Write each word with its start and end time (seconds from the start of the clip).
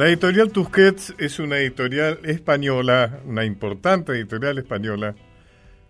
La 0.00 0.08
editorial 0.08 0.50
Tusquets 0.50 1.14
es 1.18 1.38
una 1.40 1.58
editorial 1.58 2.20
española, 2.24 3.20
una 3.26 3.44
importante 3.44 4.12
editorial 4.12 4.56
española, 4.56 5.14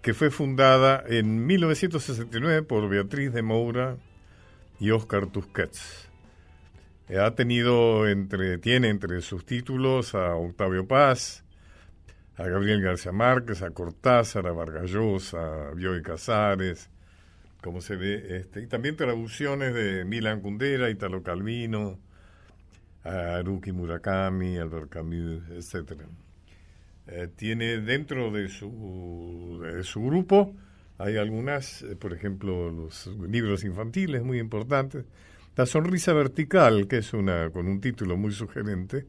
que 0.03 0.15
fue 0.15 0.33
fundada 0.33 1.05
en 1.07 1.47
1969 1.47 2.63
por 2.65 2.89
Beatriz 2.89 3.33
de 3.33 3.43
Moura 3.43 3.99
y 4.81 4.91
Oscar 4.91 5.29
Tusquets. 5.29 6.09
Ha 7.17 7.37
tenido 7.37 8.09
entre, 8.09 8.59
tiene 8.59 8.89
entre 8.89 9.21
sus 9.23 9.47
títulos 9.47 10.17
a 10.17 10.35
Octavio 10.35 10.89
Paz, 10.89 11.45
a 12.37 12.49
Gabriel 12.49 12.83
García 12.83 13.13
Márquez, 13.13 13.63
a 13.63 13.71
Cortázar, 13.71 14.49
a 14.49 14.51
Vargas 14.51 14.91
Llosa, 14.91 15.69
a 15.69 15.71
Bioy 15.75 16.03
Casares, 16.03 16.91
como 17.63 17.81
se 17.81 17.95
ve, 17.95 18.39
este, 18.39 18.61
y 18.61 18.67
también 18.67 18.97
traducciones 18.97 19.73
de 19.73 20.05
Milan 20.05 20.41
Kundera, 20.41 20.91
Italo 20.91 21.23
Calvino, 21.23 22.10
a 23.05 23.37
Haruki 23.37 23.73
Murakami, 23.73 24.59
Albert 24.59 24.91
Camus, 24.91 25.43
etcétera. 25.51 26.07
Eh, 27.07 27.29
tiene 27.35 27.81
dentro 27.81 28.31
de 28.31 28.49
su, 28.49 29.61
de 29.63 29.83
su 29.83 30.03
grupo, 30.03 30.55
hay 30.99 31.17
algunas, 31.17 31.83
eh, 31.83 31.97
por 31.97 32.13
ejemplo, 32.13 32.71
los 32.71 33.07
libros 33.29 33.65
infantiles 33.65 34.23
muy 34.23 34.39
importantes. 34.39 35.05
La 35.57 35.67
Sonrisa 35.67 36.13
Vertical, 36.13 36.87
que 36.87 36.99
es 36.99 37.13
una 37.13 37.51
con 37.51 37.67
un 37.67 37.81
título 37.81 38.17
muy 38.17 38.33
sugerente, 38.33 39.07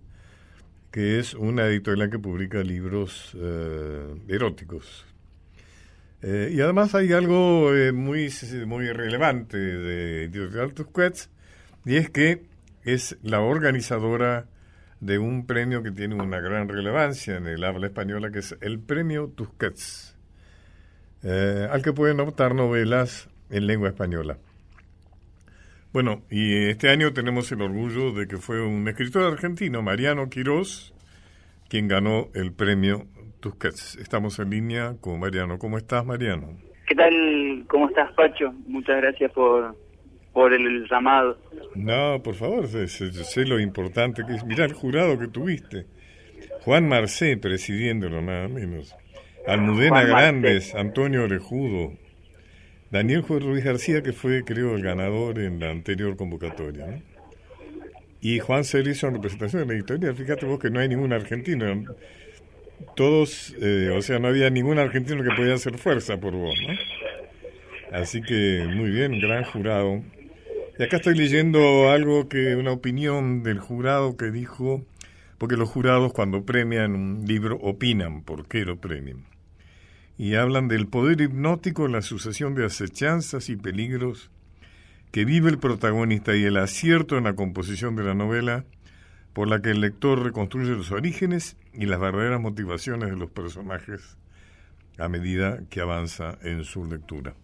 que 0.90 1.20
es 1.20 1.34
una 1.34 1.68
editorial 1.68 2.10
que 2.10 2.20
publica 2.20 2.64
libros 2.64 3.36
eh, 3.36 4.16
eróticos. 4.28 5.06
y 6.24 6.60
además 6.62 6.94
hay 6.94 7.14
algo 7.14 7.72
muy, 7.94 8.30
muy 8.68 8.92
relevante 8.92 9.58
de 9.58 10.26
Editorial 10.26 10.74
Tusquets, 10.74 11.30
y 11.86 11.96
es 11.96 12.10
que 12.10 12.51
es 12.84 13.18
la 13.24 13.42
organizadora 13.42 14.46
de 15.00 15.18
un 15.18 15.46
premio 15.46 15.84
que 15.84 15.92
tiene 15.92 16.16
una 16.16 16.40
gran 16.40 16.70
relevancia 16.70 17.38
en 17.38 17.48
el 17.48 17.64
habla 17.64 17.88
española, 17.88 18.32
que 18.32 18.40
es 18.40 18.58
el 18.62 18.80
Premio 18.80 19.30
Tusquets, 19.36 20.18
eh, 21.24 21.68
al 21.70 21.82
que 21.82 21.92
pueden 21.92 22.20
optar 22.20 22.54
novelas 22.56 23.30
en 23.50 23.68
lengua 23.68 23.90
española. 23.90 24.38
Bueno, 25.92 26.22
y 26.30 26.70
este 26.70 26.90
año 26.90 27.12
tenemos 27.12 27.52
el 27.52 27.62
orgullo 27.62 28.14
de 28.14 28.28
que 28.28 28.38
fue 28.38 28.66
un 28.66 28.88
escritor 28.88 29.34
argentino, 29.34 29.82
Mariano 29.82 30.30
Quirós, 30.30 30.94
quien 31.68 31.88
ganó 31.88 32.30
el 32.34 32.54
Premio 32.54 33.08
Tusquets. 33.42 33.98
Estamos 33.98 34.40
en 34.40 34.52
línea 34.52 34.96
con 35.02 35.20
Mariano. 35.20 35.58
¿Cómo 35.60 35.78
estás, 35.78 36.06
Mariano? 36.06 36.58
¿Qué 36.88 36.96
tal? 36.96 37.66
¿Cómo 37.68 37.90
estás, 37.90 38.12
Pacho? 38.14 38.54
Muchas 38.68 39.02
gracias 39.02 39.32
por, 39.34 39.76
por 40.34 40.54
el 40.54 40.88
llamado. 40.90 41.38
No, 41.76 42.22
por 42.24 42.36
favor, 42.36 42.68
sé, 42.68 43.46
lo 43.46 43.60
importante 43.60 44.24
que 44.26 44.36
es. 44.36 44.46
Mirá 44.46 44.66
el 44.66 44.74
jurado 44.74 45.20
que 45.20 45.28
tuviste. 45.28 45.86
Juan 46.62 46.88
Marcé 46.88 47.38
presidiéndolo, 47.38 48.22
nada 48.22 48.48
menos. 48.48 48.96
Almudena 49.48 50.04
Grandes, 50.04 50.76
Antonio 50.76 51.24
Orejudo, 51.24 51.94
Daniel 52.92 53.22
Juan 53.22 53.42
Ruiz 53.42 53.64
García, 53.64 54.04
que 54.04 54.14
fue, 54.14 54.44
creo, 54.44 54.76
el 54.76 54.84
ganador 54.84 55.40
en 55.40 55.60
la 55.60 55.72
anterior 55.72 56.16
convocatoria. 56.16 57.02
Y 58.22 58.38
Juan 58.40 58.64
Cerezo 58.64 59.08
en 59.08 59.16
representación 59.16 59.64
de 59.64 59.68
la 59.68 59.80
editorial. 59.80 60.16
Fíjate 60.16 60.46
vos 60.46 60.60
que 60.60 60.70
no 60.70 60.80
hay 60.80 60.88
ningún 60.88 61.12
argentino. 61.12 61.84
Todos, 62.96 63.56
eh, 63.60 63.92
o 63.96 64.02
sea, 64.02 64.20
no 64.20 64.28
había 64.28 64.50
ningún 64.52 64.78
argentino 64.78 65.24
que 65.24 65.32
podía 65.36 65.56
hacer 65.56 65.78
fuerza 65.78 66.20
por 66.20 66.34
vos, 66.34 66.56
¿no? 66.68 67.98
Así 67.98 68.22
que 68.22 68.68
muy 68.68 68.92
bien, 68.92 69.20
gran 69.20 69.44
jurado. 69.44 70.04
Y 70.82 70.84
acá 70.84 70.98
estoy 70.98 71.14
leyendo 71.14 71.92
algo 71.92 72.28
que, 72.28 72.56
una 72.56 72.72
opinión 72.72 73.44
del 73.44 73.60
jurado 73.60 74.18
que 74.18 74.32
dijo, 74.32 74.84
porque 75.38 75.56
los 75.56 75.70
jurados 75.70 76.12
cuando 76.12 76.44
premian 76.44 76.96
un 76.96 77.24
libro 77.28 77.60
opinan 77.62 78.24
por 78.24 78.48
qué 78.48 78.66
lo 78.66 78.78
premian. 78.82 79.28
Y 80.18 80.34
hablan 80.34 80.68
del 80.68 80.88
poder 80.88 81.22
hipnótico, 81.22 81.88
la 81.88 82.02
sucesión 82.02 82.56
de 82.56 82.66
acechanzas 82.66 83.50
y 83.50 83.58
peligros 83.58 84.32
que 85.12 85.24
vive 85.24 85.52
el 85.52 85.60
protagonista 85.60 86.36
y 86.36 86.46
el 86.46 86.58
acierto 86.58 87.16
en 87.16 87.26
la 87.26 87.36
composición 87.36 87.96
de 87.96 88.04
la 88.04 88.16
novela 88.16 88.66
por 89.34 89.48
la 89.48 89.62
que 89.62 89.70
el 89.70 89.82
lector 89.82 90.24
reconstruye 90.24 90.72
los 90.72 90.90
orígenes 90.90 91.58
y 91.76 91.86
las 91.86 92.00
verdaderas 92.00 92.42
motivaciones 92.42 93.12
de 93.12 93.18
los 93.18 93.30
personajes 93.30 94.18
a 94.98 95.08
medida 95.10 95.60
que 95.70 95.80
avanza 95.80 96.40
en 96.42 96.64
su 96.64 96.86
lectura. 96.86 97.36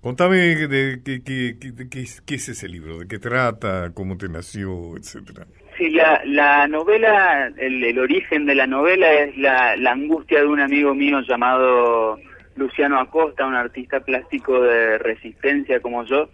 Contame 0.00 0.36
de, 0.36 1.02
qué 1.04 2.34
es 2.34 2.48
ese 2.48 2.68
libro, 2.68 3.00
de 3.00 3.06
qué 3.06 3.18
trata, 3.18 3.92
cómo 3.92 4.16
te 4.16 4.28
nació, 4.30 4.96
etcétera. 4.96 5.46
Sí, 5.76 5.90
la, 5.90 6.22
la 6.24 6.66
novela, 6.68 7.52
el, 7.58 7.98
origen 7.98 8.46
de 8.46 8.54
la 8.54 8.66
novela 8.66 9.12
es 9.12 9.36
la, 9.36 9.76
la 9.76 9.92
angustia 9.92 10.40
de 10.40 10.46
un 10.46 10.60
amigo 10.60 10.94
mío 10.94 11.20
llamado 11.20 12.18
Luciano 12.56 12.98
Acosta, 12.98 13.46
un 13.46 13.54
artista 13.54 14.00
plástico 14.00 14.62
de 14.62 14.96
resistencia 14.98 15.80
como 15.80 16.04
yo, 16.04 16.30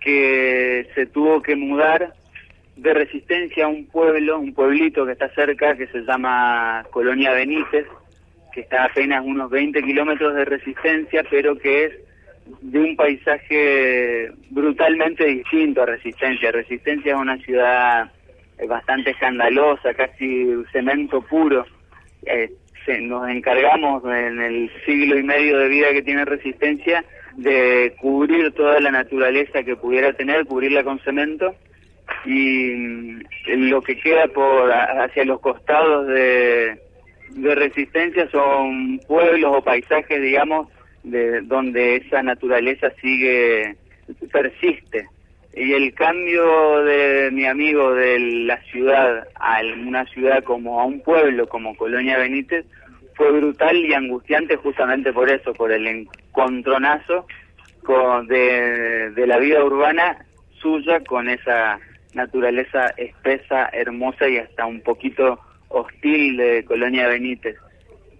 que 0.00 0.88
se 0.94 1.06
tuvo 1.06 1.42
que 1.42 1.54
mudar 1.54 2.14
de 2.76 2.94
resistencia 2.94 3.66
a 3.66 3.68
un 3.68 3.86
pueblo, 3.86 4.38
un 4.38 4.54
pueblito 4.54 5.04
que 5.04 5.12
está 5.12 5.28
cerca, 5.34 5.76
que 5.76 5.86
se 5.88 6.00
llama 6.00 6.84
Colonia 6.90 7.32
Benítez, 7.32 7.86
que 8.52 8.60
está 8.60 8.82
a 8.82 8.86
apenas 8.86 9.22
unos 9.22 9.50
20 9.50 9.82
kilómetros 9.82 10.34
de 10.34 10.44
resistencia, 10.46 11.24
pero 11.30 11.58
que 11.58 11.84
es 11.84 11.92
de 12.60 12.78
un 12.78 12.96
paisaje 12.96 14.30
brutalmente 14.50 15.24
distinto 15.24 15.82
a 15.82 15.86
Resistencia. 15.86 16.52
Resistencia 16.52 17.14
es 17.14 17.18
una 17.18 17.36
ciudad 17.38 18.10
eh, 18.58 18.66
bastante 18.66 19.10
escandalosa, 19.10 19.94
casi 19.94 20.46
cemento 20.72 21.20
puro. 21.22 21.66
Eh, 22.24 22.50
nos 23.00 23.28
encargamos 23.28 24.04
en 24.04 24.40
el 24.40 24.70
siglo 24.84 25.18
y 25.18 25.22
medio 25.24 25.58
de 25.58 25.68
vida 25.68 25.92
que 25.92 26.02
tiene 26.02 26.24
Resistencia 26.24 27.04
de 27.36 27.94
cubrir 28.00 28.52
toda 28.52 28.80
la 28.80 28.90
naturaleza 28.90 29.64
que 29.64 29.76
pudiera 29.76 30.12
tener, 30.12 30.46
cubrirla 30.46 30.84
con 30.84 31.00
cemento 31.00 31.54
y 32.24 32.70
mm, 32.74 33.22
lo 33.68 33.82
que 33.82 33.98
queda 33.98 34.28
por 34.28 34.70
hacia 34.72 35.24
los 35.24 35.40
costados 35.40 36.06
de, 36.06 36.78
de 37.30 37.54
Resistencia 37.54 38.28
son 38.30 39.00
pueblos 39.06 39.56
o 39.56 39.62
paisajes, 39.62 40.22
digamos, 40.22 40.68
de 41.06 41.40
donde 41.42 41.96
esa 41.96 42.22
naturaleza 42.22 42.90
sigue, 43.00 43.76
persiste. 44.32 45.06
Y 45.54 45.72
el 45.72 45.94
cambio 45.94 46.84
de 46.84 47.30
mi 47.32 47.46
amigo 47.46 47.94
de 47.94 48.18
la 48.18 48.60
ciudad 48.64 49.26
a 49.36 49.60
una 49.86 50.04
ciudad 50.06 50.42
como 50.42 50.80
a 50.80 50.84
un 50.84 51.00
pueblo 51.00 51.48
como 51.48 51.76
Colonia 51.76 52.18
Benítez 52.18 52.66
fue 53.14 53.30
brutal 53.30 53.76
y 53.76 53.94
angustiante 53.94 54.56
justamente 54.56 55.12
por 55.12 55.30
eso, 55.30 55.54
por 55.54 55.72
el 55.72 55.86
encontronazo 55.86 57.26
con, 57.82 58.26
de, 58.26 59.10
de 59.12 59.26
la 59.26 59.38
vida 59.38 59.64
urbana 59.64 60.26
suya 60.60 61.00
con 61.04 61.28
esa 61.28 61.78
naturaleza 62.14 62.88
espesa, 62.96 63.70
hermosa 63.72 64.28
y 64.28 64.38
hasta 64.38 64.66
un 64.66 64.80
poquito 64.80 65.38
hostil 65.68 66.36
de 66.36 66.64
Colonia 66.64 67.08
Benítez. 67.08 67.56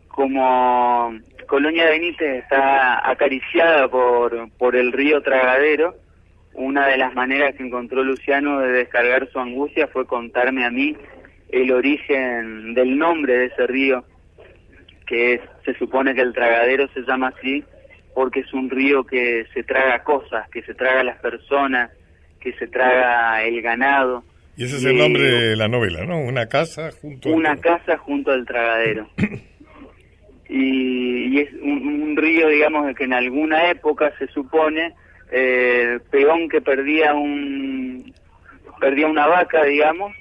Como 0.08 1.12
Colonia 1.46 1.88
Benítez 1.88 2.42
está 2.42 3.08
acariciada 3.08 3.88
por, 3.88 4.50
por 4.52 4.76
el 4.76 4.92
río 4.92 5.22
Tragadero. 5.22 5.96
Una 6.54 6.86
de 6.88 6.96
las 6.96 7.14
maneras 7.14 7.54
que 7.54 7.62
encontró 7.62 8.02
Luciano 8.02 8.60
de 8.60 8.72
descargar 8.72 9.28
su 9.30 9.38
angustia 9.38 9.88
fue 9.88 10.06
contarme 10.06 10.64
a 10.64 10.70
mí 10.70 10.96
el 11.50 11.70
origen 11.70 12.74
del 12.74 12.98
nombre 12.98 13.38
de 13.38 13.44
ese 13.46 13.66
río, 13.66 14.04
que 15.06 15.40
se 15.64 15.74
supone 15.74 16.14
que 16.14 16.22
el 16.22 16.32
Tragadero 16.32 16.88
se 16.88 17.02
llama 17.02 17.28
así 17.28 17.62
porque 18.14 18.40
es 18.40 18.52
un 18.54 18.70
río 18.70 19.04
que 19.04 19.44
se 19.52 19.62
traga 19.62 20.02
cosas, 20.02 20.48
que 20.48 20.62
se 20.62 20.72
traga 20.72 21.04
las 21.04 21.18
personas, 21.18 21.90
que 22.40 22.54
se 22.54 22.66
traga 22.66 23.44
el 23.44 23.60
ganado. 23.60 24.24
Y 24.56 24.64
ese 24.64 24.78
es 24.78 24.84
el 24.86 24.96
nombre 24.96 25.22
de 25.22 25.54
la 25.56 25.68
novela, 25.68 26.06
¿no? 26.06 26.18
Una 26.20 26.46
casa 26.46 26.90
junto 26.92 27.28
Una 27.28 27.56
casa 27.58 27.98
junto 27.98 28.30
al 28.30 28.46
Tragadero. 28.46 29.10
y, 30.48 31.40
es 31.40 31.52
un, 31.60 32.16
río, 32.16 32.48
digamos, 32.48 32.94
que 32.94 33.04
en 33.04 33.12
alguna 33.12 33.70
época 33.70 34.12
se 34.18 34.26
supone 34.28 34.94
eh, 35.30 35.98
peón 36.10 36.48
que 36.48 36.60
perdía 36.60 37.14
un 37.14 38.14
perdía 38.80 39.06
una 39.06 39.26
vaca, 39.26 39.64
digamos, 39.64 40.12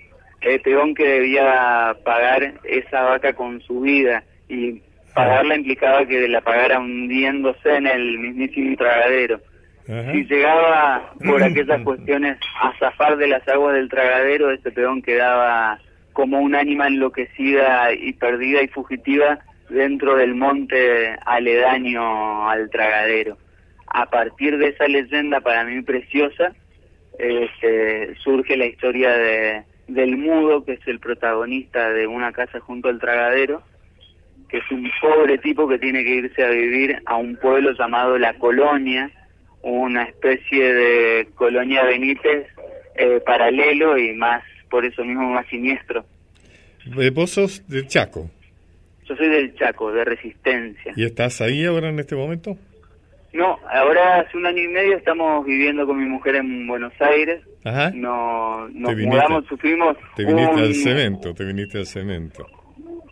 eh, 0.42 0.60
peón 0.60 0.96
que 0.96 1.08
debía 1.08 1.96
pagar 2.04 2.54
esa 2.64 3.02
vaca 3.04 3.34
con 3.34 3.62
su 3.62 3.82
vida 3.82 4.24
y 4.48 4.82
pagarla 5.14 5.56
implicaba 5.56 6.06
que 6.06 6.28
la 6.28 6.42
pagara 6.42 6.80
hundiéndose 6.80 7.76
en 7.76 7.88
el 7.88 8.20
mismísimo 8.20 8.76
tragadero. 8.76 9.40
Si 9.86 10.26
llegaba 10.26 11.14
por 11.26 11.44
aquellas 11.44 11.82
cuestiones 11.84 12.38
a 12.62 12.74
zafar 12.80 13.18
de 13.18 13.28
las 13.28 13.48
aguas 13.48 13.76
del 13.76 13.90
tragadero, 13.90 14.52
ese 14.52 14.72
peón 14.72 15.02
quedaba 15.02 15.80
como 16.14 16.40
un 16.40 16.56
ánima 16.56 16.88
enloquecida 16.88 17.94
y 17.94 18.14
perdida 18.14 18.62
y 18.62 18.68
fugitiva 18.68 19.40
dentro 19.70 20.16
del 20.16 20.36
monte 20.36 21.16
aledaño 21.26 22.50
al 22.50 22.70
tragadero. 22.70 23.38
A 23.88 24.10
partir 24.10 24.58
de 24.58 24.70
esa 24.70 24.88
leyenda 24.88 25.42
para 25.42 25.64
mí 25.64 25.82
preciosa, 25.82 26.54
este, 27.18 28.16
surge 28.24 28.58
la 28.58 28.66
historia 28.66 29.12
de, 29.12 29.64
del 29.88 30.18
mudo, 30.18 30.66
que 30.66 30.74
es 30.74 30.88
el 30.88 31.00
protagonista 31.00 31.90
de 31.92 32.08
una 32.08 32.32
casa 32.32 32.60
junto 32.60 32.90
al 32.90 33.00
tragadero, 33.00 33.64
que 34.50 34.58
es 34.58 34.72
un 34.72 34.90
pobre 35.02 35.38
tipo 35.38 35.68
que 35.68 35.80
tiene 35.80 36.04
que 36.04 36.16
irse 36.16 36.44
a 36.44 36.50
vivir 36.50 37.02
a 37.06 37.16
un 37.16 37.36
pueblo 37.38 37.72
llamado 37.74 38.18
La 38.18 38.34
Colonia, 38.36 39.10
una 39.62 40.04
especie 40.04 40.74
de 40.74 41.28
colonia 41.34 41.84
Benítez 41.84 42.48
eh, 42.96 43.20
paralelo 43.26 43.98
y 43.98 44.14
más, 44.14 44.44
por 44.70 44.86
eso 44.86 45.04
mismo, 45.04 45.30
más 45.32 45.48
siniestro. 45.48 46.06
Eh, 47.00 47.10
¿Vos 47.10 47.32
sos 47.32 47.68
de 47.68 47.86
Chaco? 47.88 48.30
Yo 49.08 49.16
soy 49.16 49.30
del 49.30 49.56
Chaco, 49.56 49.92
de 49.92 50.04
Resistencia. 50.04 50.94
¿Y 50.96 51.06
estás 51.06 51.42
ahí 51.42 51.66
ahora 51.66 51.90
en 51.90 52.00
este 52.00 52.16
momento? 52.16 52.58
No, 53.34 53.60
ahora 53.70 54.22
hace 54.22 54.38
un 54.38 54.46
año 54.46 54.64
y 54.64 54.68
medio 54.70 54.96
estamos 54.96 55.46
viviendo 55.46 55.86
con 55.86 56.00
mi 56.00 56.06
mujer 56.06 56.36
en 56.36 56.66
Buenos 56.68 56.94
Aires. 57.02 57.42
Ajá. 57.66 57.92
No, 57.94 58.68
nos 58.70 58.96
mudamos, 58.96 59.46
sufrimos. 59.48 59.98
Te 60.16 60.26
viniste 60.26 60.62
al 60.62 60.74
cemento, 60.74 61.34
te 61.34 61.44
viniste 61.44 61.80
al 61.80 61.86
cemento. 61.86 62.48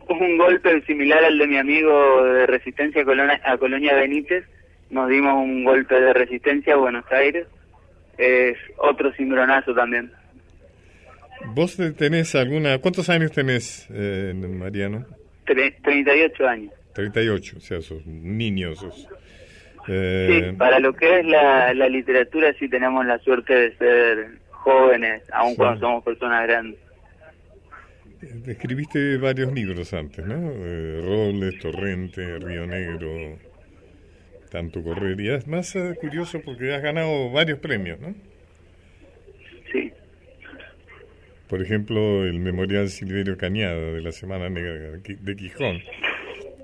Un 0.08 0.38
golpe 0.38 0.82
similar 0.84 1.24
al 1.26 1.38
de 1.38 1.48
mi 1.48 1.58
amigo 1.58 2.24
de 2.24 2.48
Resistencia 2.48 3.02
a 3.02 3.06
Colonia, 3.06 3.42
a 3.44 3.58
Colonia 3.58 3.96
Benítez. 3.96 4.46
Nos 4.90 5.10
dimos 5.10 5.34
un 5.34 5.64
golpe 5.64 6.00
de 6.00 6.14
resistencia 6.14 6.76
a 6.76 6.78
Buenos 6.78 7.06
Aires. 7.12 7.48
Es 8.18 8.58
otro 8.78 9.12
cimbronazo 9.14 9.74
también. 9.74 10.12
¿Vos 11.48 11.78
tenés 11.98 12.36
alguna... 12.36 12.78
¿Cuántos 12.78 13.10
años 13.10 13.32
tenés, 13.32 13.88
eh, 13.92 14.34
Mariano? 14.36 15.06
38 15.46 16.48
años. 16.48 16.74
38, 16.94 17.58
o 17.58 17.60
sea, 17.60 17.82
sos 17.82 18.06
niños, 18.06 18.80
sos... 18.80 19.08
Eh... 19.88 20.50
Sí, 20.52 20.58
para 20.58 20.80
lo 20.80 20.94
que 20.94 21.20
es 21.20 21.26
la, 21.26 21.74
la, 21.74 21.90
literatura 21.90 22.54
sí 22.58 22.70
tenemos 22.70 23.06
la 23.06 23.20
suerte 23.20 23.54
de 23.54 23.76
ser 23.76 24.28
jóvenes, 24.50 25.24
aun 25.34 25.56
cuando 25.56 25.82
somos 25.82 26.04
personas 26.04 26.48
grandes. 26.48 26.80
Escribiste 28.48 29.18
varios 29.18 29.52
libros 29.52 29.94
antes, 29.94 30.26
¿no? 30.26 30.36
Eh, 30.36 31.02
Robles, 31.04 31.60
Torrente, 31.60 32.40
Río 32.40 32.66
Negro, 32.66 33.38
Tanto 34.50 34.82
Correr. 34.82 35.20
Y 35.20 35.30
es 35.30 35.48
más 35.48 35.76
eh, 35.76 35.96
curioso 36.00 36.42
porque 36.44 36.74
has 36.74 36.82
ganado 36.82 37.32
varios 37.32 37.60
premios, 37.60 38.00
¿no? 38.00 38.16
Sí. 39.72 39.92
Por 41.54 41.62
ejemplo, 41.62 42.26
el 42.26 42.40
Memorial 42.40 42.90
Silverio 42.90 43.38
Cañada 43.38 43.76
de 43.76 44.02
la 44.02 44.12
Semana 44.12 44.50
Negra 44.50 44.98
de 44.98 45.36
Quijón, 45.36 45.84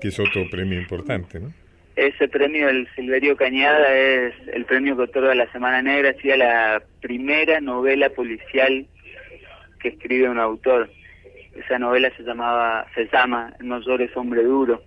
que 0.00 0.08
es 0.08 0.18
otro 0.18 0.50
premio 0.50 0.80
importante, 0.80 1.38
¿no? 1.38 1.52
Ese 1.94 2.26
premio, 2.26 2.68
el 2.68 2.88
Silverio 2.96 3.36
Cañada, 3.36 3.96
es 3.96 4.34
el 4.52 4.64
premio 4.64 4.96
que 4.96 5.02
otorga 5.02 5.32
la 5.36 5.48
Semana 5.52 5.80
Negra, 5.80 6.10
hacía 6.10 6.36
la 6.36 6.82
primera 7.00 7.60
novela 7.60 8.10
policial 8.10 8.84
que 9.78 9.90
escribe 9.90 10.28
un 10.28 10.40
autor. 10.40 10.90
Esa 11.54 11.78
novela 11.78 12.10
se 12.16 12.24
llamaba, 12.24 12.84
se 12.96 13.06
llama 13.12 13.54
No 13.60 13.78
llores 13.78 14.10
hombre 14.16 14.42
duro. 14.42 14.82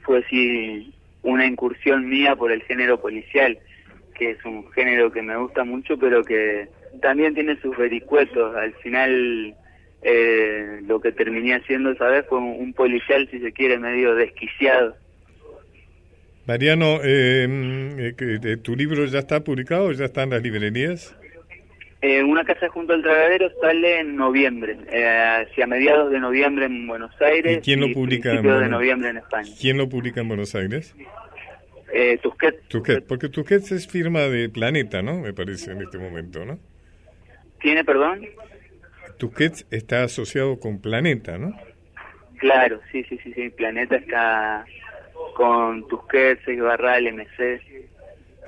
Fue 0.00 0.20
así 0.20 0.94
una 1.22 1.44
incursión 1.44 2.08
mía 2.08 2.36
por 2.36 2.50
el 2.50 2.62
género 2.62 2.98
policial, 2.98 3.58
que 4.14 4.30
es 4.30 4.42
un 4.46 4.72
género 4.72 5.12
que 5.12 5.20
me 5.20 5.36
gusta 5.36 5.62
mucho, 5.62 5.98
pero 5.98 6.24
que 6.24 6.70
también 7.00 7.34
tiene 7.34 7.60
sus 7.60 7.76
vericuetos. 7.76 8.54
Al 8.56 8.72
final 8.74 9.54
eh, 10.02 10.80
lo 10.86 11.00
que 11.00 11.12
terminé 11.12 11.54
haciendo 11.54 11.90
esa 11.90 12.08
vez 12.08 12.26
fue 12.28 12.38
un 12.38 12.72
policial, 12.72 13.28
si 13.30 13.40
se 13.40 13.52
quiere, 13.52 13.78
medio 13.78 14.14
desquiciado 14.14 14.96
Mariano, 16.46 17.00
eh, 17.02 18.14
eh, 18.18 18.56
¿tu 18.58 18.76
libro 18.76 19.06
ya 19.06 19.20
está 19.20 19.42
publicado? 19.42 19.90
¿Ya 19.92 20.04
está 20.04 20.24
en 20.24 20.30
las 20.30 20.42
librerías? 20.42 21.16
Eh, 22.02 22.22
una 22.22 22.44
casa 22.44 22.68
junto 22.68 22.92
al 22.92 23.02
tragadero 23.02 23.50
sale 23.62 24.00
en 24.00 24.14
noviembre, 24.14 24.76
hacia 24.92 25.66
mediados 25.66 26.10
de 26.10 26.20
noviembre 26.20 26.66
en 26.66 26.86
Buenos 26.86 27.12
Aires. 27.22 27.58
¿Y 27.58 27.60
quién 27.62 27.80
lo 27.80 27.90
publica? 27.94 28.30
En 28.32 28.42
de 28.42 28.68
noviembre 28.68 29.08
en 29.08 29.16
España. 29.16 29.50
¿Quién 29.58 29.78
lo 29.78 29.88
publica 29.88 30.20
en 30.20 30.28
Buenos 30.28 30.54
Aires? 30.54 30.94
Tusquets. 32.22 32.68
Tusquets, 32.68 33.06
porque 33.06 33.30
Tusquets 33.30 33.72
es 33.72 33.88
firma 33.88 34.20
de 34.22 34.50
Planeta, 34.50 35.00
¿no? 35.00 35.20
Me 35.20 35.32
parece 35.32 35.72
en 35.72 35.80
este 35.80 35.96
momento, 35.96 36.44
¿no? 36.44 36.58
¿Tiene, 37.64 37.82
perdón? 37.82 38.20
Tusquets 39.16 39.66
está 39.70 40.04
asociado 40.04 40.60
con 40.60 40.82
Planeta, 40.82 41.38
¿no? 41.38 41.58
Claro, 42.36 42.78
sí, 42.92 43.02
sí, 43.04 43.18
sí, 43.24 43.32
sí. 43.32 43.48
Planeta 43.48 43.96
está 43.96 44.66
con 45.34 45.88
Tusquets, 45.88 46.42
Barral, 46.60 47.10
MC. 47.10 47.62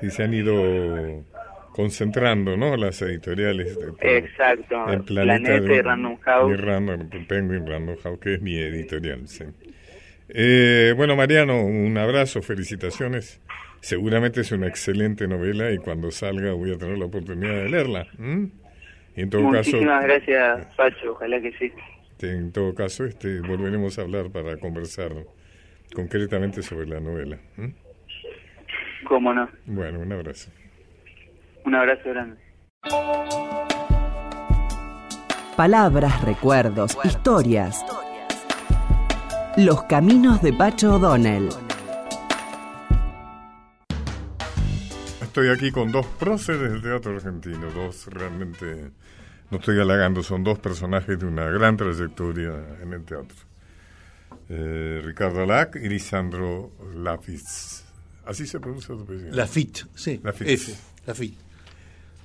Y 0.03 0.11
se 0.11 0.23
han 0.23 0.35
ido 0.35 1.25
concentrando, 1.73 2.59
¿no? 2.59 2.77
Las 2.77 3.01
editoriales. 3.01 3.79
Exacto. 4.01 4.87
El 4.91 5.03
Planeta, 5.03 5.57
y 5.57 5.81
Random 5.81 6.19
House. 6.19 6.53
Y 6.53 6.57
Random, 6.57 7.09
Penguin 7.27 7.67
Random 7.67 7.97
House, 7.97 8.19
que 8.21 8.35
es 8.35 8.43
mi 8.43 8.59
editorial, 8.59 9.27
sí. 9.29 9.45
Eh, 10.29 10.93
bueno, 10.95 11.17
Mariano, 11.17 11.65
un 11.65 11.97
abrazo, 11.97 12.43
felicitaciones. 12.43 13.41
Seguramente 13.81 14.43
es 14.43 14.53
una 14.53 14.67
excelente 14.67 15.27
novela 15.27 15.73
y 15.73 15.79
cuando 15.79 16.11
salga 16.11 16.53
voy 16.53 16.75
a 16.75 16.77
tener 16.77 16.99
la 16.99 17.07
oportunidad 17.07 17.55
de 17.55 17.69
leerla. 17.71 18.07
Y 19.17 19.23
en 19.23 19.31
todo 19.31 19.43
Muchísimas 19.43 20.05
gracias, 20.05 20.67
Pacho, 20.77 21.13
ojalá 21.13 21.41
que 21.41 21.53
sí. 21.53 21.73
En 22.21 22.53
todo 22.53 22.75
caso, 22.75 23.05
este, 23.05 23.41
volveremos 23.41 23.99
a 23.99 24.03
hablar 24.03 24.31
para 24.31 24.59
conversar 24.59 25.13
concretamente 25.95 26.63
sobre 26.63 26.87
la 26.87 27.01
novela. 27.01 27.39
¿Cómo 29.09 29.33
no? 29.33 29.49
Bueno, 29.65 30.01
un 30.01 30.13
abrazo. 30.13 30.51
Un 31.65 31.75
abrazo 31.75 32.11
grande. 32.11 32.37
Palabras, 35.57 36.23
recuerdos, 36.23 36.99
historias. 37.05 37.85
Los 39.57 39.85
caminos 39.85 40.43
de 40.43 40.53
Pacho 40.53 40.97
O'Donnell. 40.97 41.49
Estoy 45.37 45.51
aquí 45.51 45.71
con 45.71 45.93
dos 45.93 46.07
próceres 46.07 46.73
del 46.73 46.81
teatro 46.81 47.15
argentino, 47.15 47.71
dos 47.71 48.07
realmente, 48.07 48.91
no 49.51 49.59
estoy 49.59 49.79
halagando, 49.79 50.23
son 50.23 50.43
dos 50.43 50.59
personajes 50.59 51.19
de 51.19 51.27
una 51.27 51.45
gran 51.51 51.77
trayectoria 51.77 52.55
en 52.81 52.95
el 52.95 53.05
teatro 53.05 53.37
eh, 54.49 55.03
Ricardo 55.05 55.45
Lac 55.45 55.77
y 55.77 55.91
Lisandro 55.91 56.73
Lafitte. 56.95 57.85
Así 58.25 58.47
se 58.47 58.59
pronuncia 58.61 58.95
tu 58.95 59.03
apellido. 59.03 59.37
Lafitte, 59.37 59.85
sí. 59.95 60.19
Lafitte. 60.25 60.55
F. 60.55 60.75
Lafitte. 61.07 61.39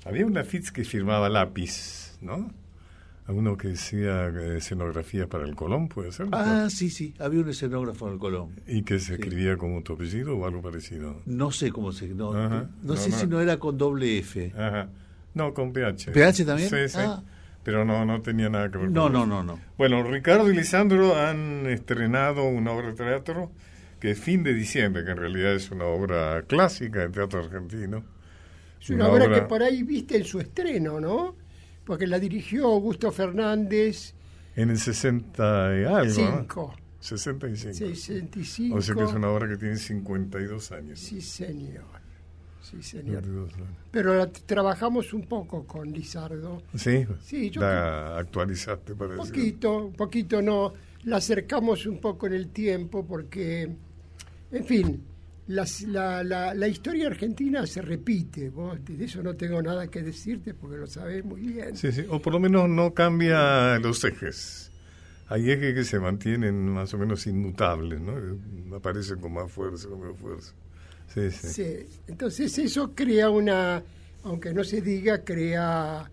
Había 0.06 0.26
un 0.26 0.34
Lafitte 0.34 0.72
que 0.72 0.86
firmaba 0.86 1.28
lápiz, 1.28 2.18
¿no? 2.22 2.50
Uno 3.28 3.56
que 3.56 3.70
decía 3.70 4.28
eh, 4.28 4.58
escenografía 4.58 5.28
para 5.28 5.46
el 5.46 5.56
Colón, 5.56 5.88
¿puede 5.88 6.12
ser? 6.12 6.28
Ah, 6.32 6.68
sí, 6.70 6.90
sí, 6.90 7.14
había 7.20 7.42
un 7.42 7.50
escenógrafo 7.50 8.08
en 8.08 8.14
el 8.14 8.20
Colón. 8.20 8.60
¿Y 8.68 8.84
que 8.84 9.00
se 9.00 9.14
escribía 9.14 9.56
como 9.58 9.82
tu 9.84 9.94
apellido 9.94 10.38
o 10.38 10.46
algo 10.46 10.62
parecido? 10.62 11.22
No 11.26 11.52
sé 11.52 11.72
cómo 11.72 11.92
se... 11.92 12.10
No, 12.10 12.34
no, 12.84 12.96
sé 12.98 13.12
si 13.12 13.28
no 13.28 13.40
era 13.40 13.58
con 13.58 13.78
doble 13.78 14.18
F. 14.20 14.52
Ajá. 14.58 14.90
No, 15.34 15.54
con 15.54 15.72
PH. 15.72 16.12
¿PH 16.12 16.46
también? 16.46 16.70
Sí, 16.70 16.90
sí. 16.90 16.98
Ah 17.00 17.24
pero 17.64 17.86
no, 17.86 18.06
no 18.06 18.22
tenía 18.22 18.50
nada 18.50 18.70
que 18.72 18.78
ver 18.78 18.90
no, 18.90 19.04
con 19.04 19.14
No, 19.14 19.26
no, 19.26 19.44
no. 19.44 19.60
Bueno, 19.78 20.04
Ricardo 20.04 20.50
y 20.50 20.56
Lisandro 20.56 21.16
han 21.16 21.68
estrenado 21.68 22.44
una 22.46 22.72
obra 22.72 22.88
de 22.88 22.94
teatro 22.94 23.52
que 24.00 24.12
es 24.12 24.20
fin 24.20 24.42
de 24.42 24.54
diciembre, 24.54 25.06
que 25.06 25.12
en 25.12 25.18
realidad 25.18 25.54
es 25.54 25.70
una 25.70 25.86
obra 25.86 26.44
clásica 26.48 27.02
del 27.02 27.12
teatro 27.12 27.40
argentino. 27.40 28.04
Es 28.82 28.90
una, 28.90 29.08
obra, 29.10 29.32
que 29.32 29.42
por 29.44 29.62
ahí 29.62 29.84
viste 29.84 30.18
en 30.18 30.24
su 30.24 30.40
estreno, 30.40 31.00
¿no? 31.00 31.36
Porque 31.86 32.08
la 32.08 32.20
dirigió 32.20 32.68
Augusto 32.68 33.12
Fernández. 33.12 34.14
En 34.56 34.70
el 34.70 34.78
60 34.78 35.80
y 35.80 35.84
algo. 35.86 36.14
Cinco. 36.14 36.76
65. 37.00 37.74
65. 37.74 38.76
O 38.76 38.82
sea 38.82 38.96
que 38.96 39.04
es 39.04 39.14
una 39.14 39.30
obra 39.30 39.48
que 39.48 39.58
tiene 39.58 39.76
52 39.76 40.72
años. 40.72 41.00
Sí, 41.00 41.20
señor. 41.22 42.02
Sí, 42.62 42.82
señor. 42.84 43.24
Pero 43.90 44.30
trabajamos 44.46 45.14
un 45.14 45.24
poco 45.24 45.66
con 45.66 45.92
Lizardo. 45.92 46.62
Sí, 46.76 47.06
sí 47.22 47.50
yo 47.50 47.62
la 47.62 48.18
actualizaste, 48.18 48.96
parece. 48.96 49.20
Un 49.20 49.28
poquito, 49.28 49.86
un 49.86 49.94
poquito 49.94 50.42
no. 50.42 50.74
La 51.04 51.18
acercamos 51.18 51.88
un 51.88 52.00
poco 52.00 52.28
en 52.28 52.34
el 52.34 52.50
tiempo 52.50 53.04
porque, 53.06 53.64
en 54.52 54.66
fin, 54.66 55.04
la, 55.52 56.24
la, 56.24 56.54
la, 56.54 56.68
historia 56.68 57.08
argentina 57.08 57.66
se 57.68 57.82
repite. 57.82 58.50
Vos, 58.50 58.78
de 58.86 59.04
eso 59.04 59.22
no 59.22 59.36
tengo 59.36 59.62
nada 59.62 59.88
que 59.88 60.02
decirte 60.02 60.54
porque 60.54 60.78
lo 60.78 60.88
sabés 60.88 61.24
muy 61.26 61.42
bien. 61.42 61.76
Sí, 61.76 61.92
sí, 61.92 62.06
o 62.10 62.22
por 62.22 62.34
lo 62.34 62.40
menos 62.40 62.70
no 62.70 62.94
cambia 62.94 63.78
los 63.80 64.04
ejes. 64.04 64.72
Hay 65.28 65.50
ejes 65.50 65.74
que 65.74 65.84
se 65.84 66.00
mantienen 66.00 66.68
más 66.70 66.94
o 66.94 66.98
menos 66.98 67.26
inmutables, 67.28 68.02
¿no? 68.02 68.76
Aparecen 68.76 69.20
con 69.20 69.34
más 69.34 69.52
fuerza, 69.52 69.88
con 69.88 70.02
menos 70.02 70.18
fuerza. 70.18 70.54
Sí, 71.14 71.88
Entonces 72.08 72.58
eso 72.58 72.92
crea 72.96 73.30
una, 73.30 73.84
aunque 74.24 74.54
no 74.54 74.64
se 74.64 74.82
diga, 74.82 75.24
crea, 75.24 76.10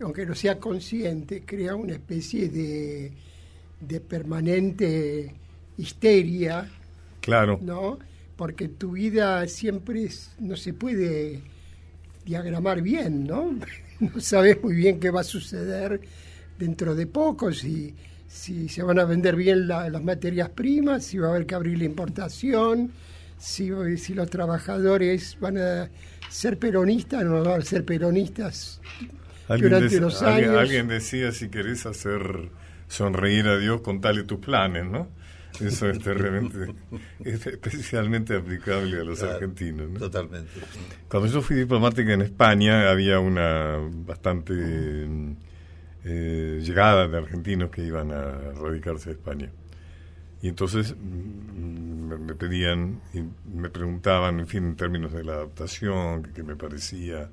aunque 0.00 0.24
no 0.24 0.34
sea 0.34 0.58
consciente, 0.58 1.42
crea 1.44 1.74
una 1.74 1.94
especie 1.94 2.48
de, 2.48 3.12
de 3.80 4.00
permanente 4.00 5.34
histeria. 5.76 6.70
Claro. 7.20 7.58
¿No? 7.62 7.98
Porque 8.38 8.68
tu 8.68 8.92
vida 8.92 9.46
siempre 9.48 10.08
no 10.38 10.56
se 10.56 10.72
puede 10.72 11.42
diagramar 12.24 12.80
bien, 12.80 13.26
¿no? 13.26 13.54
No 14.00 14.20
sabes 14.20 14.62
muy 14.62 14.76
bien 14.76 15.00
qué 15.00 15.10
va 15.10 15.22
a 15.22 15.24
suceder 15.24 16.00
dentro 16.56 16.94
de 16.94 17.08
poco, 17.08 17.52
si, 17.52 17.96
si 18.28 18.68
se 18.68 18.84
van 18.84 19.00
a 19.00 19.04
vender 19.04 19.34
bien 19.34 19.66
las 19.66 20.02
materias 20.04 20.50
primas, 20.50 21.04
si 21.04 21.18
va 21.18 21.26
a 21.26 21.30
haber 21.30 21.46
que 21.46 21.56
abrir 21.56 21.78
la 21.78 21.84
importación, 21.84 22.92
si, 23.38 23.70
si 23.96 24.14
los 24.14 24.30
trabajadores 24.30 25.36
van 25.40 25.58
a 25.58 25.90
ser 26.28 26.60
peronistas, 26.60 27.24
no 27.24 27.42
van 27.42 27.60
a 27.60 27.64
ser 27.64 27.84
peronistas 27.84 28.80
durante 29.48 29.98
los 29.98 30.22
años. 30.22 30.56
Alguien, 30.56 30.86
decía, 30.86 31.32
si 31.32 31.48
querés 31.48 31.86
hacer 31.86 32.50
sonreír 32.88 33.48
a 33.48 33.58
Dios, 33.58 33.80
contale 33.80 34.24
tus 34.24 34.38
planes, 34.38 34.84
¿no? 34.86 35.08
Eso 35.60 35.88
es 35.88 36.04
realmente 36.04 36.74
es 37.24 37.46
especialmente 37.46 38.36
aplicable 38.36 39.00
a 39.00 39.04
los 39.04 39.22
argentinos. 39.22 39.90
¿no? 39.90 39.98
Totalmente. 39.98 40.50
Cuando 41.08 41.28
yo 41.28 41.42
fui 41.42 41.56
diplomática 41.56 42.12
en 42.12 42.22
España 42.22 42.90
había 42.90 43.18
una 43.20 43.78
bastante 44.06 44.54
eh, 46.04 46.60
llegada 46.62 47.08
de 47.08 47.18
argentinos 47.18 47.70
que 47.70 47.82
iban 47.82 48.12
a 48.12 48.52
radicarse 48.52 49.10
a 49.10 49.12
España. 49.12 49.50
Y 50.40 50.48
entonces 50.48 50.94
mm, 50.96 52.24
me, 52.24 52.34
pedían 52.34 53.00
y 53.12 53.22
me 53.52 53.70
preguntaban, 53.70 54.38
en 54.40 54.46
fin, 54.46 54.64
en 54.64 54.76
términos 54.76 55.12
de 55.12 55.24
la 55.24 55.34
adaptación, 55.34 56.22
que, 56.22 56.42
me 56.42 56.56
parecía. 56.56 57.30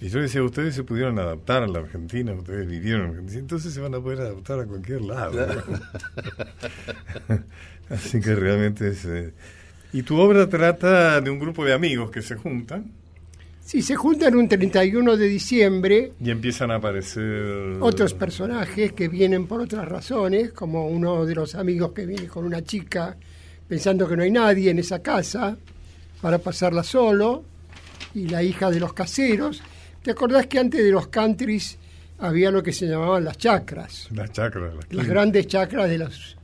Y 0.00 0.08
yo 0.08 0.20
decía, 0.20 0.42
ustedes 0.42 0.74
se 0.74 0.84
pudieron 0.84 1.18
adaptar 1.18 1.62
a 1.62 1.66
la 1.66 1.78
Argentina, 1.78 2.32
ustedes 2.32 2.68
vivieron 2.68 3.02
en 3.02 3.10
Argentina, 3.10 3.40
entonces 3.40 3.72
se 3.72 3.80
van 3.80 3.94
a 3.94 4.00
poder 4.00 4.20
adaptar 4.20 4.60
a 4.60 4.66
cualquier 4.66 5.02
lado. 5.02 5.38
Así 7.90 8.20
que 8.20 8.34
realmente 8.34 8.88
es... 8.88 9.04
Eh, 9.06 9.32
y 9.92 10.02
tu 10.02 10.18
obra 10.18 10.48
trata 10.48 11.20
de 11.20 11.30
un 11.30 11.38
grupo 11.38 11.64
de 11.64 11.72
amigos 11.72 12.10
que 12.10 12.20
se 12.20 12.34
juntan 12.34 12.92
Sí, 13.66 13.82
se 13.82 13.96
juntan 13.96 14.36
un 14.36 14.48
31 14.48 15.16
de 15.16 15.26
diciembre. 15.26 16.12
Y 16.20 16.30
empiezan 16.30 16.70
a 16.70 16.76
aparecer. 16.76 17.78
Otros 17.80 18.14
personajes 18.14 18.92
que 18.92 19.08
vienen 19.08 19.48
por 19.48 19.60
otras 19.60 19.88
razones, 19.88 20.52
como 20.52 20.86
uno 20.86 21.26
de 21.26 21.34
los 21.34 21.56
amigos 21.56 21.90
que 21.90 22.06
viene 22.06 22.28
con 22.28 22.44
una 22.44 22.62
chica 22.62 23.16
pensando 23.66 24.06
que 24.06 24.16
no 24.16 24.22
hay 24.22 24.30
nadie 24.30 24.70
en 24.70 24.78
esa 24.78 25.02
casa 25.02 25.56
para 26.22 26.38
pasarla 26.38 26.84
solo, 26.84 27.42
y 28.14 28.28
la 28.28 28.40
hija 28.40 28.70
de 28.70 28.78
los 28.78 28.92
caseros. 28.92 29.60
¿Te 30.06 30.12
acordás 30.12 30.46
que 30.46 30.60
antes 30.60 30.84
de 30.84 30.92
los 30.92 31.08
countries 31.08 31.78
había 32.20 32.52
lo 32.52 32.62
que 32.62 32.72
se 32.72 32.86
llamaban 32.86 33.24
las 33.24 33.38
chacras? 33.38 34.06
Las 34.12 34.30
chacras. 34.30 34.72
Las, 34.90 35.04
grandes 35.04 35.48
chacras 35.48 35.90
de, 35.90 35.98
los, 35.98 36.36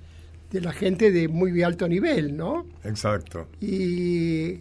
de 0.50 0.60
la 0.60 0.72
gente 0.72 1.12
de 1.12 1.28
muy 1.28 1.62
alto 1.62 1.86
nivel, 1.86 2.36
¿no? 2.36 2.66
Exacto. 2.82 3.46
Y 3.60 4.58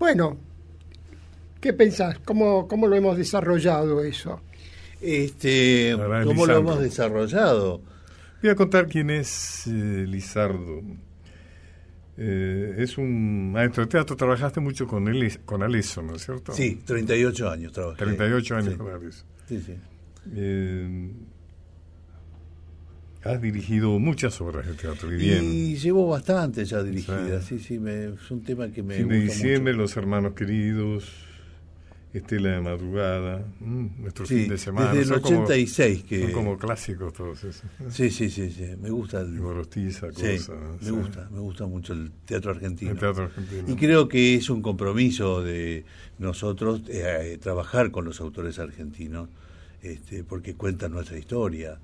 bueno, 0.00 0.38
¿Qué 1.60 1.72
pensás? 1.72 2.18
¿Cómo, 2.24 2.66
cómo 2.66 2.88
lo 2.88 2.96
hemos 2.96 3.16
desarrollado 3.16 4.02
eso? 4.02 4.40
Este, 5.00 5.94
¿Cómo 6.24 6.46
lo 6.46 6.56
hemos 6.56 6.80
desarrollado? 6.80 7.80
Voy 8.42 8.50
a 8.50 8.56
contar 8.56 8.88
quién 8.88 9.10
es 9.10 9.68
eh, 9.68 10.04
Lizardo. 10.04 10.82
Eh, 12.18 12.76
es 12.78 12.96
un 12.96 13.52
maestro 13.52 13.84
de 13.84 13.90
teatro. 13.90 14.16
Trabajaste 14.16 14.60
mucho 14.60 14.86
con, 14.86 15.08
él, 15.08 15.38
con 15.44 15.62
Aleso, 15.62 16.02
¿no 16.02 16.16
es 16.16 16.24
cierto? 16.24 16.52
Sí, 16.52 16.80
38 16.84 17.50
años 17.50 17.72
trabajé. 17.72 18.04
38 18.04 18.56
años 18.56 18.74
con 18.76 18.92
Aleso. 18.92 19.24
Sí, 19.48 19.60
sí. 19.60 19.74
Eh, 20.34 21.10
has 23.22 23.40
dirigido 23.40 23.98
muchas 23.98 24.40
obras 24.40 24.66
de 24.66 24.74
teatro 24.74 25.12
y 25.12 25.16
bien. 25.16 25.44
Y 25.44 25.76
llevo 25.76 26.08
bastante 26.08 26.64
ya 26.64 26.82
dirigidas, 26.82 27.44
sí, 27.44 27.58
sí, 27.58 27.80
es 27.84 28.30
un 28.30 28.42
tema 28.42 28.68
que 28.68 28.82
me 28.82 28.94
Fin 28.94 29.08
de 29.08 29.20
diciembre, 29.20 29.74
Los 29.74 29.96
Hermanos 29.96 30.34
Queridos, 30.34 31.25
Estela 32.16 32.50
de 32.50 32.60
Madrugada, 32.60 33.46
mm, 33.60 33.86
nuestro 33.98 34.26
fin 34.26 34.48
de 34.48 34.56
semana. 34.56 34.92
Desde 34.92 35.14
el 35.14 35.20
86 35.22 35.98
como, 35.98 36.08
que... 36.08 36.22
Son 36.22 36.32
como 36.32 36.58
clásicos 36.58 37.12
todos 37.12 37.44
esos. 37.44 37.70
Sí, 37.90 38.10
sí, 38.10 38.30
sí, 38.30 38.50
sí, 38.50 38.74
me 38.80 38.90
gusta 38.90 39.20
el... 39.20 39.38
Gorostiza, 39.38 40.08
cosa. 40.08 40.54
me 40.80 40.90
gusta, 40.90 41.28
me 41.30 41.40
gusta 41.40 41.66
mucho 41.66 41.92
el 41.92 42.10
teatro 42.24 42.52
argentino. 42.52 42.92
El 42.92 42.98
teatro 42.98 43.24
argentino. 43.24 43.64
Y 43.66 43.76
creo 43.76 44.08
que 44.08 44.34
es 44.34 44.48
un 44.48 44.62
compromiso 44.62 45.42
de 45.42 45.84
nosotros 46.18 46.82
eh, 46.88 47.38
trabajar 47.40 47.90
con 47.90 48.04
los 48.04 48.20
autores 48.20 48.58
argentinos, 48.58 49.28
este, 49.82 50.24
porque 50.24 50.54
cuentan 50.54 50.92
nuestra 50.92 51.18
historia, 51.18 51.78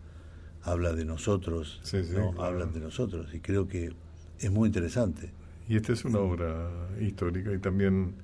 habla 0.63 0.93
de 0.95 1.05
nosotros, 1.05 1.81
¿no? 2.13 2.43
hablan 2.43 2.73
de 2.73 2.81
nosotros, 2.81 3.35
y 3.35 3.41
creo 3.41 3.69
que 3.69 3.93
es 4.39 4.51
muy 4.51 4.69
interesante. 4.69 5.31
Y 5.69 5.77
esta 5.77 5.93
es 5.93 6.05
una 6.05 6.19
obra 6.19 6.71
histórica 7.01 7.53
y 7.53 7.59
también 7.59 8.15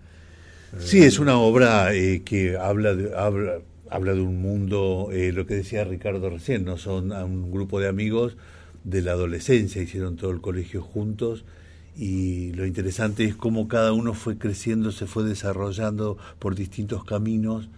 Sí, 0.79 1.03
es 1.03 1.19
una 1.19 1.39
obra 1.39 1.95
eh, 1.95 2.23
que 2.25 2.57
habla 2.59 2.95
de, 2.95 3.17
habla, 3.17 3.61
habla 3.91 4.13
de 4.13 4.21
un 4.21 4.43
mundo, 4.43 5.09
eh, 5.13 5.33
lo 5.33 5.47
que 5.47 5.55
decía 5.55 5.85
Ricardo 5.85 6.29
recién, 6.29 6.65
no 6.65 6.77
son 6.77 7.11
un 7.13 7.51
grupo 7.51 7.81
de 7.81 7.89
amigos 7.89 8.37
de 8.85 9.01
la 9.01 9.13
adolescencia, 9.13 9.83
hicieron 9.83 10.17
todo 10.17 10.31
el 10.31 10.41
colegio 10.41 10.83
juntos 10.83 11.45
y 11.97 12.53
lo 12.53 12.67
interesante 12.67 13.25
es 13.25 13.35
cómo 13.35 13.67
cada 13.67 13.93
uno 13.93 14.13
fue 14.13 14.37
creciendo, 14.37 14.93
se 14.93 15.07
fue 15.07 15.25
desarrollando 15.25 16.19
por 16.39 16.55
distintos 16.55 17.03
caminos 17.05 17.69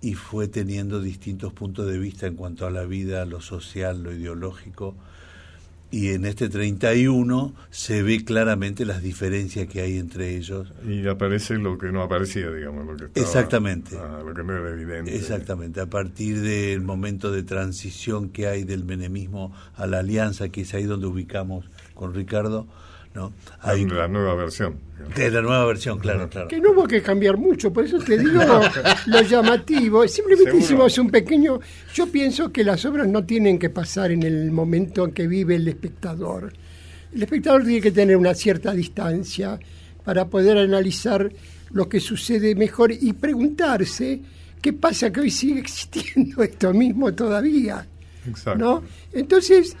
y 0.00 0.14
fue 0.14 0.48
teniendo 0.48 1.00
distintos 1.00 1.52
puntos 1.52 1.86
de 1.86 1.98
vista 1.98 2.26
en 2.26 2.36
cuanto 2.36 2.66
a 2.66 2.70
la 2.70 2.84
vida, 2.84 3.26
lo 3.26 3.42
social, 3.42 4.02
lo 4.02 4.12
ideológico 4.12 4.94
y 5.90 6.10
en 6.10 6.24
este 6.24 6.48
31 6.48 7.52
se 7.70 8.02
ve 8.02 8.24
claramente 8.24 8.84
las 8.84 9.02
diferencias 9.02 9.66
que 9.66 9.80
hay 9.80 9.98
entre 9.98 10.36
ellos. 10.36 10.72
Y 10.86 11.06
aparece 11.08 11.54
lo 11.54 11.78
que 11.78 11.90
no 11.90 12.02
aparecía, 12.02 12.50
digamos, 12.50 12.86
lo 12.86 12.96
que 12.96 13.06
estaba, 13.06 13.26
Exactamente. 13.26 13.96
Ah, 13.98 14.22
lo 14.24 14.32
que 14.32 14.44
no 14.44 14.56
era 14.56 14.70
evidente. 14.70 15.14
Exactamente, 15.14 15.80
a 15.80 15.86
partir 15.86 16.40
del 16.40 16.80
momento 16.82 17.32
de 17.32 17.42
transición 17.42 18.28
que 18.30 18.46
hay 18.46 18.64
del 18.64 18.84
menemismo 18.84 19.52
a 19.74 19.86
la 19.86 19.98
alianza, 19.98 20.48
que 20.48 20.62
es 20.62 20.74
ahí 20.74 20.84
donde 20.84 21.06
ubicamos 21.06 21.68
con 21.94 22.14
Ricardo, 22.14 22.68
¿no? 23.14 23.32
Hay, 23.60 23.84
la 23.86 24.08
nueva 24.08 24.34
versión. 24.34 24.76
Que 25.14 25.30
la 25.30 25.42
nueva 25.42 25.64
versión, 25.64 25.98
claro, 25.98 26.28
claro. 26.28 26.48
Que 26.48 26.60
no 26.60 26.70
hubo 26.72 26.86
que 26.86 27.02
cambiar 27.02 27.36
mucho, 27.36 27.72
por 27.72 27.84
eso 27.84 27.98
te 27.98 28.18
digo 28.18 28.40
lo, 29.06 29.22
llamativo. 29.22 30.06
Simplemente 30.06 30.56
hicimos 30.56 30.96
un 30.98 31.10
pequeño... 31.10 31.58
Yo 31.94 32.06
pienso 32.06 32.52
que 32.52 32.62
las 32.62 32.84
obras 32.84 33.08
no 33.08 33.24
tienen 33.24 33.58
que 33.58 33.70
pasar 33.70 34.12
en 34.12 34.22
el 34.22 34.50
momento 34.52 35.04
en 35.04 35.12
que 35.12 35.26
vive 35.26 35.56
el 35.56 35.66
espectador. 35.66 36.52
El 37.12 37.22
espectador 37.22 37.64
tiene 37.64 37.80
que 37.80 37.90
tener 37.90 38.16
una 38.16 38.34
cierta 38.34 38.72
distancia 38.72 39.58
para 40.04 40.26
poder 40.26 40.58
analizar 40.58 41.30
lo 41.72 41.88
que 41.88 41.98
sucede 41.98 42.54
mejor 42.54 42.92
y 42.92 43.12
preguntarse 43.12 44.20
qué 44.60 44.72
pasa 44.72 45.10
que 45.10 45.20
hoy 45.20 45.30
sigue 45.30 45.60
existiendo 45.60 46.42
esto 46.42 46.72
mismo 46.72 47.12
todavía. 47.12 47.86
Exacto. 48.28 48.58
¿no? 48.58 48.82
Entonces, 49.12 49.76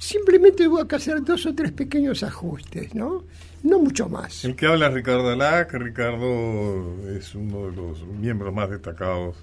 simplemente 0.00 0.66
voy 0.66 0.82
a 0.90 0.96
hacer 0.96 1.22
dos 1.22 1.46
o 1.46 1.54
tres 1.54 1.72
pequeños 1.72 2.22
ajustes, 2.22 2.94
¿no? 2.94 3.24
No 3.62 3.78
mucho 3.78 4.08
más. 4.08 4.44
El 4.44 4.56
que 4.56 4.66
habla 4.66 4.88
es 4.88 4.94
Ricardo 4.94 5.28
Alac. 5.28 5.72
Ricardo 5.74 7.06
es 7.10 7.34
uno 7.34 7.66
de 7.70 7.76
los 7.76 8.06
miembros 8.06 8.52
más 8.52 8.70
destacados 8.70 9.36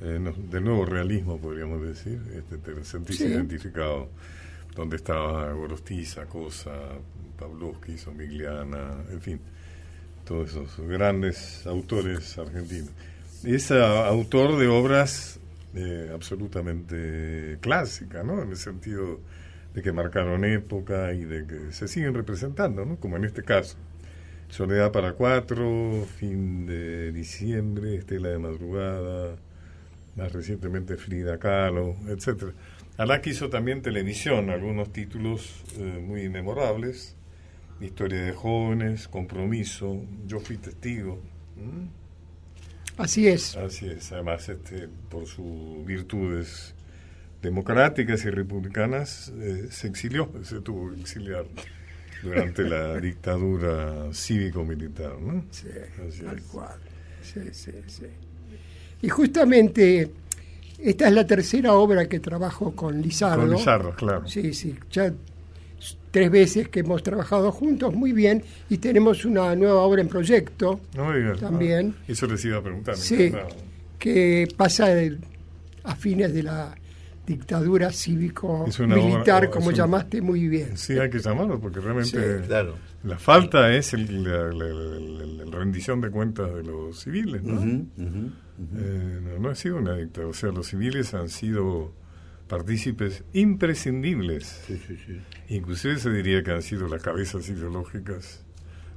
eh, 0.00 0.18
del 0.50 0.64
nuevo 0.64 0.84
realismo, 0.84 1.38
podríamos 1.38 1.80
decir. 1.80 2.20
Este, 2.34 2.58
te 2.58 2.84
sentís 2.84 3.20
identificado. 3.20 4.08
Donde 4.74 4.96
estaba 4.96 5.52
Gorostiza, 5.52 6.24
Cosa, 6.24 6.72
Pavlovsky, 7.38 7.98
Somigliana, 7.98 9.04
en 9.10 9.20
fin, 9.20 9.40
todos 10.24 10.50
esos 10.50 10.78
grandes 10.88 11.66
autores 11.66 12.38
argentinos. 12.38 12.88
Es 13.44 13.70
autor 13.70 14.56
de 14.56 14.68
obras 14.68 15.38
eh, 15.74 16.10
absolutamente 16.12 17.58
clásicas, 17.60 18.24
¿no? 18.24 18.42
En 18.42 18.48
el 18.48 18.56
sentido 18.56 19.20
de 19.74 19.82
que 19.82 19.92
marcaron 19.92 20.44
época 20.44 21.12
y 21.12 21.24
de 21.24 21.46
que 21.46 21.72
se 21.72 21.88
siguen 21.88 22.14
representando, 22.14 22.84
¿no? 22.84 22.96
como 22.96 23.16
en 23.16 23.24
este 23.24 23.42
caso. 23.42 23.76
Soledad 24.48 24.92
para 24.92 25.14
cuatro, 25.14 26.06
fin 26.18 26.66
de 26.66 27.10
diciembre, 27.12 27.96
Estela 27.96 28.28
de 28.28 28.38
madrugada, 28.38 29.36
más 30.14 30.32
recientemente 30.32 30.96
Frida 30.96 31.38
Kahlo, 31.38 31.96
etcétera. 32.06 32.52
Alac 32.98 33.26
hizo 33.26 33.48
también 33.48 33.80
televisión, 33.80 34.50
algunos 34.50 34.92
títulos 34.92 35.64
eh, 35.78 36.02
muy 36.04 36.28
memorables, 36.28 37.16
Historia 37.80 38.20
de 38.20 38.32
jóvenes, 38.32 39.08
Compromiso, 39.08 40.04
Yo 40.26 40.38
fui 40.38 40.58
testigo. 40.58 41.18
Así 42.98 43.26
es. 43.26 43.56
Así 43.56 43.88
es, 43.88 44.12
además 44.12 44.48
este, 44.50 44.88
por 45.08 45.26
sus 45.26 45.84
virtudes 45.86 46.74
democráticas 47.42 48.24
y 48.24 48.30
republicanas, 48.30 49.32
eh, 49.40 49.66
se 49.70 49.88
exilió, 49.88 50.30
se 50.44 50.60
tuvo 50.60 50.94
que 50.94 51.00
exiliar 51.00 51.44
durante 52.22 52.62
la 52.62 52.96
dictadura 53.00 54.12
cívico-militar, 54.12 55.18
¿no? 55.20 55.44
Sí, 55.50 55.68
tal 56.24 56.42
cual. 56.42 56.78
Sí, 57.20 57.40
sí, 57.52 57.72
sí. 57.86 58.06
Y 59.02 59.08
justamente 59.08 60.10
esta 60.78 61.08
es 61.08 61.14
la 61.14 61.26
tercera 61.26 61.74
obra 61.74 62.08
que 62.08 62.20
trabajo 62.20 62.72
con 62.74 63.02
Lizardo. 63.02 63.42
Con 63.46 63.56
Lizardo, 63.56 63.90
claro. 63.94 64.26
Sí, 64.28 64.54
sí, 64.54 64.76
ya 64.90 65.12
tres 66.12 66.30
veces 66.30 66.68
que 66.68 66.80
hemos 66.80 67.02
trabajado 67.02 67.50
juntos, 67.50 67.92
muy 67.92 68.12
bien, 68.12 68.44
y 68.68 68.78
tenemos 68.78 69.24
una 69.24 69.56
nueva 69.56 69.80
obra 69.80 70.02
en 70.02 70.08
proyecto 70.08 70.80
no, 70.94 71.10
también. 71.36 71.96
eso 72.06 72.26
les 72.26 72.44
iba 72.44 72.58
a 72.58 72.62
preguntar. 72.62 72.96
Sí, 72.96 73.32
que 73.98 74.46
pasa 74.56 74.88
a 75.84 75.96
fines 75.96 76.32
de 76.32 76.42
la 76.44 76.76
dictadura 77.26 77.90
cívico-militar, 77.92 79.50
como 79.50 79.70
llamaste 79.70 80.20
muy 80.20 80.48
bien. 80.48 80.76
Sí, 80.76 80.98
hay 80.98 81.08
que 81.10 81.18
llamarlo, 81.20 81.60
porque 81.60 81.80
realmente 81.80 82.40
claro. 82.46 82.76
la 83.04 83.18
falta 83.18 83.72
es 83.74 83.94
el, 83.94 84.24
la, 84.24 84.52
la- 84.52 84.64
la- 84.66 85.44
la 85.44 85.50
rendición 85.58 86.00
de 86.00 86.10
cuentas 86.10 86.52
de 86.54 86.62
los 86.64 86.98
civiles. 87.00 87.42
Eh, 87.42 89.20
no, 89.22 89.38
no 89.38 89.48
ha 89.50 89.54
sido 89.54 89.76
una 89.76 89.96
dictadura, 89.96 90.30
o 90.30 90.34
sea, 90.34 90.50
los 90.50 90.66
civiles 90.68 91.14
han 91.14 91.28
sido 91.28 91.92
partícipes 92.48 93.24
imprescindibles. 93.32 94.62
Sí. 94.66 94.78
Inclusive 95.48 95.96
se 95.98 96.10
diría 96.10 96.42
que 96.42 96.50
han 96.52 96.62
sido 96.62 96.86
las 96.88 97.02
cabezas 97.02 97.48
ideológicas, 97.48 98.44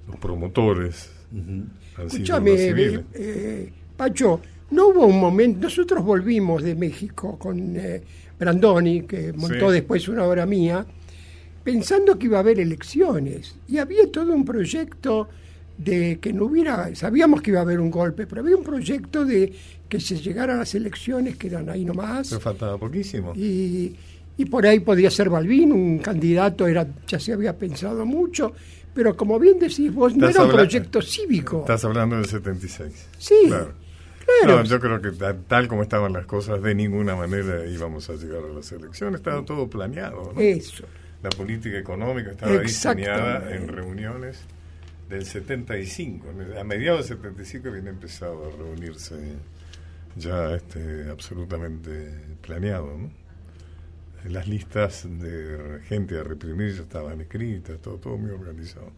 los 0.08 0.18
promotores, 0.18 1.12
han 1.32 1.70
sido 1.96 2.06
Escúchame, 2.08 2.52
los 2.52 2.60
civiles. 2.60 3.02
eh, 3.14 3.72
Pacho, 3.98 4.42
no 4.72 4.88
hubo 4.90 5.06
un 5.06 5.20
momento, 5.20 5.60
nosotros 5.62 6.04
volvimos 6.04 6.64
de 6.64 6.76
México 6.76 7.38
con 7.38 7.76
eh, 7.78 8.02
Brandoni, 8.40 9.02
que 9.04 9.32
montó 9.34 9.68
Sí. 9.70 9.74
después 9.76 10.08
una 10.08 10.24
obra 10.26 10.46
mía, 10.46 10.86
pensando 11.64 12.18
que 12.18 12.26
iba 12.28 12.38
a 12.38 12.42
haber 12.42 12.60
elecciones. 12.60 13.56
Y 13.68 13.78
había 13.78 14.10
todo 14.12 14.34
un 14.34 14.46
proyecto 14.46 15.28
de 15.78 16.20
que 16.22 16.32
no 16.32 16.46
hubiera, 16.46 16.94
sabíamos 16.96 17.42
que 17.42 17.52
iba 17.52 17.60
a 17.60 17.64
haber 17.64 17.80
un 17.80 17.92
golpe, 17.92 18.26
pero 18.28 18.42
había 18.42 18.56
un 18.56 18.64
proyecto 18.64 19.26
de 19.26 19.52
que 19.90 20.00
se 20.00 20.16
llegaran 20.18 20.58
a 20.58 20.60
las 20.60 20.74
elecciones, 20.76 21.36
que 21.38 21.48
eran 21.48 21.70
ahí 21.70 21.84
nomás. 21.86 22.30
Pero 22.30 22.42
faltaba 22.42 22.78
poquísimo. 22.78 23.34
Y, 23.36 23.96
y 24.38 24.46
por 24.46 24.66
ahí 24.66 24.80
podía 24.80 25.10
ser 25.12 25.30
Balbín, 25.30 25.72
un 25.72 26.00
candidato, 26.00 26.68
era 26.68 26.88
ya 27.08 27.20
se 27.20 27.34
había 27.34 27.58
pensado 27.58 28.06
mucho, 28.06 28.54
pero 28.94 29.16
como 29.18 29.38
bien 29.40 29.60
decís 29.60 29.94
vos, 29.94 30.16
no 30.16 30.30
era 30.30 30.44
un 30.44 30.52
proyecto 30.52 31.02
cívico. 31.02 31.60
Estás 31.62 31.84
hablando 31.86 32.16
del 32.16 32.26
76. 32.26 33.08
Sí, 33.18 33.36
Claro. 33.48 33.74
Claro. 34.42 34.58
No, 34.58 34.64
yo 34.64 34.80
creo 34.80 35.02
que 35.02 35.12
ta- 35.12 35.36
tal 35.48 35.68
como 35.68 35.84
estaban 35.84 36.14
las 36.14 36.26
cosas, 36.26 36.62
de 36.62 36.74
ninguna 36.76 37.16
manera 37.16 37.66
íbamos 37.66 38.10
a 38.10 38.14
llegar 38.14 38.44
a 38.44 38.54
las 38.54 38.72
elecciones. 38.72 39.20
Estaba 39.22 39.44
todo 39.46 39.70
planeado. 39.70 40.32
¿no? 40.34 40.42
Eso. 40.42 40.86
La 41.24 41.30
política 41.30 41.78
económica 41.78 42.32
estaba 42.32 42.58
diseñada 42.60 43.56
en 43.56 43.68
reuniones 43.68 44.40
del 45.10 45.26
75. 45.26 46.28
A 46.60 46.64
mediados 46.64 47.08
del 47.10 47.18
75 47.20 47.70
habían 47.70 47.88
empezado 47.88 48.48
a 48.48 48.52
reunirse 48.56 49.16
ya 50.16 50.54
este, 50.56 51.10
absolutamente 51.10 52.14
planeado. 52.42 52.98
¿no? 52.98 53.10
Las 54.30 54.48
listas 54.48 55.06
de 55.08 55.80
gente 55.88 56.18
a 56.20 56.24
reprimir 56.24 56.74
ya 56.76 56.82
estaban 56.82 57.22
escritas, 57.22 57.80
todo, 57.80 57.98
todo 57.98 58.18
muy 58.18 58.32
organizado. 58.32 58.92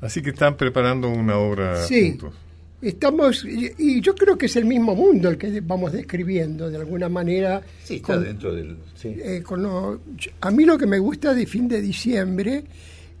Así 0.00 0.22
que 0.22 0.30
están 0.30 0.56
preparando 0.56 1.08
una 1.08 1.36
obra 1.36 1.76
Sí. 1.84 2.10
juntos. 2.10 2.34
Estamos, 2.82 3.44
y, 3.44 3.70
y 3.76 4.00
yo 4.00 4.14
creo 4.14 4.38
que 4.38 4.46
es 4.46 4.56
el 4.56 4.64
mismo 4.64 4.94
mundo 4.94 5.28
el 5.28 5.36
que 5.36 5.60
vamos 5.60 5.92
describiendo, 5.92 6.70
de 6.70 6.78
alguna 6.78 7.08
manera. 7.08 7.60
Sí, 7.84 7.96
está 7.96 8.14
con- 8.14 8.24
dentro 8.24 8.54
del... 8.54 8.76
Sí. 8.94 9.08
eh, 9.22 9.42
con 9.44 9.62
lo- 9.62 10.00
a 10.40 10.50
mí 10.50 10.64
lo 10.64 10.78
que 10.78 10.86
me 10.86 10.98
gusta 10.98 11.34
de 11.34 11.46
fin 11.46 11.68
de 11.68 11.80
diciembre 11.82 12.64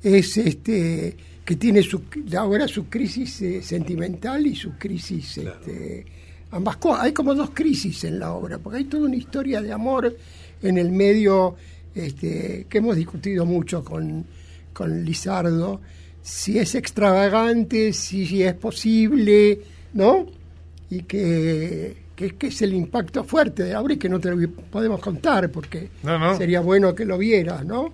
es 0.02 0.36
este 0.38 1.14
que 1.44 1.56
tiene 1.56 1.82
su, 1.82 2.02
ahora 2.38 2.66
su 2.68 2.86
crisis 2.88 3.42
eh, 3.42 3.62
sentimental 3.62 4.46
y 4.46 4.54
su 4.54 4.72
crisis 4.78 5.38
este, 5.38 6.06
ambas 6.52 6.76
cosas 6.76 7.04
hay 7.04 7.12
como 7.12 7.34
dos 7.34 7.50
crisis 7.50 8.04
en 8.04 8.18
la 8.20 8.32
obra 8.32 8.58
porque 8.58 8.78
hay 8.78 8.84
toda 8.84 9.06
una 9.06 9.16
historia 9.16 9.60
de 9.60 9.72
amor 9.72 10.16
en 10.62 10.78
el 10.78 10.90
medio 10.92 11.56
este, 11.94 12.66
que 12.68 12.78
hemos 12.78 12.94
discutido 12.96 13.44
mucho 13.44 13.84
con, 13.84 14.24
con 14.72 15.04
Lizardo 15.04 15.80
si 16.22 16.58
es 16.58 16.74
extravagante 16.74 17.92
si 17.92 18.42
es 18.42 18.54
posible 18.54 19.60
no 19.94 20.26
y 20.90 21.02
que, 21.02 21.96
que, 22.16 22.36
que 22.36 22.46
es 22.48 22.62
el 22.62 22.74
impacto 22.74 23.24
fuerte 23.24 23.62
de 23.64 23.72
la 23.72 23.80
obra 23.80 23.94
y 23.94 23.96
que 23.96 24.08
no 24.08 24.18
te 24.20 24.30
lo 24.34 24.48
podemos 24.70 25.00
contar 25.00 25.50
porque 25.50 25.88
No, 26.02 26.18
no. 26.18 26.36
sería 26.36 26.60
bueno 26.60 26.94
que 26.94 27.04
lo 27.04 27.16
vieras, 27.18 27.64
¿no? 27.64 27.90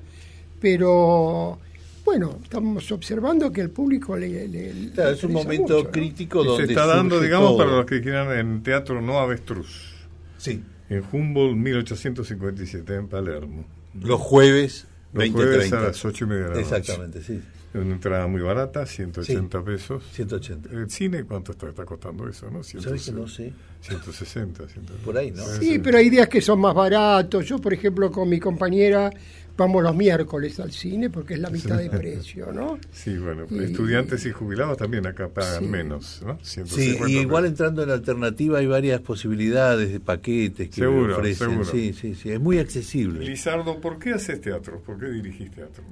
Pero 0.61 1.59
bueno, 2.05 2.39
estamos 2.43 2.91
observando 2.93 3.53
que 3.53 3.61
el 3.61 3.71
público 3.71 4.17
le, 4.17 4.49
le- 4.49 4.73
le 4.75 4.91
Claro, 4.93 5.11
es 5.11 5.25
un 5.25 5.33
momento 5.33 5.75
mucho, 5.75 5.85
¿no? 5.85 5.91
crítico 5.91 6.43
Y 6.43 6.47
donde 6.47 6.67
se 6.67 6.73
está 6.73 6.87
dando, 6.87 7.21
digamos, 7.21 7.51
todo. 7.51 7.59
para 7.59 7.71
los 7.77 7.87
que 7.87 8.01
quieran, 8.01 8.37
en 8.39 8.63
Teatro 8.63 9.01
No 9.03 9.19
Avestruz, 9.19 9.95
Sí. 10.39 10.63
en 10.89 11.03
Humboldt 11.13 11.57
1857, 11.57 12.95
en 12.95 13.09
Palermo. 13.09 13.65
Los 14.01 14.21
jueves, 14.21 14.87
Los 15.13 15.21
20, 15.21 15.37
jueves 15.37 15.59
30. 15.59 15.79
a 15.79 15.83
las 15.89 16.05
ocho 16.05 16.25
y 16.25 16.29
media 16.29 16.43
de 16.45 16.49
la 16.51 16.55
noche. 16.57 16.77
Exactamente, 16.77 17.23
sí. 17.23 17.41
Una 17.79 17.95
entrada 17.95 18.27
muy 18.27 18.41
barata, 18.43 18.87
180 18.87 19.63
pesos. 19.65 20.03
180. 20.13 20.71
¿El 20.71 20.91
cine 20.91 21.25
cuánto 21.25 21.53
está, 21.53 21.69
está 21.69 21.85
costando 21.85 22.29
eso, 22.29 22.51
no? 22.51 22.63
¿Sabes 22.63 23.05
que 23.07 23.13
no 23.13 23.29
sé? 23.29 23.53
160, 23.81 24.67
100. 24.69 24.85
Por 25.05 25.17
ahí, 25.17 25.31
¿no? 25.31 25.45
Sí, 25.45 25.79
pero 25.79 25.99
hay 25.99 26.11
días 26.11 26.29
que 26.29 26.41
son 26.41 26.61
más 26.61 26.75
baratos. 26.75 27.45
Yo, 27.47 27.59
por 27.59 27.73
ejemplo, 27.75 28.11
con 28.11 28.29
mi 28.29 28.41
compañera 28.41 29.11
vamos 29.59 29.83
los 29.83 29.97
miércoles 29.97 30.61
al 30.61 30.71
cine 30.71 31.09
porque 31.09 31.33
es 31.35 31.41
la 31.41 31.49
mitad 31.49 31.79
de 31.79 31.89
precio, 31.89 32.53
¿no? 32.53 32.79
Sí, 32.93 33.17
bueno, 33.17 33.47
Y- 33.49 33.65
estudiantes 33.65 34.27
y 34.27 34.31
jubilados 34.31 34.77
también 34.77 35.07
acá 35.07 35.29
pagan 35.29 35.61
Sí. 35.63 35.67
menos, 35.67 36.23
¿no? 36.27 36.39
Sí, 36.43 36.61
150 36.65 37.09
y 37.09 37.19
igual 37.23 37.45
pesos. 37.45 37.53
entrando 37.53 37.83
en 37.83 37.91
alternativa 37.91 38.59
hay 38.59 38.67
varias 38.67 39.01
posibilidades 39.01 39.91
de 39.93 40.01
paquetes 40.01 40.69
que 40.69 40.75
Seguro, 40.83 41.17
ofrecen. 41.17 41.49
seguro. 41.51 41.65
Sí, 41.71 41.95
sí, 41.95 42.15
sí, 42.15 42.31
es 42.33 42.41
muy 42.41 42.59
accesible. 42.59 43.25
Lizardo, 43.25 43.81
¿por 43.81 43.99
qué 43.99 44.13
haces 44.13 44.41
teatro? 44.43 44.81
¿Por 44.85 44.99
qué 44.99 45.07
dirigís 45.07 45.51
teatro? 45.51 45.85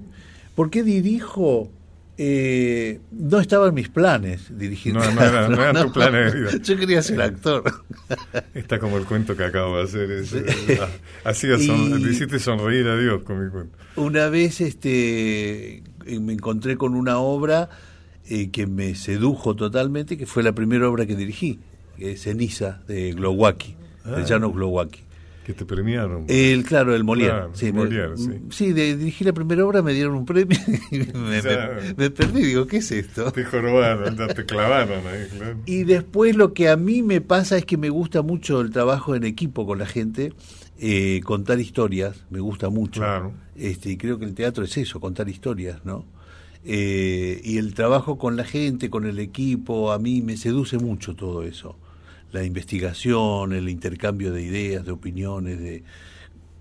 ¿Por 0.54 0.70
qué 0.70 0.82
dirijo? 0.82 1.70
Eh, 2.16 3.00
no 3.10 3.40
estaba 3.40 3.66
en 3.66 3.74
mis 3.74 3.88
planes 3.88 4.56
dirigir 4.56 4.94
No, 4.94 5.00
no 5.00 5.20
era- 5.20 5.48
no 5.48 5.60
era 5.60 5.82
tu 5.82 5.92
plan 5.92 6.12
de 6.12 6.30
vida. 6.30 6.50
Yo 6.62 6.76
quería 6.78 7.02
ser 7.02 7.20
actor. 7.20 7.64
Está 8.54 8.78
como 8.78 8.98
el 8.98 9.04
cuento 9.04 9.36
que 9.36 9.42
acabo 9.42 9.78
de 9.78 9.82
hacer. 9.82 10.10
es, 10.12 10.32
eh, 10.32 10.78
ah, 10.80 10.88
hacía 11.30 11.58
son- 11.58 12.00
Y- 12.00 12.08
hiciste 12.10 12.38
sonreír 12.38 12.86
a 12.86 12.96
Dios 12.96 13.22
con 13.24 13.44
mi 13.44 13.50
cuento. 13.50 13.76
Una 13.96 14.28
vez 14.28 14.60
este, 14.60 15.78
eh, 16.06 16.20
me 16.20 16.34
encontré 16.34 16.76
con 16.76 16.94
una 16.94 17.18
obra 17.18 17.68
eh, 18.30 18.50
que 18.50 18.66
me 18.68 18.94
sedujo 18.94 19.54
totalmente, 19.56 20.16
que 20.16 20.24
fue 20.26 20.42
la 20.44 20.52
primera 20.52 20.88
obra 20.88 21.04
que 21.06 21.16
dirigí, 21.16 21.58
que 21.98 22.12
es 22.12 22.22
Ceniza, 22.22 22.80
de 22.86 23.12
Glowacki, 23.12 23.74
Ah. 24.04 24.12
de 24.12 24.24
Janusz 24.24 24.54
Glowacki. 24.54 25.00
Que 25.44 25.52
te 25.52 25.64
premiaron. 25.66 26.24
El, 26.28 26.64
claro, 26.64 26.94
el 26.94 27.04
Molière. 27.04 27.28
Claro, 27.30 27.50
sí, 27.54 27.70
Molière, 27.72 28.16
sí. 28.16 28.30
sí, 28.50 28.72
de 28.72 28.96
dirigí 28.96 29.24
la 29.24 29.32
primera 29.34 29.64
obra, 29.66 29.82
me 29.82 29.92
dieron 29.92 30.14
un 30.14 30.24
premio 30.24 30.58
y 30.90 30.98
me, 31.00 31.06
me- 31.12 31.94
me 31.96 32.10
perdí. 32.10 32.42
Digo, 32.44 32.66
¿qué 32.66 32.78
es 32.78 32.90
esto? 32.92 33.30
Te 33.30 33.44
jorobaron, 33.44 34.16
te 34.16 34.44
clavaron 34.46 35.06
ahí, 35.06 35.26
claro. 35.36 35.58
Y 35.66 35.84
después 35.84 36.34
lo 36.36 36.54
que 36.54 36.68
a 36.70 36.76
mí 36.76 37.02
me 37.02 37.20
pasa 37.20 37.58
es 37.58 37.66
que 37.66 37.76
me 37.76 37.90
gusta 37.90 38.22
mucho 38.22 38.60
el 38.62 38.70
trabajo 38.70 39.14
en 39.14 39.24
equipo 39.24 39.66
con 39.66 39.78
la 39.78 39.86
gente, 39.86 40.32
eh, 40.78 41.20
contar 41.24 41.60
historias, 41.60 42.24
me 42.30 42.40
gusta 42.40 42.70
mucho. 42.70 43.00
Claro. 43.02 43.34
Este, 43.54 43.90
y 43.90 43.96
creo 43.98 44.18
que 44.18 44.24
el 44.24 44.34
teatro 44.34 44.64
es 44.64 44.76
eso, 44.78 44.98
contar 44.98 45.28
historias, 45.28 45.84
¿no? 45.84 46.06
Eh, 46.64 47.40
y 47.44 47.58
el 47.58 47.74
trabajo 47.74 48.16
con 48.16 48.36
la 48.36 48.44
gente, 48.44 48.88
con 48.88 49.04
el 49.04 49.18
equipo, 49.18 49.92
a 49.92 49.98
mí 49.98 50.22
me 50.22 50.36
seduce 50.38 50.78
mucho 50.78 51.14
todo 51.14 51.42
eso. 51.42 51.76
La 52.34 52.42
investigación, 52.42 53.52
el 53.52 53.68
intercambio 53.68 54.32
de 54.32 54.42
ideas, 54.42 54.84
de 54.84 54.90
opiniones, 54.90 55.60
de 55.60 55.84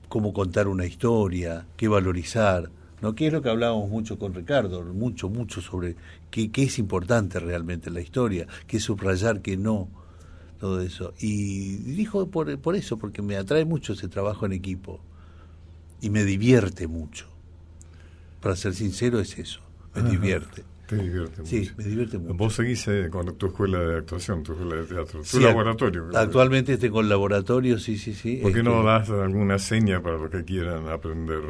cómo 0.08 0.32
contar 0.32 0.68
una 0.68 0.86
historia, 0.86 1.66
qué 1.76 1.88
valorizar, 1.88 2.70
¿no? 3.02 3.16
Que 3.16 3.26
es 3.26 3.34
lo 3.34 3.42
que 3.42 3.50
hablábamos 3.50 3.90
mucho 3.90 4.20
con 4.20 4.36
Ricardo, 4.36 4.84
mucho, 4.84 5.30
mucho 5.30 5.62
sobre 5.62 5.96
qué, 6.30 6.52
qué 6.52 6.66
es 6.66 6.78
importante 6.78 7.40
realmente 7.40 7.90
en 7.90 7.96
la 7.96 8.02
historia, 8.02 8.46
qué 8.68 8.80
subrayar, 8.80 9.42
qué 9.42 9.58
no, 9.58 9.90
todo 10.60 10.80
eso. 10.80 11.16
Y 11.20 11.78
dijo 11.78 12.28
por, 12.28 12.56
por 12.60 12.76
eso, 12.76 13.00
porque 13.00 13.24
me 13.24 13.36
atrae 13.36 13.66
mucho 13.66 13.94
ese 13.94 14.08
trabajo 14.08 14.46
en 14.46 14.52
equipo 14.52 15.00
y 16.02 16.12
me 16.12 16.24
divierte 16.24 16.88
mucho. 16.88 17.26
Para 18.42 18.56
ser 18.56 18.76
sincero 18.76 19.20
es 19.20 19.40
eso, 19.40 19.62
me 19.96 20.02
Ajá. 20.02 20.12
divierte. 20.12 20.66
Te 20.98 21.04
divierte 21.04 21.46
Sí, 21.46 21.60
mucho. 21.60 21.74
me 21.78 21.84
divierte 21.84 22.18
mucho. 22.18 22.34
Vos 22.36 22.54
seguís 22.56 22.88
eh, 22.88 23.08
con 23.12 23.36
tu 23.38 23.48
escuela 23.48 23.80
de 23.80 23.98
actuación, 23.98 24.44
tu 24.44 24.54
escuela 24.54 24.76
de 24.76 24.84
teatro, 24.84 25.20
tu 25.22 25.26
Sí, 25.26 25.40
laboratorio. 25.40 26.08
Actualmente 26.14 26.78
tengo 26.78 27.02
el 27.02 27.10
laboratorio, 27.10 27.80
sí, 27.80 27.98
sí, 27.98 28.14
sí. 28.14 28.40
¿Por 28.42 28.54
qué 28.54 28.64
no 28.64 28.80
Este, 28.80 28.88
das 29.14 29.22
alguna 29.24 29.60
seña 29.60 30.02
para 30.02 30.18
los 30.18 30.30
que 30.30 30.44
quieran 30.44 30.88
aprender 30.90 31.42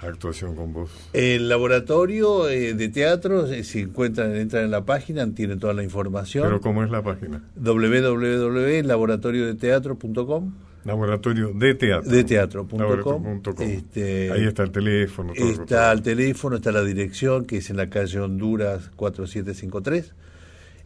actuación 0.00 0.56
con 0.56 0.72
vos? 0.72 0.90
El 1.12 1.48
laboratorio 1.48 2.48
eh, 2.48 2.74
de 2.74 2.88
teatro, 2.88 3.46
eh, 3.46 3.62
si 3.62 3.80
encuentran, 3.82 4.34
entran 4.34 4.64
en 4.64 4.70
la 4.72 4.84
página, 4.84 5.32
tienen 5.32 5.60
toda 5.60 5.74
la 5.74 5.84
información. 5.84 6.44
Pero 6.44 6.60
¿cómo 6.60 6.82
es 6.82 6.90
la 6.90 7.02
página? 7.02 7.40
www.laboratoriodeteatro.com 7.56 10.52
Laboratorio 10.84 11.52
de 11.52 11.74
teatro. 11.74 12.10
De 12.10 12.24
teatro.com. 12.24 13.42
Este, 13.60 14.32
Ahí 14.32 14.44
está 14.44 14.64
el 14.64 14.72
teléfono. 14.72 15.32
todo. 15.32 15.50
Está 15.50 15.92
el 15.92 16.02
teléfono, 16.02 16.56
está 16.56 16.72
la 16.72 16.82
dirección, 16.82 17.44
que 17.44 17.58
es 17.58 17.70
en 17.70 17.76
la 17.76 17.88
calle 17.88 18.18
Honduras 18.18 18.90
4753. 18.96 20.14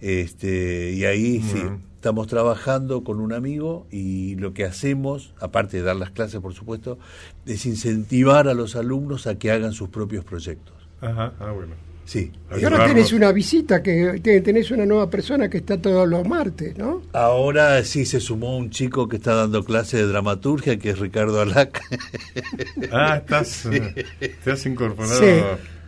Este, 0.00 0.92
y 0.92 1.04
ahí 1.06 1.40
sí, 1.40 1.62
estamos 1.94 2.26
trabajando 2.26 3.02
con 3.02 3.18
un 3.18 3.32
amigo 3.32 3.86
y 3.90 4.36
lo 4.36 4.52
que 4.52 4.64
hacemos, 4.64 5.32
aparte 5.40 5.78
de 5.78 5.82
dar 5.82 5.96
las 5.96 6.10
clases, 6.10 6.40
por 6.40 6.52
supuesto, 6.52 6.98
es 7.46 7.64
incentivar 7.64 8.48
a 8.48 8.54
los 8.54 8.76
alumnos 8.76 9.26
a 9.26 9.38
que 9.38 9.50
hagan 9.50 9.72
sus 9.72 9.88
propios 9.88 10.24
proyectos. 10.24 10.74
Ajá, 11.00 11.32
ah, 11.40 11.52
bueno. 11.52 11.74
Sí. 12.06 12.30
Y 12.58 12.62
ahora 12.64 12.86
tenés 12.86 13.12
una 13.12 13.32
visita, 13.32 13.82
que 13.82 14.20
te- 14.22 14.40
tenés 14.40 14.70
una 14.70 14.86
nueva 14.86 15.10
persona 15.10 15.50
que 15.50 15.58
está 15.58 15.76
todos 15.76 16.08
los 16.08 16.26
martes, 16.26 16.78
¿no? 16.78 17.02
Ahora 17.12 17.82
sí 17.82 18.06
se 18.06 18.20
sumó 18.20 18.56
un 18.56 18.70
chico 18.70 19.08
que 19.08 19.16
está 19.16 19.34
dando 19.34 19.64
clase 19.64 19.96
de 19.96 20.06
dramaturgia, 20.06 20.78
que 20.78 20.90
es 20.90 20.98
Ricardo 21.00 21.40
Alac. 21.40 21.82
Ah, 22.92 23.16
estás, 23.16 23.66
eh, 23.66 24.06
te 24.44 24.50
has 24.52 24.64
incorporado. 24.66 25.18
Sí, 25.18 25.40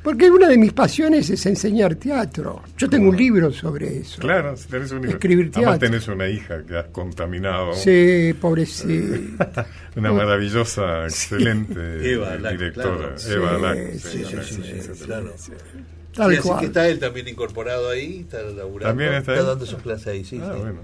porque 0.02 0.30
una 0.30 0.48
de 0.48 0.58
mis 0.58 0.72
pasiones 0.72 1.28
es 1.30 1.44
enseñar 1.46 1.94
teatro. 1.96 2.62
Yo 2.76 2.88
tengo 2.90 3.10
un 3.10 3.16
libro 3.16 3.52
sobre 3.52 3.98
eso. 3.98 4.20
Claro, 4.20 4.56
si 4.56 4.66
tenés 4.68 4.90
un 4.90 4.98
libro. 5.02 5.12
Escribir 5.16 5.50
Además 5.54 5.78
teatro. 5.78 5.88
tenés 5.88 6.08
una 6.08 6.28
hija 6.28 6.62
que 6.66 6.76
has 6.78 6.86
contaminado. 6.86 7.74
Sí, 7.74 8.34
pobrecita. 8.40 9.66
Una 9.96 10.12
maravillosa, 10.12 11.04
excelente 11.04 12.12
Eva 12.12 12.32
Alac, 12.32 12.52
directora. 12.52 13.14
claro. 13.16 13.32
Eva 13.34 13.54
Alac. 13.56 13.92
sí, 13.92 13.98
sí, 13.98 14.08
sí, 14.08 14.24
sí, 14.24 14.54
sí, 14.54 14.62
sí, 14.62 14.80
sí, 14.80 14.90
sí. 14.94 15.04
claro. 15.04 15.32
Tal 16.18 16.32
Sí, 16.32 16.36
así 16.38 16.48
cual. 16.48 16.60
que 16.60 16.66
está 16.66 16.88
él 16.88 16.98
también 16.98 17.28
incorporado 17.28 17.88
ahí, 17.90 18.20
está 18.20 18.42
laburando. 18.42 18.88
También 18.90 19.14
está 19.14 19.34
él. 19.38 19.46
dando 19.46 19.64
sus 19.64 19.80
clases 19.80 20.06
ahí, 20.08 20.24
sí. 20.24 20.38
Ah, 20.42 20.50
sí. 20.54 20.58
bueno. 20.60 20.80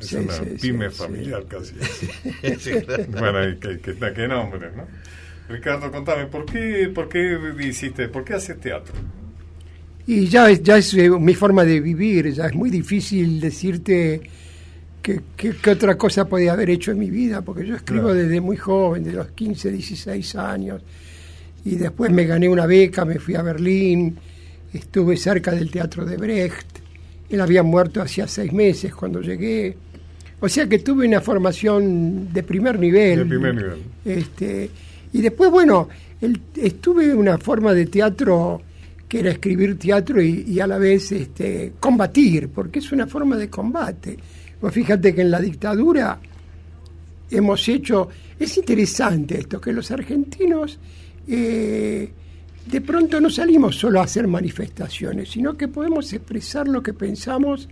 Es 0.00 0.06
Sí, 0.06 0.16
una 0.16 0.32
sí, 0.32 0.44
pyme 0.60 0.90
sí, 0.90 0.96
familiar 0.96 1.44
casi. 1.46 1.74
Sí, 2.58 2.70
claro. 2.86 3.04
bueno, 3.18 3.48
y 3.48 3.56
que, 3.58 3.78
que, 3.80 3.94
qué 4.14 4.26
nombres, 4.28 4.74
¿no? 4.74 4.86
Ricardo, 5.48 5.90
contame, 5.92 6.26
¿por 6.26 6.46
qué, 6.46 6.90
por 6.94 7.08
qué 7.08 7.38
hiciste, 7.60 8.08
por 8.08 8.24
qué 8.24 8.34
haces 8.34 8.58
teatro? 8.60 8.94
Y 10.06 10.26
ya 10.26 10.50
es, 10.50 10.62
ya 10.62 10.78
es 10.78 10.94
eh, 10.94 11.10
mi 11.10 11.34
forma 11.34 11.64
de 11.64 11.80
vivir, 11.80 12.32
ya 12.32 12.46
es 12.46 12.54
muy 12.54 12.70
difícil 12.70 13.40
decirte 13.40 14.22
qué 15.02 15.20
qué- 15.36 15.54
qué 15.62 15.70
otra 15.70 15.96
cosa 15.96 16.24
podía 16.26 16.52
haber 16.54 16.70
hecho 16.70 16.90
en 16.92 16.98
mi 16.98 17.10
vida, 17.10 17.42
porque 17.42 17.66
yo 17.66 17.76
escribo 17.76 18.04
Claro. 18.04 18.14
desde 18.18 18.40
muy 18.40 18.56
joven, 18.56 19.04
de 19.04 19.12
los 19.12 19.28
15, 19.32 19.70
16 19.70 20.34
años, 20.36 20.82
y 21.64 21.76
después 21.76 22.10
me 22.10 22.24
gané 22.24 22.48
una 22.48 22.66
beca, 22.66 23.04
me 23.04 23.18
fui 23.18 23.34
a 23.34 23.42
Berlín, 23.42 24.16
estuve 24.72 25.16
cerca 25.16 25.50
del 25.52 25.70
teatro 25.70 26.04
de 26.04 26.16
Brecht, 26.16 26.66
él 27.28 27.40
había 27.40 27.62
muerto 27.62 28.02
hacía 28.02 28.26
seis 28.26 28.52
meses 28.52 28.94
cuando 28.94 29.20
llegué, 29.20 29.76
o 30.40 30.48
sea 30.48 30.68
que 30.68 30.78
tuve 30.80 31.06
una 31.06 31.20
formación 31.20 32.32
de 32.32 32.42
primer 32.42 32.78
nivel. 32.78 33.18
De 33.20 33.24
primer 33.26 33.54
nivel. 33.54 33.82
Este, 34.04 34.70
y 35.12 35.20
después, 35.20 35.50
bueno, 35.50 35.88
el- 36.20 36.40
estuve 36.56 37.04
en 37.10 37.18
una 37.18 37.38
forma 37.38 37.72
de 37.74 37.86
teatro 37.86 38.62
que 39.08 39.20
era 39.20 39.30
escribir 39.32 39.76
teatro 39.78 40.22
y, 40.22 40.44
y 40.46 40.60
a 40.60 40.66
la 40.66 40.78
vez 40.78 41.10
este, 41.12 41.72
combatir, 41.80 42.48
porque 42.48 42.78
es 42.78 42.92
una 42.92 43.06
forma 43.08 43.36
de 43.36 43.48
combate. 43.50 44.16
Pues 44.60 44.72
fíjate 44.72 45.14
que 45.14 45.22
en 45.22 45.30
la 45.32 45.40
dictadura 45.40 46.18
hemos 47.30 47.68
hecho, 47.68 48.08
es 48.38 48.56
interesante 48.56 49.38
esto, 49.40 49.60
que 49.60 49.72
los 49.72 49.90
argentinos 49.90 50.78
eh, 51.28 52.08
de 52.70 52.80
pronto 52.80 53.20
no 53.20 53.30
salimos 53.30 53.76
solo 53.76 54.00
a 54.00 54.04
hacer 54.04 54.26
manifestaciones, 54.28 55.30
sino 55.30 55.56
que 55.56 55.68
podemos 55.68 56.12
expresar 56.12 56.68
lo 56.68 56.82
que 56.82 56.92
pensamos, 56.94 57.68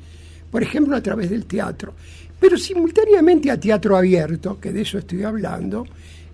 por 0.50 0.62
ejemplo, 0.62 0.96
a 0.96 1.00
través 1.02 1.30
del 1.30 1.44
teatro. 1.46 1.94
Pero 2.40 2.56
simultáneamente 2.56 3.50
a 3.50 3.58
teatro 3.58 3.96
abierto, 3.96 4.58
que 4.60 4.72
de 4.72 4.82
eso 4.82 4.98
estoy 4.98 5.22
hablando, 5.24 5.86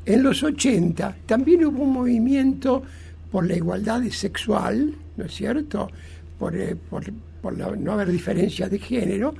en 0.06 0.22
los 0.22 0.42
80 0.42 1.16
también 1.26 1.64
hubo 1.64 1.82
un 1.82 1.92
movimiento 1.92 2.82
por 3.30 3.46
la 3.46 3.56
igualdad 3.56 4.02
sexual, 4.10 4.94
¿no 5.16 5.24
es 5.24 5.34
cierto? 5.34 5.90
Por, 6.38 6.54
eh, 6.56 6.76
por- 6.90 7.10
por 7.40 7.56
no 7.78 7.92
haber 7.92 8.10
diferencia 8.10 8.68
de 8.68 8.78
género, 8.78 9.34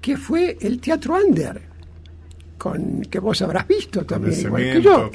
que 0.00 0.16
fue 0.16 0.56
el 0.60 0.80
teatro 0.80 1.16
under, 1.16 1.60
con, 2.64 3.02
que 3.02 3.18
vos 3.18 3.42
habrás 3.42 3.68
visto 3.68 4.06
también, 4.06 4.40
igual 4.40 4.62
que 4.62 4.80
yo. 4.80 5.10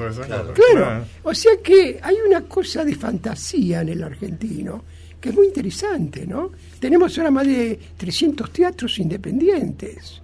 Claro. 0.54 1.04
o 1.24 1.34
sea 1.34 1.54
que 1.64 2.00
hay 2.00 2.16
una 2.28 2.42
cosa 2.42 2.86
de 2.86 2.94
fantasía 2.94 3.82
en 3.82 3.90
el 3.90 4.04
argentino 4.04 4.84
que 5.20 5.30
es 5.30 5.36
muy 5.36 5.48
interesante, 5.48 6.28
¿no? 6.28 6.52
Tenemos 6.80 7.18
ahora 7.18 7.32
más 7.32 7.48
de 7.48 7.80
300 7.98 8.52
teatros 8.54 9.00
independientes. 9.00 10.22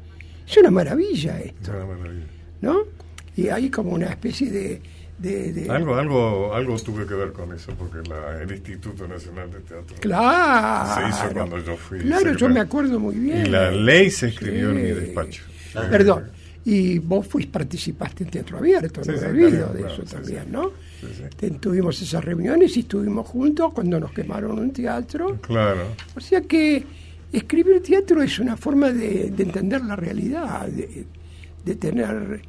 Es 0.47 0.57
una 0.57 0.69
maravilla 0.69 1.39
Es 1.39 1.47
esto, 1.47 1.71
una 1.71 1.85
maravilla. 1.97 2.25
¿no? 2.61 2.75
Y 3.35 3.47
hay 3.49 3.71
como 3.71 3.89
una 3.93 4.05
especie 4.09 4.51
de... 4.51 4.81
de- 5.17 5.51
de- 5.51 5.69
Algo, 5.71 5.95
algo, 5.95 6.53
algo 6.53 6.75
tuve 6.77 7.07
que 7.07 7.15
ver 7.15 7.31
con 7.33 7.51
eso, 7.53 7.73
porque 7.75 8.07
la- 8.07 8.41
el 8.43 8.51
Instituto 8.51 9.07
Nacional 9.07 9.49
de 9.51 9.59
Teatro 9.61 9.95
Claro. 9.99 10.93
se 10.93 11.09
hizo 11.09 11.33
cuando 11.33 11.57
yo 11.57 11.75
fui. 11.75 11.99
Claro, 12.01 12.35
yo 12.37 12.49
me 12.49 12.59
acuerdo 12.59 12.99
muy 12.99 13.15
bien. 13.15 13.47
Y 13.47 13.49
la 13.49 13.71
ley 13.71 14.11
se 14.11 14.27
escribió 14.27 14.69
en 14.69 14.75
mi 14.75 14.91
despacho. 14.91 15.41
Perdón. 15.89 16.29
Y 16.67 16.97
vos 16.97 17.27
fuiste, 17.27 17.51
participaste 17.51 18.23
en 18.23 18.31
Teatro 18.31 18.57
Abierto, 18.57 19.03
Sí, 19.03 19.11
no 19.11 19.17
sí, 19.19 19.25
olvido 19.25 19.71
de 19.71 19.81
eso 19.81 20.01
también. 20.03 20.51
¿no? 20.51 20.71
Tuvimos 21.59 22.01
esas 22.01 22.25
reuniones 22.25 22.75
y 22.75 22.79
estuvimos 22.79 23.27
juntos 23.27 23.71
cuando 23.71 23.99
nos 23.99 24.11
quemaron 24.11 24.57
un 24.57 24.71
teatro. 24.71 25.37
Claro. 25.41 25.95
O 26.15 26.19
sea 26.19 26.41
que 26.41 26.83
escribir 27.31 27.83
teatro 27.83 28.23
es 28.23 28.39
una 28.39 28.57
forma 28.57 28.89
de, 28.91 29.29
de 29.29 29.43
entender 29.43 29.83
la 29.85 29.95
realidad, 29.95 30.67
de, 30.67 31.05
de 31.63 31.75
tener... 31.75 32.41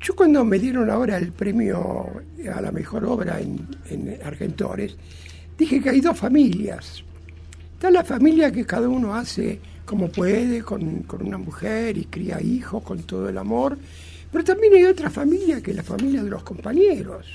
Yo 0.00 0.14
cuando 0.16 0.44
me 0.44 0.58
dieron 0.58 0.90
ahora 0.90 1.16
el 1.16 1.32
premio 1.32 2.08
a 2.52 2.60
la 2.60 2.72
mejor 2.72 3.04
obra 3.06 3.40
en, 3.40 3.68
en 3.88 4.18
Argentores, 4.22 4.96
dije 5.56 5.80
que 5.80 5.90
hay 5.90 6.00
dos 6.00 6.18
familias. 6.18 7.04
Está 7.74 7.90
la 7.90 8.04
familia 8.04 8.52
que 8.52 8.66
cada 8.66 8.88
uno 8.88 9.14
hace 9.14 9.60
como 9.84 10.10
puede, 10.10 10.62
con, 10.62 11.02
con 11.02 11.26
una 11.26 11.38
mujer 11.38 11.96
y 11.98 12.04
cría 12.04 12.40
hijos 12.40 12.82
con 12.82 13.02
todo 13.02 13.28
el 13.28 13.36
amor, 13.38 13.76
pero 14.30 14.44
también 14.44 14.74
hay 14.74 14.84
otra 14.84 15.10
familia 15.10 15.60
que 15.62 15.72
es 15.72 15.76
la 15.76 15.82
familia 15.82 16.22
de 16.22 16.30
los 16.30 16.42
compañeros. 16.42 17.26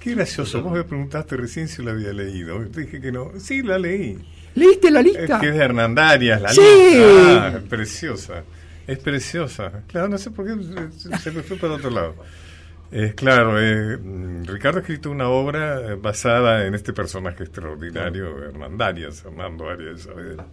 Qué 0.00 0.14
gracioso. 0.14 0.62
Vos 0.62 0.72
me 0.72 0.82
preguntaste 0.84 1.36
recién 1.36 1.68
si 1.68 1.82
la 1.82 1.92
había 1.92 2.12
leído. 2.12 2.58
Te 2.66 2.80
dije 2.80 3.00
que 3.00 3.12
no. 3.12 3.30
Sí, 3.38 3.62
la 3.62 3.78
leí. 3.78 4.18
¿Leíste 4.56 4.90
la 4.90 5.00
Es 5.00 5.06
lista? 5.06 5.38
que 5.40 5.48
es 5.50 5.54
de 5.54 5.62
Hernandarias, 5.64 6.42
la 6.42 6.48
Sí. 6.52 6.60
lista. 6.60 7.46
Ah, 7.46 7.52
es 7.56 7.62
preciosa. 7.68 8.42
Es 8.86 8.98
preciosa. 8.98 9.84
Claro, 9.86 10.08
no 10.08 10.18
sé 10.18 10.32
por 10.32 10.44
qué 10.44 10.54
se- 11.18 11.30
me 11.30 11.42
fue 11.42 11.56
para 11.56 11.74
otro 11.74 11.90
lado. 11.90 12.16
Es 12.90 13.14
claro, 13.14 13.58
eh, 13.58 13.96
Ricardo 14.44 14.78
ha 14.78 14.80
escrito 14.80 15.08
una 15.10 15.28
obra 15.28 15.92
eh, 15.92 15.94
basada 15.94 16.66
en 16.66 16.74
este 16.74 16.92
personaje 16.92 17.44
extraordinario, 17.44 18.44
Hernandarias, 18.44 19.24
Hernando 19.24 19.70
Arias 19.70 20.02
Saavedra, 20.02 20.46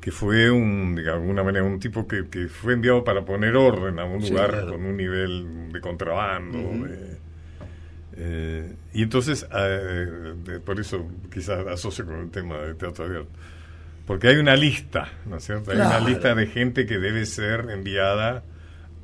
que 0.00 0.12
fue 0.12 0.50
un, 0.50 0.94
de 0.94 1.10
alguna 1.10 1.42
manera, 1.42 1.64
un 1.64 1.80
tipo 1.80 2.06
que, 2.06 2.28
que 2.28 2.46
fue 2.48 2.74
enviado 2.74 3.02
para 3.04 3.24
poner 3.24 3.56
orden 3.56 3.98
a 3.98 4.04
un 4.04 4.22
Sí, 4.22 4.30
lugar 4.30 4.50
claro. 4.50 4.72
con 4.72 4.84
un 4.84 4.96
nivel 4.96 5.72
de 5.72 5.80
contrabando. 5.80 6.58
de- 6.86 7.18
eh, 8.20 8.74
y 8.94 9.02
entonces, 9.02 9.46
eh, 9.54 10.34
de- 10.44 10.60
por 10.60 10.80
eso 10.80 11.06
quizás 11.32 11.66
asocio 11.66 12.04
con 12.04 12.16
el 12.20 12.30
tema 12.30 12.58
de 12.58 12.74
teatro 12.74 13.04
abierto. 13.04 13.30
Porque 14.06 14.28
hay 14.28 14.36
una 14.36 14.56
lista, 14.56 15.08
¿no 15.26 15.36
es 15.36 15.44
cierto? 15.44 15.70
Hay 15.70 15.76
una 15.76 16.00
lista 16.00 16.34
de 16.34 16.46
gente 16.46 16.86
que 16.86 16.98
debe 16.98 17.26
ser 17.26 17.66
enviada 17.70 18.42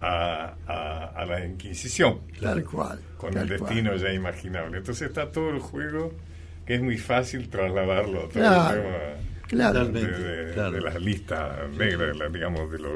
a, 0.00 0.54
a- 0.66 1.04
a 1.14 1.26
la 1.26 1.44
Inquisición, 1.44 2.20
Tal 2.40 2.64
cual. 2.64 2.98
con 3.18 3.32
tal 3.34 3.42
el 3.42 3.58
cual. 3.58 3.68
destino 3.70 3.96
ya 3.96 4.12
imaginable. 4.12 4.78
Entonces 4.78 5.08
está 5.08 5.30
todo 5.30 5.50
el 5.50 5.58
juego 5.60 6.12
que 6.66 6.74
es 6.76 6.82
muy 6.82 6.96
fácil 6.98 7.48
trasladarlo 7.50 8.20
a 8.20 8.22
todo 8.22 8.30
Claro. 8.32 8.74
el 8.80 8.82
tema 8.82 8.98
Claro. 9.54 9.86
de, 9.86 10.00
Totalmente, 10.00 10.22
de- 10.22 10.52
claro. 10.54 10.70
de 10.72 10.80
las 10.80 11.00
listas 11.02 11.70
negras, 11.78 12.16
la- 12.16 12.28
digamos, 12.28 12.70
de 12.72 12.78
las 12.78 12.90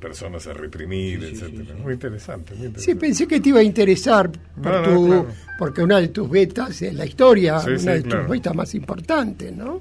personas 0.00 0.46
a 0.48 0.52
reprimir, 0.52 1.20
Sí, 1.20 1.26
sí, 1.28 1.36
sí, 1.36 1.44
etcétera. 1.44 1.76
sí. 1.76 1.82
Muy 1.82 1.92
interesante, 1.94 2.54
muy 2.54 2.60
Sí, 2.62 2.66
interesante. 2.66 3.00
pensé 3.00 3.26
que 3.28 3.40
te 3.40 3.48
iba 3.50 3.60
a 3.60 3.62
interesar 3.62 4.30
por 4.30 4.72
No, 4.72 4.80
no, 4.82 4.84
tu- 4.96 5.06
claro. 5.06 5.26
porque 5.58 5.82
una 5.82 6.00
de 6.00 6.08
tus 6.08 6.28
betas 6.28 6.82
es 6.82 6.94
la 6.94 7.06
historia, 7.06 7.60
Sí, 7.60 7.70
una 7.70 7.78
sí, 7.78 7.86
de 7.86 8.02
claro. 8.02 8.22
tus 8.22 8.30
betas 8.30 8.54
más 8.54 8.74
importantes, 8.74 9.54
¿no? 9.56 9.80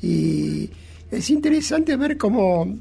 Y 0.00 0.70
es 1.10 1.30
interesante 1.30 1.96
ver 1.96 2.16
cómo 2.16 2.78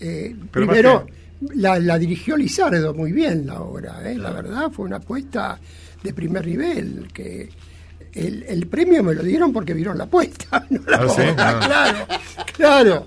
eh, 0.00 0.34
primero 0.50 1.06
que- 1.06 1.12
la, 1.56 1.78
la 1.78 1.98
dirigió 1.98 2.36
Lizardo 2.36 2.94
muy 2.94 3.12
bien 3.12 3.46
la 3.46 3.60
obra, 3.60 4.08
¿eh? 4.10 4.16
la 4.16 4.30
verdad 4.30 4.70
fue 4.70 4.84
una 4.86 4.96
apuesta 4.96 5.58
de 6.02 6.12
primer 6.14 6.46
nivel 6.46 7.08
que 7.12 7.48
el, 8.14 8.42
el 8.44 8.66
premio 8.66 9.02
me 9.02 9.14
lo 9.14 9.22
dieron 9.22 9.52
porque 9.52 9.74
vieron 9.74 9.96
la 9.98 10.04
apuesta, 10.04 10.66
no 10.70 10.80
la 10.86 10.96
Ah, 10.98 11.34
Ah. 11.38 12.46
claro, 12.56 13.06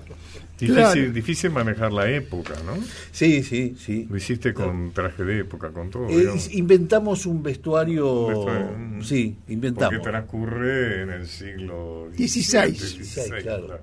Difícil, 0.58 0.74
claro. 0.82 1.12
difícil 1.12 1.50
manejar 1.50 1.92
la 1.92 2.10
época, 2.10 2.54
¿no? 2.64 2.72
Sí, 3.12 3.42
sí, 3.42 3.76
sí. 3.78 4.06
Lo 4.08 4.16
hiciste 4.16 4.54
con 4.54 4.90
traje 4.92 5.22
de 5.22 5.40
época, 5.40 5.70
con 5.70 5.90
todo. 5.90 6.08
Eh, 6.08 6.32
inventamos 6.52 7.26
un 7.26 7.42
vestuario. 7.42 8.28
Vestuario. 8.28 9.02
Sí, 9.02 9.36
inventamos. 9.48 9.94
Porque 9.98 10.10
transcurre 10.10 11.02
en 11.02 11.10
el 11.10 11.26
siglo 11.26 12.08
16. 12.16 12.78
XVI, 12.78 13.42
claro. 13.42 13.80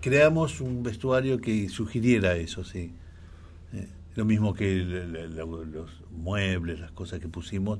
Creamos 0.00 0.60
un 0.60 0.82
vestuario 0.82 1.40
que 1.40 1.68
sugiriera 1.68 2.34
eso, 2.36 2.64
sí. 2.64 2.90
Eh, 3.72 3.86
lo 4.16 4.24
mismo 4.24 4.52
que 4.52 4.72
el- 4.72 4.92
el- 4.92 5.16
el- 5.16 5.36
los 5.36 5.90
muebles, 6.10 6.80
las 6.80 6.90
cosas 6.90 7.20
que 7.20 7.28
pusimos. 7.28 7.78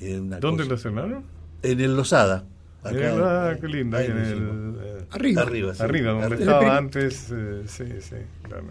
eh, 0.00 0.20
una 0.20 0.38
¿Dónde 0.38 0.64
cosa- 0.64 0.70
lo 0.74 0.78
cenaron? 0.78 1.24
En 1.62 1.80
el 1.80 1.96
Losada. 1.96 2.44
Eh, 2.84 3.18
ah, 3.20 3.54
qué 3.60 3.66
ahí 3.66 3.80
en 3.80 3.94
el, 3.94 4.76
eh, 4.80 5.04
Arriba. 5.10 5.42
Arriba, 5.42 5.74
sí. 5.74 5.82
arriba, 5.82 6.10
donde 6.12 6.26
Arriba. 6.26 6.40
estaba 6.40 6.76
antes, 6.76 7.26
eh, 7.32 7.62
sí, 7.66 7.84
sí, 8.00 8.16
claro. 8.42 8.66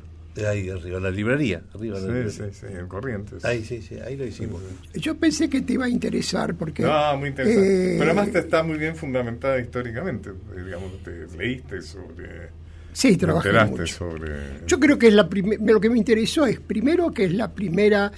Ahí 0.48 0.70
arriba, 0.70 1.00
la 1.00 1.10
librería. 1.10 1.64
Arriba 1.74 2.00
sí, 2.00 2.30
sí, 2.30 2.44
sí, 2.52 2.66
en 2.70 2.88
Corrientes. 2.88 3.44
Ahí, 3.44 3.64
sí, 3.66 3.82
sí, 3.82 3.96
ahí 4.00 4.16
lo 4.16 4.26
hicimos. 4.26 4.62
Yo 4.94 5.16
pensé 5.16 5.50
que 5.50 5.62
te 5.62 5.74
iba 5.74 5.86
a 5.86 5.90
interesar 5.90 6.54
porque... 6.54 6.84
No, 6.84 7.18
muy 7.18 7.30
interesante. 7.30 7.96
Eh, 7.96 7.96
Pero 7.98 8.12
además 8.12 8.32
te 8.32 8.40
está 8.40 8.62
muy 8.62 8.78
bien 8.78 8.96
fundamentada 8.96 9.60
históricamente. 9.60 10.32
Digamos, 10.56 10.92
te 11.04 11.26
leíste 11.38 11.82
sobre... 11.82 12.50
Sí, 12.94 13.18
trabajé 13.18 13.52
mucho. 13.66 13.88
sobre... 13.88 14.66
Yo 14.68 14.80
creo 14.80 14.98
que 15.00 15.08
es 15.08 15.14
la 15.14 15.28
lo 15.62 15.80
que 15.82 15.90
me 15.90 15.98
interesó 15.98 16.46
es, 16.46 16.60
primero, 16.60 17.12
que 17.12 17.26
es 17.26 17.34
la 17.34 17.52
primera, 17.52 18.12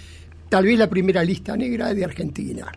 tal 0.49 0.65
vez 0.65 0.77
la 0.77 0.89
primera 0.89 1.23
lista 1.23 1.55
negra 1.55 1.93
de 1.93 2.03
Argentina. 2.03 2.69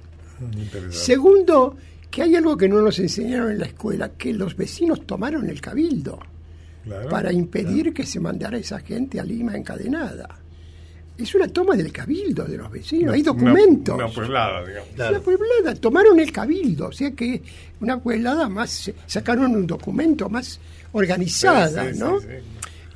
Segundo, 0.91 1.77
que 2.11 2.23
hay 2.23 2.37
algo 2.37 2.57
que 2.57 2.69
no 2.69 2.83
nos 2.83 2.99
enseñaron 2.99 3.53
en 3.53 3.59
la 3.59 3.67
escuela, 3.67 4.11
que 4.11 4.33
los 4.33 4.57
vecinos 4.57 5.07
tomaron 5.07 5.49
el 5.49 5.61
cabildo 5.61 6.21
para 7.09 7.33
impedir 7.33 7.95
que 7.95 8.05
se 8.05 8.21
mandara 8.21 8.59
esa 8.59 8.81
gente 8.81 9.21
a 9.21 9.25
Lima 9.25 9.57
encadenada. 9.57 10.29
Es 11.17 11.35
una 11.35 11.47
toma 11.47 11.77
del 11.77 11.93
cabildo 11.93 12.45
de 12.45 12.57
los 12.57 12.71
vecinos, 12.71 13.15
hay 13.15 13.23
documentos. 13.23 13.95
Una, 13.95 14.09
pueblada, 14.09 14.65
digamos. 14.65 14.89
Una 14.95 15.21
pueblada, 15.21 15.75
tomaron 15.75 16.19
el 16.19 16.33
cabildo, 16.33 16.89
o 16.89 16.93
sea 16.93 17.13
que 17.13 17.43
una 17.81 17.99
pueblada 18.01 18.49
más, 18.49 18.91
sacaron 19.07 19.55
un 19.55 19.67
documento 19.67 20.29
más 20.29 20.59
organizada, 20.93 21.93
¿no? 21.93 22.19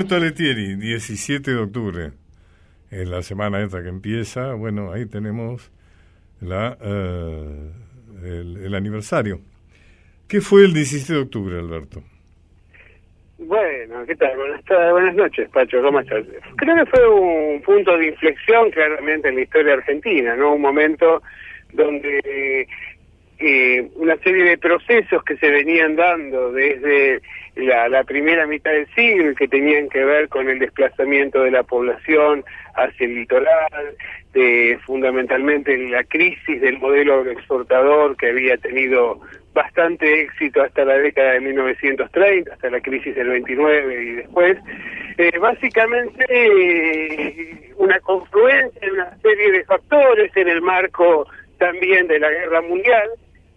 Alberto 0.00 0.18
Letieri, 0.18 0.76
17 0.76 1.50
de 1.50 1.58
octubre, 1.58 2.10
en 2.90 3.10
la 3.10 3.20
semana 3.20 3.60
esta 3.60 3.82
que 3.82 3.90
empieza, 3.90 4.54
bueno, 4.54 4.92
ahí 4.92 5.04
tenemos 5.04 5.70
la, 6.40 6.78
eh, 6.80 7.70
el, 8.64 8.74
aniversario. 8.74 9.40
¿Qué 10.26 10.40
fue 10.40 10.64
el 10.64 10.72
17 10.72 11.12
de 11.12 11.18
octubre, 11.18 11.58
Alberto? 11.58 12.02
Bueno, 13.40 14.06
¿qué 14.06 14.16
tal? 14.16 14.38
Buenas, 14.38 14.64
buenas 14.90 15.14
noches, 15.16 15.50
Pacho, 15.50 15.82
¿cómo 15.82 16.00
estás? 16.00 16.24
Creo 16.56 16.76
que 16.76 16.86
fue 16.86 17.06
un 17.06 17.60
punto 17.60 17.98
de 17.98 18.08
inflexión 18.08 18.70
claramente 18.70 19.28
en 19.28 19.34
la 19.34 19.42
historia 19.42 19.74
argentina, 19.74 20.34
¿no? 20.34 20.54
Un 20.54 20.62
momento 20.62 21.22
donde 21.74 22.66
eh, 23.40 23.88
una 23.94 24.16
serie 24.18 24.44
de 24.44 24.58
procesos 24.58 25.24
que 25.24 25.36
se 25.38 25.50
venían 25.50 25.96
dando 25.96 26.52
desde 26.52 27.22
la, 27.56 28.04
primera 28.04 28.46
mitad 28.46 28.70
del 28.70 28.86
siglo 28.94 29.34
que 29.34 29.48
tenían 29.48 29.88
que 29.88 30.04
ver 30.04 30.28
con 30.28 30.48
el 30.50 30.58
desplazamiento 30.58 31.42
de 31.42 31.50
la 31.50 31.62
población 31.62 32.44
hacia 32.74 33.06
el 33.06 33.14
litoral, 33.14 33.96
de 34.34 34.78
fundamentalmente 34.84 35.76
la 35.88 36.04
crisis 36.04 36.60
del 36.60 36.78
modelo 36.78 37.26
exportador 37.30 38.14
que 38.18 38.28
había 38.28 38.58
tenido 38.58 39.18
bastante 39.54 40.20
éxito 40.20 40.62
hasta 40.62 40.84
la 40.84 40.98
década 40.98 41.32
de 41.32 41.40
1930, 41.40 42.52
hasta 42.52 42.70
la 42.70 42.80
crisis 42.80 43.14
del 43.14 43.28
29 43.28 44.04
y 44.04 44.12
después. 44.16 44.58
Eh, 45.16 45.38
básicamente 45.38 46.24
eh, 46.28 47.72
una 47.76 47.98
confluencia 48.00 48.80
de 48.80 48.92
una 48.92 49.16
serie 49.22 49.50
de 49.50 49.64
factores 49.64 50.30
en 50.36 50.48
el 50.48 50.60
marco 50.60 51.26
también 51.58 52.06
de 52.06 52.18
la 52.18 52.30
guerra 52.30 52.60
mundial 52.62 53.10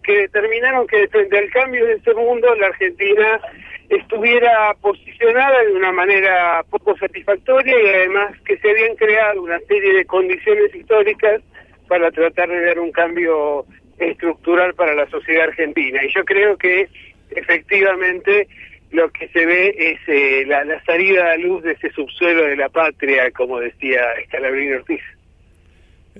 que 0.04 0.12
determinaron 0.18 0.86
que 0.86 1.08
frente 1.08 1.38
al 1.38 1.50
cambio 1.50 1.86
de 1.86 1.94
ese 1.94 2.14
mundo 2.14 2.54
la 2.54 2.68
Argentina 2.68 3.40
estuviera 3.88 4.74
posicionada 4.80 5.62
de 5.64 5.72
una 5.72 5.92
manera 5.92 6.62
poco 6.70 6.96
satisfactoria 6.96 7.74
y 7.82 7.88
además 7.88 8.40
que 8.44 8.56
se 8.58 8.70
habían 8.70 8.96
creado 8.96 9.42
una 9.42 9.58
serie 9.60 9.94
de 9.94 10.04
condiciones 10.04 10.74
históricas 10.74 11.42
para 11.88 12.10
tratar 12.10 12.48
de 12.48 12.64
dar 12.64 12.78
un 12.78 12.92
cambio 12.92 13.66
estructural 13.98 14.74
para 14.74 14.94
la 14.94 15.08
sociedad 15.10 15.48
argentina. 15.48 16.02
Y 16.04 16.12
yo 16.12 16.24
creo 16.24 16.56
que 16.56 16.88
efectivamente 17.30 18.48
lo 18.90 19.10
que 19.10 19.28
se 19.28 19.44
ve 19.44 19.74
es 19.76 19.98
eh, 20.06 20.44
la, 20.46 20.64
salida 20.84 21.32
a 21.32 21.36
luz 21.36 21.62
de 21.62 21.72
ese 21.72 21.90
subsuelo 21.90 22.44
de 22.44 22.56
la 22.56 22.68
patria, 22.68 23.30
como 23.32 23.60
decía 23.60 24.00
Scalabrini 24.26 24.72
Ortiz. 24.72 25.02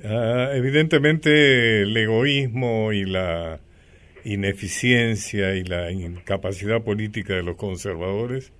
Ah, 0.04 0.50
evidentemente 0.54 1.82
el 1.82 1.96
egoísmo 1.96 2.92
y 2.92 3.04
la 3.04 3.60
ineficiencia 4.24 5.54
y 5.54 5.64
la 5.64 5.90
incapacidad 5.90 6.82
política 6.82 7.34
de 7.34 7.42
los 7.42 7.56
conservadores 7.56 8.52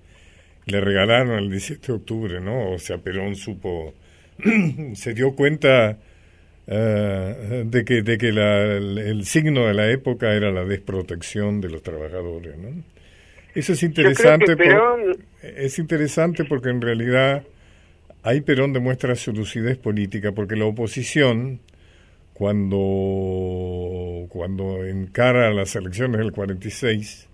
le 0.65 0.81
regalaron 0.81 1.37
el 1.37 1.49
17 1.49 1.87
de 1.87 1.93
octubre, 1.93 2.41
¿no? 2.41 2.71
O 2.71 2.79
sea, 2.79 2.97
Perón 2.97 3.35
supo, 3.35 3.93
se 4.93 5.13
dio 5.13 5.35
cuenta 5.35 5.97
eh, 6.67 7.63
de 7.65 7.85
que, 7.85 8.01
de 8.01 8.17
que 8.17 8.29
el, 8.29 9.25
signo 9.25 9.67
de 9.67 9.73
la 9.73 9.89
época 9.91 10.33
era 10.33 10.51
la 10.51 10.65
desprotección 10.65 11.61
de 11.61 11.69
los 11.69 11.83
trabajadores, 11.83 12.57
¿no? 12.57 12.83
Eso 13.53 13.73
es 13.73 13.83
interesante, 13.83 14.57
es 15.41 15.79
interesante 15.79 16.43
porque 16.43 16.69
en 16.69 16.81
realidad 16.81 17.43
ahí 18.21 18.41
Perón 18.41 18.73
demuestra 18.73 19.15
su 19.15 19.31
lucidez 19.31 19.77
política, 19.77 20.33
porque 20.33 20.57
la 20.57 20.65
oposición 20.65 21.61
cuando, 22.35 24.27
cuando 24.27 24.85
encara 24.85 25.53
las 25.53 25.73
elecciones 25.77 26.19
del 26.19 26.33
46, 26.33 27.29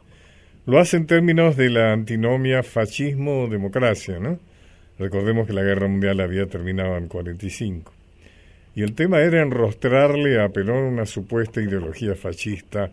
lo 0.68 0.80
hace 0.80 0.98
en 0.98 1.08
términos 1.08 1.58
de 1.58 1.72
la 1.72 1.92
antinomia 1.92 2.62
fascismo-democracia, 2.62 4.20
¿no? 4.20 4.40
Recordemos 5.00 5.48
que 5.48 5.54
la 5.54 5.64
guerra 5.64 5.88
mundial 5.88 6.20
había 6.20 6.46
terminado 6.46 6.98
en 6.98 7.08
45. 7.08 7.92
Y 8.76 8.84
el 8.84 8.94
tema 8.94 9.22
era 9.22 9.42
enrostrarle 9.42 10.40
a 10.40 10.50
Perón 10.50 10.84
una 10.84 11.08
supuesta 11.08 11.60
ideología 11.60 12.14
fascista, 12.14 12.92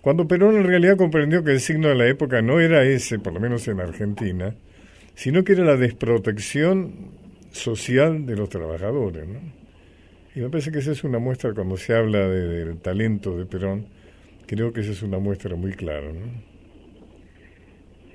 cuando 0.00 0.28
Perón 0.28 0.58
en 0.58 0.64
realidad 0.64 0.96
comprendió 0.96 1.42
que 1.42 1.50
el 1.50 1.60
signo 1.60 1.88
de 1.88 1.96
la 1.96 2.06
época 2.06 2.40
no 2.40 2.60
era 2.60 2.84
ese, 2.84 3.18
por 3.18 3.32
lo 3.32 3.40
menos 3.40 3.66
en 3.66 3.80
Argentina, 3.80 4.54
sino 5.16 5.42
que 5.42 5.54
era 5.54 5.64
la 5.64 5.76
desprotección 5.76 7.10
social 7.50 8.26
de 8.26 8.36
los 8.36 8.48
trabajadores, 8.48 9.26
¿no? 9.26 9.59
Y 10.40 10.42
me 10.42 10.48
parece 10.48 10.72
que 10.72 10.78
esa 10.78 10.92
es 10.92 11.04
una 11.04 11.18
muestra, 11.18 11.52
cuando 11.52 11.76
se 11.76 11.94
habla 11.94 12.26
del 12.26 12.80
talento 12.80 13.36
de 13.36 13.44
Perón, 13.44 13.84
creo 14.46 14.72
que 14.72 14.80
esa 14.80 14.92
es 14.92 15.02
una 15.02 15.18
muestra 15.18 15.54
muy 15.54 15.72
clara, 15.74 16.06
¿no? 16.06 16.32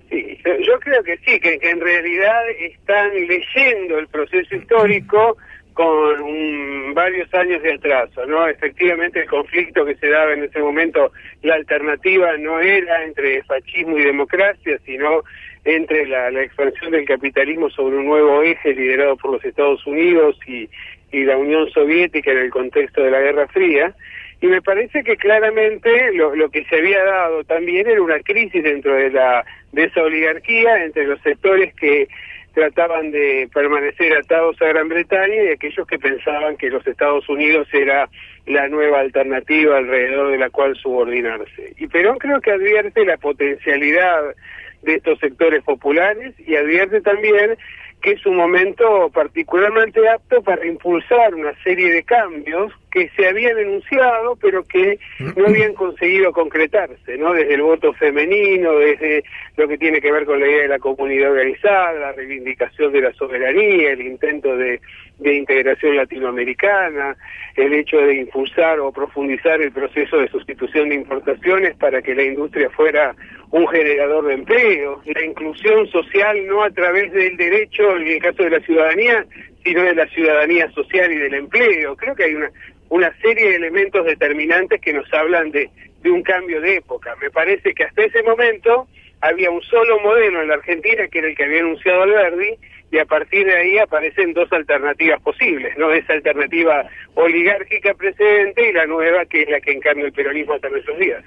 Sí, 0.09 0.39
yo 0.43 0.79
creo 0.79 1.03
que 1.03 1.17
sí, 1.17 1.39
que, 1.39 1.59
en 1.61 1.79
realidad 1.79 2.49
están 2.61 3.11
leyendo 3.13 3.99
el 3.99 4.07
proceso 4.07 4.55
histórico 4.55 5.37
con 5.73 6.95
varios 6.95 7.31
años 7.35 7.61
de 7.61 7.73
atraso, 7.73 8.25
¿no? 8.25 8.47
Efectivamente 8.47 9.19
el 9.19 9.29
conflicto 9.29 9.85
que 9.85 9.95
se 9.97 10.09
daba 10.09 10.33
en 10.33 10.45
ese 10.45 10.61
momento, 10.61 11.11
la 11.43 11.53
alternativa 11.53 12.35
no 12.37 12.59
era 12.59 13.03
entre 13.03 13.43
fascismo 13.43 13.99
y 13.99 14.03
democracia, 14.03 14.79
sino 14.83 15.21
entre 15.63 16.07
la, 16.07 16.29
expansión 16.41 16.91
del 16.91 17.05
capitalismo 17.05 17.69
sobre 17.69 17.97
un 17.97 18.05
nuevo 18.05 18.41
eje 18.41 18.73
liderado 18.73 19.15
por 19.17 19.33
los 19.33 19.45
Estados 19.45 19.85
Unidos 19.85 20.39
y, 20.47 20.69
y 21.15 21.23
la 21.23 21.37
Unión 21.37 21.69
Soviética 21.71 22.31
en 22.31 22.39
el 22.39 22.49
contexto 22.49 23.01
de 23.01 23.09
la 23.09 23.21
Guerra 23.21 23.47
Fría. 23.47 23.95
Y 24.41 24.47
me 24.47 24.61
parece 24.61 25.01
que 25.01 25.15
claramente 25.15 26.11
lo, 26.11 26.49
que 26.49 26.65
se 26.65 26.75
había 26.75 27.01
dado 27.05 27.45
también 27.45 27.87
era 27.87 28.01
una 28.01 28.19
crisis 28.19 28.61
dentro 28.61 28.93
de, 28.93 29.11
la, 29.11 29.45
de 29.71 29.85
esa 29.85 30.03
oligarquía 30.03 30.83
entre 30.83 31.07
los 31.07 31.21
sectores 31.21 31.73
que 31.75 32.09
trataban 32.53 33.11
de 33.11 33.47
permanecer 33.53 34.13
atados 34.17 34.61
a 34.61 34.65
Gran 34.65 34.89
Bretaña 34.89 35.43
y 35.43 35.47
aquellos 35.53 35.87
que 35.87 35.97
pensaban 35.97 36.57
que 36.57 36.69
los 36.69 36.85
Estados 36.85 37.27
Unidos 37.29 37.69
era 37.71 38.09
la 38.45 38.67
nueva 38.67 38.99
alternativa 38.99 39.77
alrededor 39.77 40.31
de 40.31 40.37
la 40.37 40.49
cual 40.49 40.75
subordinarse. 40.75 41.73
Y 41.77 41.87
Perón 41.87 42.17
creo 42.17 42.41
que 42.41 42.51
advierte 42.51 43.05
la 43.05 43.15
potencialidad 43.17 44.35
de 44.81 44.95
estos 44.95 45.17
sectores 45.19 45.63
populares 45.63 46.33
y 46.45 46.55
advierte 46.55 46.99
también 46.99 47.57
que 48.05 48.11
es 48.11 48.25
un 48.27 48.35
momento 48.35 49.09
particularmente 49.09 50.07
apto 50.07 50.43
para 50.43 50.63
impulsar 50.63 51.33
una 51.33 51.51
serie 51.63 51.91
de 51.91 52.03
cambios 52.03 52.71
que 52.95 53.09
se 53.17 53.27
habían 53.27 53.57
enunciado 53.57 54.37
pero 54.37 54.63
que 54.63 54.97
no 55.35 55.45
habían 55.47 55.73
conseguido 55.73 56.31
concretarse, 56.31 57.17
¿no? 57.17 57.33
Desde 57.33 57.55
el 57.55 57.61
voto 57.61 57.91
femenino, 57.91 58.77
desde 58.77 59.25
lo 59.57 59.67
que 59.67 59.77
tiene 59.77 59.99
que 59.99 60.13
ver 60.13 60.25
con 60.25 60.39
la 60.39 60.47
idea 60.47 60.61
de 60.61 60.67
la 60.69 60.79
comunidad 60.79 61.31
organizada, 61.31 61.91
la 61.91 62.11
reivindicación 62.13 62.93
de 62.93 63.01
la 63.01 63.13
soberanía, 63.13 63.91
el 63.91 64.01
intento 64.01 64.55
de, 64.55 64.79
de 65.19 65.33
integración 65.33 65.97
latinoamericana, 65.97 67.17
el 67.57 67.73
hecho 67.73 67.97
de 67.97 68.15
impulsar 68.15 68.79
o 68.79 68.93
profundizar 68.93 69.61
el 69.61 69.73
proceso 69.73 70.17
de 70.17 70.29
sustitución 70.29 70.87
de 70.87 70.95
importaciones 70.95 71.75
para 71.75 72.01
que 72.01 72.15
la 72.15 72.23
industria 72.23 72.69
fuera 72.69 73.13
un 73.51 73.67
generador 73.67 74.25
de 74.25 74.33
empleo, 74.35 75.01
la 75.05 75.25
inclusión 75.25 75.85
social 75.87 76.47
no 76.47 76.63
a 76.63 76.69
través 76.71 77.11
del 77.11 77.35
derecho, 77.35 77.97
en 77.97 78.07
el 78.07 78.21
caso 78.21 78.43
de 78.43 78.51
la 78.51 78.59
ciudadanía, 78.61 79.25
sino 79.63 79.81
de 79.81 79.95
la 79.95 80.07
ciudadanía 80.07 80.69
social 80.71 81.11
y 81.11 81.17
del 81.17 81.33
empleo. 81.33 81.95
Creo 81.95 82.15
que 82.15 82.25
hay 82.25 82.35
una, 82.35 82.51
una 82.89 83.15
serie 83.21 83.49
de 83.49 83.55
elementos 83.55 84.05
determinantes 84.05 84.79
que 84.81 84.93
nos 84.93 85.11
hablan 85.13 85.51
de, 85.51 85.69
un 86.05 86.21
cambio 86.21 86.61
de 86.61 86.75
época. 86.75 87.15
Me 87.19 87.31
parece 87.31 87.73
que 87.73 87.83
hasta 87.83 88.03
ese 88.03 88.21
momento 88.21 88.87
había 89.21 89.49
un 89.49 89.61
solo 89.63 89.99
modelo 90.01 90.41
en 90.41 90.49
la 90.49 90.53
Argentina, 90.55 91.07
que 91.07 91.17
era 91.17 91.29
el 91.29 91.35
que 91.35 91.45
había 91.45 91.61
anunciado 91.61 92.03
Alberdi, 92.03 92.59
y 92.91 92.99
a 92.99 93.05
partir 93.05 93.45
de 93.47 93.55
ahí 93.55 93.77
aparecen 93.79 94.33
dos 94.33 94.51
alternativas 94.53 95.19
posibles, 95.21 95.75
¿no? 95.77 95.91
Esa 95.91 96.13
alternativa 96.13 96.87
oligárquica 97.15 97.95
precedente 97.95 98.69
y 98.69 98.73
la 98.73 98.85
nueva, 98.85 99.25
que 99.25 99.41
es 99.41 99.49
la 99.49 99.59
que 99.59 99.71
encarna 99.71 100.03
el 100.03 100.13
peronismo 100.13 100.53
hasta 100.53 100.69
nuestros 100.69 100.99
días. 100.99 101.23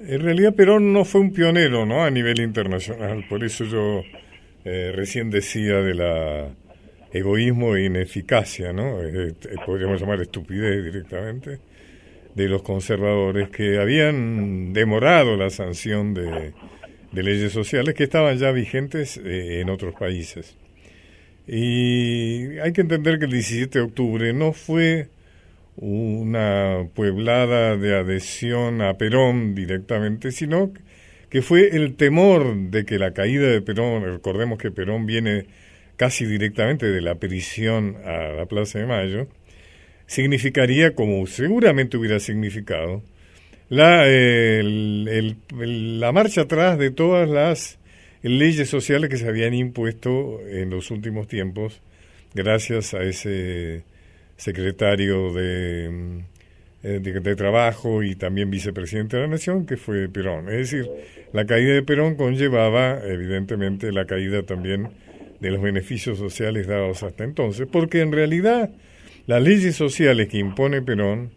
En 0.00 0.20
realidad 0.20 0.54
Perón 0.56 0.92
no 0.92 1.04
fue 1.04 1.20
un 1.20 1.32
pionero, 1.32 1.86
¿no? 1.86 2.02
A 2.02 2.10
nivel 2.10 2.40
internacional, 2.40 3.24
por 3.28 3.44
eso 3.44 3.64
yo 3.64 4.02
eh, 4.64 4.92
recién 4.92 5.30
decía 5.30 5.76
de 5.80 5.94
la 5.94 6.48
egoísmo 7.14 7.76
e 7.76 7.84
ineficacia, 7.84 8.72
¿no? 8.72 9.00
Eh, 9.00 9.28
eh, 9.28 9.54
podríamos 9.64 10.00
llamar 10.00 10.20
estupidez 10.20 10.84
directamente 10.84 11.60
de 12.34 12.48
los 12.48 12.62
conservadores 12.62 13.48
que 13.50 13.78
habían 13.78 14.72
demorado 14.72 15.36
la 15.36 15.48
sanción 15.50 16.12
de, 16.12 16.52
leyes 17.12 17.52
sociales 17.52 17.94
que 17.94 18.02
estaban 18.02 18.36
ya 18.36 18.50
vigentes 18.50 19.20
en 19.24 19.70
otros 19.70 19.94
países. 19.94 20.56
Y 21.46 22.58
hay 22.58 22.72
que 22.72 22.80
entender 22.80 23.20
que 23.20 23.26
el 23.26 23.30
17 23.30 23.78
de 23.78 23.84
octubre 23.84 24.32
no 24.32 24.52
fue 24.52 25.08
una 25.76 26.88
pueblada 26.92 27.76
de 27.76 27.96
adhesión 27.96 28.82
a 28.82 28.94
Perón 28.94 29.54
directamente, 29.54 30.32
sino 30.32 30.72
que 31.28 31.40
fue 31.40 31.76
el 31.76 31.94
temor 31.94 32.56
de 32.70 32.84
que 32.84 32.98
la 32.98 33.12
caída 33.12 33.46
de 33.46 33.60
Perón, 33.60 34.02
recordemos 34.02 34.58
que 34.58 34.72
Perón 34.72 35.06
viene 35.06 35.46
casi 35.96 36.26
directamente 36.26 36.86
de 36.86 37.00
la 37.00 37.16
prisión 37.16 37.96
a 38.04 38.28
la 38.28 38.46
Plaza 38.46 38.78
de 38.78 38.86
Mayo, 38.86 39.26
significaría, 40.06 40.94
como 40.94 41.26
seguramente 41.26 41.96
hubiera 41.96 42.20
significado, 42.20 43.02
la, 43.68 44.06
la 44.06 46.12
marcha 46.12 46.42
atrás 46.42 46.78
de 46.78 46.90
todas 46.90 47.28
las 47.28 47.78
leyes 48.22 48.68
sociales 48.68 49.10
que 49.10 49.16
se 49.16 49.28
habían 49.28 49.54
impuesto 49.54 50.40
en 50.46 50.70
los 50.70 50.90
últimos 50.90 51.28
tiempos 51.28 51.80
gracias 52.34 52.94
a 52.94 53.02
ese 53.02 53.84
secretario 54.36 55.32
de, 55.32 56.22
eh, 56.82 57.00
de, 57.00 57.36
Trabajo 57.36 58.02
y 58.02 58.16
también 58.16 58.50
vicepresidente 58.50 59.16
de 59.16 59.22
la 59.22 59.28
Nación, 59.28 59.66
que 59.66 59.76
fue 59.76 60.08
Perón. 60.08 60.48
Es 60.48 60.70
decir, 60.70 60.90
la 61.32 61.46
caída 61.46 61.74
de 61.74 61.82
Perón 61.82 62.16
conllevaba, 62.16 63.00
evidentemente, 63.04 63.92
la 63.92 64.06
caída 64.06 64.42
también 64.42 64.88
de 65.40 65.50
los 65.50 65.62
beneficios 65.62 66.18
sociales 66.18 66.66
dados 66.66 67.02
hasta 67.02 67.24
entonces, 67.24 67.66
porque 67.70 68.00
en 68.00 68.12
realidad 68.12 68.70
las 69.26 69.42
leyes 69.42 69.76
sociales 69.76 70.28
que 70.28 70.38
impone 70.38 70.82
Perón, 70.82 71.30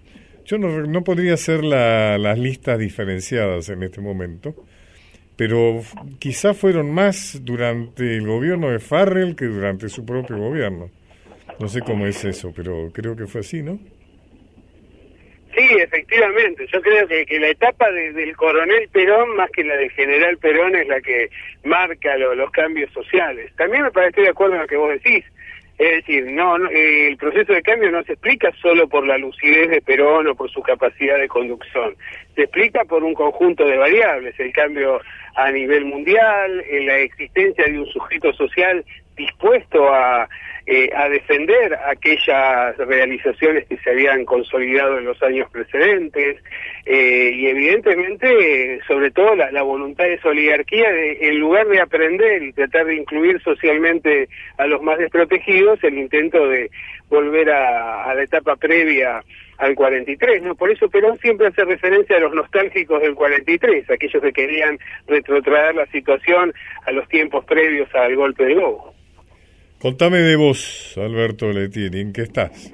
yo 0.46 0.58
no, 0.58 0.82
no 0.84 1.04
podría 1.04 1.34
hacer 1.34 1.64
la, 1.64 2.18
las 2.18 2.40
listas 2.40 2.80
diferenciadas 2.80 3.70
en 3.70 3.84
este 3.84 4.02
momento, 4.02 4.56
pero 5.36 5.82
quizá 6.20 6.54
fueron 6.54 6.92
más 6.92 7.42
durante 7.44 8.18
el 8.18 8.26
gobierno 8.26 8.70
de 8.70 8.80
Farrell 8.80 9.36
que 9.36 9.46
durante 9.46 9.90
su 9.90 10.06
propio 10.06 10.38
gobierno. 10.38 10.90
No 11.60 11.68
sé 11.68 11.82
cómo 11.82 12.06
es 12.06 12.24
eso, 12.24 12.52
pero 12.56 12.92
creo 12.94 13.16
que 13.16 13.28
fue 13.28 13.42
así, 13.42 13.62
¿no? 13.62 13.80
Sí, 15.58 15.68
efectivamente. 15.80 16.68
Yo 16.72 16.80
creo 16.82 17.08
que, 17.08 17.26
que 17.26 17.40
la 17.40 17.48
etapa 17.48 17.92
del 17.92 18.36
coronel 18.36 18.88
Perón, 18.90 19.36
más 19.36 19.50
que 19.50 19.64
la 19.64 19.76
del 19.76 19.90
general 19.90 20.38
Perón, 20.38 20.76
es 20.76 20.88
la 20.88 21.02
que 21.02 21.32
marca 21.64 22.16
los 22.16 22.52
cambios 22.52 22.94
sociales. 22.94 23.52
También 23.56 23.82
me 23.82 23.92
parece 23.92 24.22
de 24.22 24.30
acuerdo 24.30 24.54
en 24.54 24.62
lo 24.62 24.68
que 24.68 24.78
vos 24.78 24.92
decís. 24.92 25.26
Es 25.80 25.92
decir, 25.98 26.26
no, 26.32 26.58
el 26.70 27.18
proceso 27.18 27.54
de 27.54 27.64
cambio 27.64 27.90
no 27.92 28.04
se 28.04 28.14
explica 28.14 28.52
solo 28.62 28.88
por 28.88 29.08
la 29.08 29.18
lucidez 29.18 29.70
de 29.70 29.82
Perón 29.82 30.28
o 30.28 30.36
por 30.36 30.52
su 30.52 30.62
capacidad 30.62 31.18
de 31.18 31.28
conducción. 31.28 31.96
Se 32.36 32.44
explica 32.44 32.86
por 32.86 33.04
un 33.04 33.16
conjunto 33.16 33.66
de 33.66 33.78
variables. 33.78 34.40
El 34.40 34.52
cambio 34.52 35.02
a 35.36 35.52
nivel 35.52 35.86
mundial, 35.86 36.64
la 36.82 37.00
existencia 37.00 37.66
de 37.66 37.80
un 37.80 37.88
sujeto 37.88 38.32
social 38.34 38.86
dispuesto 39.16 39.92
a 39.92 40.30
eh, 40.70 40.90
a 40.94 41.08
defender 41.08 41.80
aquellas 41.86 42.76
realizaciones 42.76 43.66
que 43.68 43.78
se 43.78 43.90
habían 43.90 44.26
consolidado 44.26 44.98
en 44.98 45.06
los 45.06 45.24
años 45.24 45.50
precedentes 45.50 46.44
eh, 46.86 47.32
y 47.34 47.48
evidentemente 47.48 48.82
sobre 48.86 49.12
todo 49.12 49.34
la, 49.36 49.62
voluntad 49.62 50.04
de 50.04 50.16
esa 50.16 50.28
oligarquía 50.28 50.92
de, 50.92 51.30
en 51.30 51.40
lugar 51.40 51.70
de 51.70 51.80
aprender 51.80 52.44
y 52.44 52.52
tratar 52.52 52.86
de 52.88 52.98
incluir 52.98 53.42
socialmente 53.44 54.28
a 54.58 54.68
los 54.68 54.82
más 54.82 54.98
desprotegidos 54.98 55.82
el 55.86 55.98
intento 55.98 56.50
de 56.50 56.70
volver 57.08 57.50
a, 57.50 58.14
la 58.14 58.24
etapa 58.24 58.58
previa 58.58 59.24
al 59.60 59.74
43, 59.74 60.44
¿no? 60.44 60.56
Por 60.56 60.70
eso 60.70 60.90
Perón 60.90 61.18
siempre 61.20 61.48
hace 61.48 61.64
referencia 61.64 62.18
a 62.18 62.20
los 62.20 62.34
nostálgicos 62.34 63.02
del 63.02 63.16
43, 63.16 63.90
aquellos 63.90 64.22
que 64.22 64.34
querían 64.34 64.78
retrotraer 65.08 65.76
la 65.76 65.86
situación 65.88 66.54
a 66.86 66.92
los 66.92 67.08
tiempos 67.08 67.46
previos 67.46 67.88
al 67.96 68.18
golpe 68.18 68.44
de 68.44 68.56
Lobo. 68.56 68.97
Contame 69.80 70.18
de 70.18 70.36
vos, 70.36 70.96
Alberto 70.98 71.52
Letieri, 71.52 72.02
¿en 72.02 72.12
qué 72.12 72.24
estás? 72.24 72.74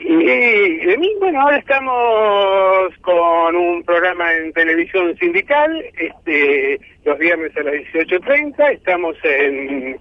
Y 0.00 0.76
de 0.78 0.98
mí, 0.98 1.14
bueno, 1.20 1.42
ahora 1.42 1.58
estamos 1.58 2.92
con 3.00 3.54
un 3.54 3.84
programa 3.84 4.34
en 4.34 4.52
televisión 4.52 5.16
sindical, 5.18 5.84
este, 5.96 6.80
los 7.04 7.16
viernes 7.16 7.56
a 7.56 7.62
las 7.62 7.74
18.30, 7.74 8.72
estamos 8.72 9.16
en 9.22 10.00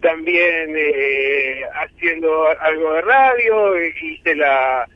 también 0.00 0.74
eh, 0.76 1.60
haciendo 1.74 2.46
algo 2.60 2.94
de 2.94 3.00
radio, 3.02 3.84
hice 3.84 4.34
la 4.34 4.88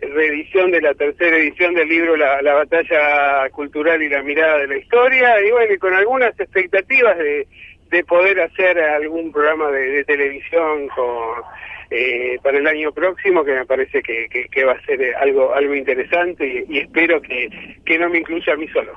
reedición 0.00 0.70
de 0.70 0.80
la 0.80 0.94
tercera 0.94 1.36
edición 1.36 1.74
del 1.74 1.88
libro 1.88 2.16
la, 2.16 2.40
la 2.40 2.54
batalla 2.54 3.50
cultural 3.50 4.02
y 4.02 4.08
la 4.08 4.22
mirada 4.22 4.58
de 4.58 4.66
la 4.66 4.78
historia, 4.78 5.46
y 5.46 5.50
bueno, 5.50 5.74
y 5.74 5.78
con 5.78 5.92
algunas 5.92 6.38
expectativas 6.40 7.18
de 7.18 7.46
de 7.90 8.04
poder 8.04 8.40
hacer 8.40 8.78
algún 8.78 9.32
programa 9.32 9.70
de, 9.70 10.04
televisión 10.04 10.88
con, 10.94 11.42
eh, 11.90 12.38
para 12.42 12.58
el 12.58 12.66
año 12.66 12.92
próximo 12.92 13.44
que 13.44 13.52
me 13.52 13.66
parece 13.66 14.02
que, 14.02 14.28
que, 14.28 14.64
va 14.64 14.72
a 14.72 14.80
ser 14.82 15.14
algo 15.16 15.52
algo 15.52 15.74
interesante 15.74 16.64
y, 16.68 16.78
espero 16.78 17.20
que, 17.20 17.78
que 17.84 17.98
no 17.98 18.08
me 18.08 18.18
incluya 18.18 18.52
a 18.52 18.56
mí 18.56 18.68
solo. 18.68 18.92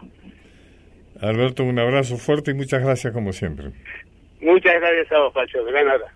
Alberto, 1.22 1.64
un 1.64 1.80
abrazo 1.80 2.18
fuerte 2.18 2.52
y 2.52 2.54
muchas 2.54 2.84
gracias 2.84 3.14
como 3.14 3.34
siempre. 3.34 3.72
Muchas 4.41 4.74
gracias 4.80 5.12
a 5.12 5.20
vos, 5.20 5.34
Pacho. 5.34 5.64
De 5.64 5.72
nada. 5.72 6.14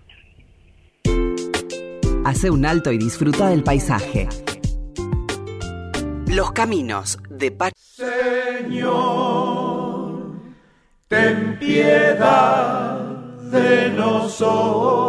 Hace 2.26 2.52
un 2.52 2.66
alto 2.66 2.92
y 2.92 2.98
disfruta 2.98 3.50
del 3.50 3.64
paisaje. 3.64 4.28
Los 6.28 6.52
caminos 6.52 7.18
de 7.30 7.52
Pacho. 7.52 7.76
Señor 7.78 9.38
ten 11.08 11.58
piedad 11.58 12.57
de 14.08 14.14
nosotros. 14.14 15.07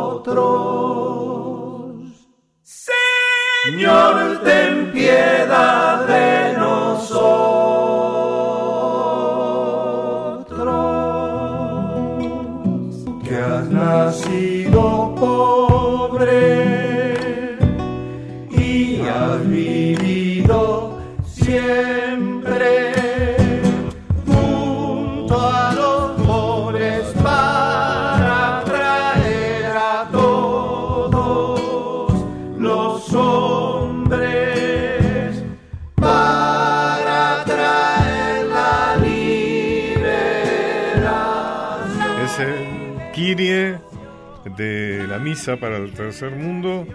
Misa 45.28 45.58
para 45.58 45.76
el 45.76 45.92
tercer 45.92 46.30
mundo 46.30 46.86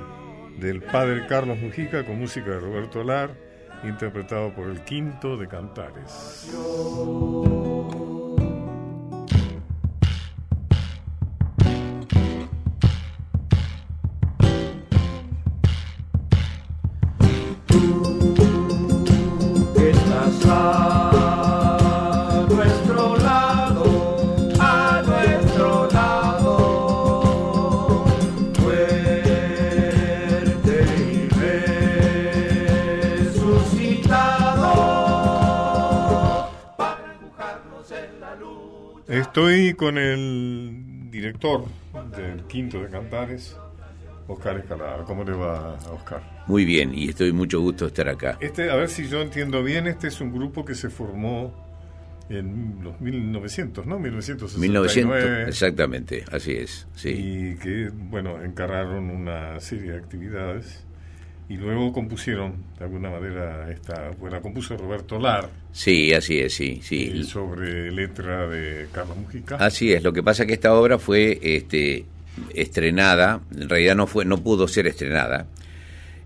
del 0.57 0.81
padre 0.81 1.27
Carlos 1.27 1.59
Mujica 1.59 2.03
con 2.03 2.19
música 2.19 2.49
de 2.49 2.59
Roberto 2.61 3.03
Lar, 3.03 3.29
interpretado 3.83 4.51
por 4.55 4.69
el 4.69 4.83
quinto 4.83 5.37
de 5.37 5.47
Cantares. 5.47 6.49
Del 42.15 42.43
quinto 42.43 42.81
de 42.81 42.89
Cantares, 42.89 43.55
Oscar 44.27 44.57
Escalada. 44.57 45.03
¿Cómo 45.03 45.23
le 45.23 45.33
va 45.33 45.75
a 45.75 45.91
Oscar? 45.91 46.43
Muy 46.47 46.65
bien, 46.65 46.93
y 46.93 47.09
estoy 47.09 47.31
mucho 47.31 47.61
gusto 47.61 47.85
de 47.85 47.89
estar 47.89 48.09
acá. 48.09 48.37
Este, 48.39 48.69
a 48.69 48.75
ver 48.75 48.89
si 48.89 49.07
yo 49.07 49.21
entiendo 49.21 49.63
bien, 49.63 49.87
este 49.87 50.07
es 50.07 50.19
un 50.21 50.33
grupo 50.33 50.65
que 50.65 50.75
se 50.75 50.89
formó 50.89 51.53
en 52.29 52.79
los 52.81 52.99
1900, 52.99 53.85
¿no? 53.85 53.99
1969. 53.99 54.67
1900, 54.67 55.49
exactamente, 55.49 56.23
así 56.31 56.53
es, 56.53 56.87
sí. 56.95 57.09
Y 57.09 57.55
que, 57.57 57.89
bueno, 57.93 58.41
encarraron 58.41 59.09
una 59.09 59.59
serie 59.59 59.91
de 59.91 59.97
actividades 59.97 60.85
y 61.49 61.57
luego 61.57 61.91
compusieron, 61.93 62.53
de 62.79 62.85
alguna 62.85 63.09
manera, 63.09 63.69
esta, 63.71 64.11
bueno, 64.19 64.37
la 64.37 64.41
compuso 64.41 64.77
Roberto 64.77 65.19
Lar, 65.19 65.49
Sí, 65.71 66.13
así 66.13 66.39
es, 66.39 66.53
sí, 66.53 66.79
sí. 66.83 67.11
eh, 67.13 67.23
sobre 67.23 67.91
letra 67.91 68.47
de 68.47 68.87
Carlos 68.91 69.17
Mujica. 69.17 69.55
Así 69.57 69.91
es, 69.91 70.03
lo 70.03 70.13
que 70.13 70.23
pasa 70.23 70.43
es 70.43 70.47
que 70.47 70.53
esta 70.53 70.73
obra 70.73 70.97
fue 70.99 71.39
este, 71.41 72.05
estrenada, 72.53 73.41
en 73.55 73.69
realidad 73.69 73.95
no 73.95 74.07
fue, 74.07 74.25
no 74.25 74.41
pudo 74.41 74.67
ser 74.67 74.87
estrenada. 74.87 75.47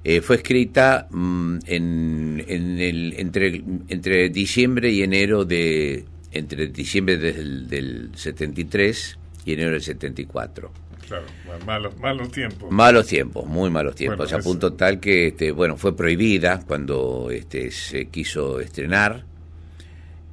Eh, 0.04 0.22
fue 0.22 0.38
escrita 0.38 1.08
mm, 1.10 1.58
en, 1.66 2.44
en 2.48 2.80
el, 2.80 3.16
entre, 3.18 3.62
entre 3.90 4.30
diciembre 4.30 4.90
y 4.92 5.02
enero 5.04 5.44
de 5.44 6.06
entre 6.32 6.68
diciembre 6.68 7.18
del, 7.18 7.68
del 7.68 8.12
73 8.16 9.18
y 9.46 9.54
enero 9.54 9.72
del 9.72 9.82
74. 9.82 10.72
Claro, 11.08 11.26
malos, 11.66 11.98
malos 12.00 12.32
tiempos. 12.32 12.70
Malos 12.72 13.08
tiempos, 13.08 13.46
muy 13.46 13.70
malos 13.70 13.96
tiempos, 13.96 14.18
Bueno, 14.30 14.36
a 14.36 14.40
eso. 14.40 14.50
punto 14.50 14.74
tal 14.74 15.00
que 15.00 15.28
este, 15.28 15.52
bueno, 15.52 15.78
fue 15.78 15.96
prohibida 15.96 16.60
cuando 16.68 17.30
este, 17.32 17.72
se 17.72 18.08
quiso 18.08 18.60
estrenar 18.60 19.24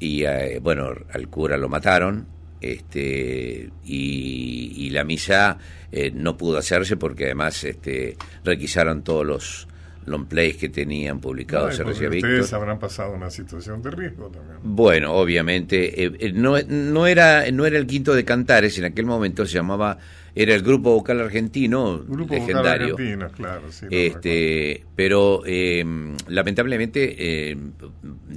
y 0.01 0.25
eh, 0.25 0.59
bueno, 0.61 0.91
al 1.13 1.29
cura 1.29 1.57
lo 1.57 1.69
mataron 1.69 2.27
este 2.61 3.71
y, 3.85 4.73
y 4.77 4.91
la 4.91 5.05
misa 5.05 5.59
eh, 5.93 6.11
no 6.13 6.37
pudo 6.37 6.59
hacerse 6.59 6.97
porque 6.97 7.27
además 7.27 7.63
este 7.65 8.17
requisaron 8.43 9.03
todos 9.05 9.25
los 9.27 9.69
long 10.07 10.27
plays 10.27 10.57
que 10.57 10.69
tenían 10.69 11.21
publicados 11.21 11.79
ustedes 11.79 12.53
habrán 12.53 12.79
pasado 12.79 13.13
una 13.13 13.31
situación 13.31 13.83
de 13.83 13.91
riesgo 13.91 14.29
también. 14.29 14.59
Bueno, 14.63 15.15
obviamente, 15.15 16.05
eh, 16.05 16.13
eh, 16.19 16.33
no, 16.33 16.57
no, 16.63 17.07
era, 17.07 17.51
no 17.51 17.67
era 17.67 17.79
el 17.79 17.87
quinto 17.87 18.15
de 18.15 18.25
Cantares, 18.25 18.79
en 18.79 18.85
aquel 18.85 19.07
momento 19.07 19.47
se 19.47 19.55
llamaba, 19.55 19.99
era 20.35 20.55
el 20.55 20.63
grupo 20.63 20.93
vocal 20.93 21.21
argentino 21.21 21.99
Grupo 22.07 22.35
vocal 22.35 22.39
legendario. 22.39 22.95
argentino, 22.95 23.29
claro, 23.31 23.71
sí. 23.71 23.87
Este, 23.91 24.85
pero 24.95 25.43
eh, 25.47 25.85
lamentablemente 26.29 27.51
eh, 27.51 27.57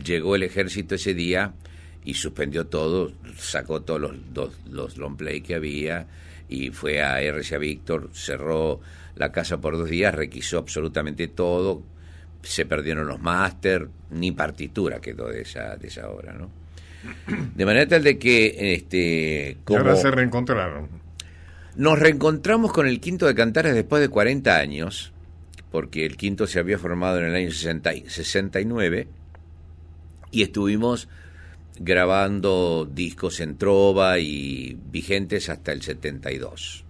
llegó 0.03 0.35
el 0.35 0.43
ejército 0.43 0.95
ese 0.95 1.13
día 1.13 1.53
y 2.03 2.13
suspendió 2.13 2.67
todo, 2.67 3.11
sacó 3.37 3.81
todos 3.81 3.99
los, 3.99 4.13
los, 4.33 4.53
los 4.69 4.97
long 4.97 5.17
play 5.17 5.41
que 5.41 5.55
había 5.55 6.07
y 6.49 6.69
fue 6.69 7.01
a 7.01 7.19
RCA 7.19 7.57
Víctor, 7.57 8.09
cerró 8.13 8.79
la 9.17 9.31
casa 9.31 9.59
por 9.59 9.77
dos 9.77 9.89
días, 9.89 10.13
requisó 10.13 10.57
absolutamente 10.59 11.27
todo, 11.27 11.83
se 12.43 12.65
perdieron 12.65 13.07
los 13.07 13.19
máster, 13.21 13.89
ni 14.11 14.31
partitura 14.31 14.99
quedó 14.99 15.27
de 15.27 15.41
esa, 15.41 15.75
de 15.75 15.87
esa 15.87 16.09
obra, 16.09 16.33
¿no? 16.33 16.49
De 17.55 17.65
manera 17.65 17.87
tal 17.87 18.03
de 18.03 18.17
que 18.17 18.73
este, 18.73 19.57
como 19.63 19.79
ahora 19.79 19.95
se 19.95 20.11
reencontraron. 20.11 20.87
nos 21.75 21.99
reencontramos 21.99 22.71
con 22.73 22.87
el 22.87 22.99
quinto 22.99 23.25
de 23.27 23.35
Cantares 23.35 23.73
después 23.75 24.01
de 24.01 24.09
40 24.09 24.57
años, 24.57 25.13
porque 25.71 26.05
el 26.05 26.17
quinto 26.17 26.47
se 26.47 26.59
había 26.59 26.77
formado 26.79 27.19
en 27.19 27.25
el 27.25 27.35
año 27.35 27.51
60 27.51 27.93
y- 27.93 28.09
69 28.09 29.07
y 30.31 30.41
estuvimos 30.41 31.07
grabando 31.79 32.89
discos 32.91 33.39
en 33.39 33.57
trova 33.57 34.17
y 34.19 34.77
vigentes 34.91 35.49
hasta 35.49 35.71
el 35.71 35.81
72. 35.83 36.83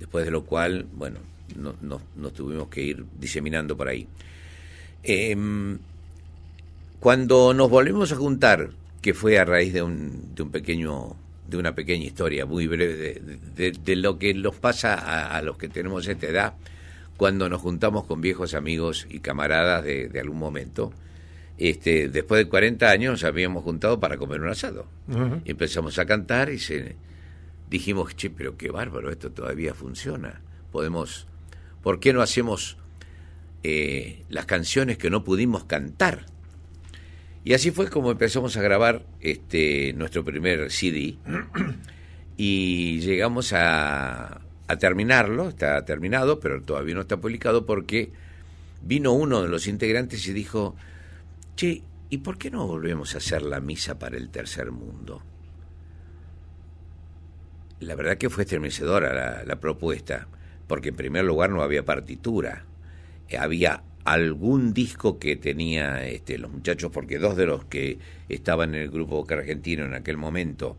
Después 0.00 0.24
de 0.24 0.30
lo 0.32 0.44
cual, 0.44 0.86
bueno, 0.92 1.20
no- 1.56 1.74
no- 1.80 2.00
nos 2.16 2.32
tuvimos 2.32 2.68
que 2.68 2.82
ir 2.82 3.04
diseminando 3.18 3.76
por 3.76 3.88
ahí. 3.88 4.06
Em, 5.02 5.78
cuando 7.00 7.52
nos 7.54 7.68
volvimos 7.70 8.12
a 8.12 8.16
juntar, 8.16 8.70
que 9.00 9.14
fue 9.14 9.38
a 9.38 9.44
raíz 9.44 9.72
de 9.72 9.82
un, 9.82 10.34
de 10.34 10.42
un 10.42 10.50
pequeño 10.50 11.16
de 11.48 11.58
una 11.58 11.74
pequeña 11.74 12.06
historia 12.06 12.46
muy 12.46 12.66
breve 12.66 12.96
de, 12.96 13.38
de- 13.56 13.72
de 13.72 13.96
lo 13.96 14.18
que 14.18 14.32
nos 14.32 14.54
pasa 14.54 14.94
a, 14.94 15.36
a 15.36 15.42
los 15.42 15.58
que 15.58 15.68
tenemos 15.68 16.06
esta 16.06 16.26
edad 16.26 16.54
cuando 17.18 17.48
nos 17.50 17.60
juntamos 17.60 18.04
con 18.06 18.22
viejos 18.22 18.54
amigos 18.54 19.06
y 19.10 19.18
camaradas 19.18 19.84
de, 19.84 20.08
de 20.08 20.20
algún 20.20 20.38
momento. 20.38 20.92
Este, 21.58 22.08
después 22.08 22.42
de 22.42 22.48
40 22.48 22.88
años 22.90 23.22
habíamos 23.24 23.64
juntado 23.64 24.00
para 24.00 24.16
comer 24.16 24.40
un 24.40 24.48
asado. 24.48 24.86
Y 25.44 25.50
empezamos 25.50 25.98
a 25.98 26.06
cantar 26.06 26.48
y 26.48 26.58
se, 26.58 26.96
dijimos, 27.68 28.16
che, 28.16 28.30
pero 28.30 28.56
qué 28.56 28.70
bárbaro, 28.70 29.10
esto 29.10 29.30
todavía 29.30 29.74
funciona. 29.74 30.40
Podemos, 30.70 31.26
¿por 31.82 32.00
qué 32.00 32.12
no 32.12 32.22
hacemos 32.22 32.76
eh, 33.62 34.24
las 34.28 34.46
canciones 34.46 34.98
que 34.98 35.10
no 35.10 35.24
pudimos 35.24 35.64
cantar? 35.64 36.26
Y 37.44 37.54
así 37.54 37.72
fue 37.72 37.88
como 37.90 38.10
empezamos 38.10 38.56
a 38.56 38.62
grabar 38.62 39.04
este 39.20 39.92
nuestro 39.94 40.24
primer 40.24 40.70
CD 40.70 41.16
y 42.36 43.00
llegamos 43.00 43.52
a, 43.52 44.40
terminarlo, 44.78 45.50
está 45.50 45.84
terminado, 45.84 46.40
pero 46.40 46.62
todavía 46.62 46.94
no 46.94 47.02
está 47.02 47.18
publicado 47.18 47.66
porque 47.66 48.10
vino 48.80 49.12
uno 49.12 49.42
de 49.42 49.48
los 49.48 49.66
integrantes 49.66 50.26
y 50.26 50.32
dijo, 50.32 50.76
che, 51.56 51.82
¿y 52.08 52.18
por 52.18 52.38
qué 52.38 52.50
no 52.50 52.66
volvemos 52.66 53.14
a 53.14 53.18
hacer 53.18 53.42
la 53.42 53.60
misa 53.60 53.98
para 53.98 54.16
el 54.16 54.30
tercer 54.30 54.70
mundo? 54.70 55.22
La 57.80 57.96
verdad 57.96 58.16
que 58.16 58.30
fue 58.30 58.44
estremecedora 58.44 59.12
la, 59.12 59.44
la 59.44 59.60
propuesta, 59.60 60.26
porque 60.72 60.88
en 60.88 60.96
primer 60.96 61.22
lugar 61.22 61.50
no 61.50 61.60
había 61.60 61.84
partitura, 61.84 62.64
Eh, 63.28 63.36
había 63.36 63.82
algún 64.04 64.72
disco 64.72 65.18
que 65.18 65.36
tenía 65.36 66.02
este, 66.08 66.38
los 66.38 66.50
muchachos, 66.50 66.90
porque 66.90 67.18
dos 67.18 67.36
de 67.36 67.44
los 67.44 67.66
que 67.66 67.98
estaban 68.30 68.74
en 68.74 68.80
el 68.80 68.90
grupo 68.90 69.16
vocal 69.16 69.40
argentino 69.40 69.84
en 69.84 69.92
aquel 69.92 70.16
momento 70.16 70.78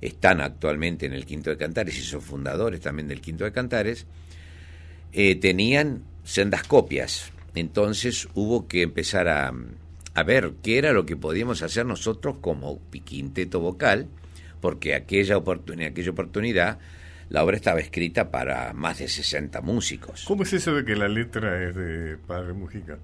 están 0.00 0.40
actualmente 0.40 1.06
en 1.06 1.12
el 1.12 1.24
Quinto 1.24 1.50
de 1.50 1.56
Cantares 1.56 1.96
y 1.96 2.02
son 2.02 2.20
fundadores 2.20 2.80
también 2.80 3.06
del 3.06 3.20
Quinto 3.20 3.44
de 3.44 3.52
Cantares, 3.52 4.06
eh, 5.12 5.36
tenían 5.36 6.02
sendas 6.24 6.64
copias. 6.64 7.30
Entonces 7.54 8.26
hubo 8.34 8.66
que 8.66 8.82
empezar 8.82 9.28
a, 9.28 9.54
a 10.14 10.22
ver 10.24 10.54
qué 10.64 10.78
era 10.78 10.92
lo 10.92 11.06
que 11.06 11.14
podíamos 11.16 11.62
hacer 11.62 11.86
nosotros 11.86 12.38
como 12.40 12.80
quinteto 13.04 13.60
vocal, 13.60 14.08
porque 14.60 14.96
aquella 14.96 15.36
oportunidad, 15.36 15.92
aquella 15.92 16.10
oportunidad 16.10 16.78
la 17.30 17.44
obra 17.44 17.56
estaba 17.56 17.80
escrita 17.80 18.30
para 18.30 18.72
más 18.72 18.98
de 18.98 19.08
60 19.08 19.60
músicos. 19.60 20.24
¿Cómo 20.26 20.42
es 20.42 20.52
eso 20.52 20.74
de 20.74 20.84
que 20.84 20.96
la 20.96 21.08
letra 21.08 21.62
es 21.68 21.74
de 21.74 22.16
Padre 22.16 22.52
Mujica? 22.52 22.98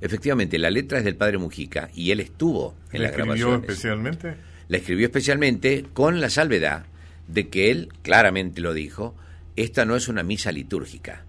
Efectivamente, 0.00 0.58
la 0.58 0.70
letra 0.70 0.98
es 0.98 1.04
del 1.04 1.16
padre 1.16 1.38
Mujica 1.38 1.90
y 1.94 2.10
él 2.10 2.20
estuvo 2.20 2.74
en 2.92 3.02
¿La 3.02 3.08
la 3.08 3.16
escribió 3.16 3.54
especialmente? 3.54 4.34
La 4.68 4.78
escribió 4.78 5.06
especialmente 5.06 5.84
con 5.92 6.20
la 6.20 6.30
salvedad 6.30 6.86
de 7.28 7.48
que 7.48 7.70
él 7.70 7.88
claramente 8.02 8.60
lo 8.60 8.72
dijo, 8.72 9.14
esta 9.56 9.84
no 9.84 9.96
es 9.96 10.08
una 10.08 10.22
misa 10.22 10.52
litúrgica. 10.52 11.24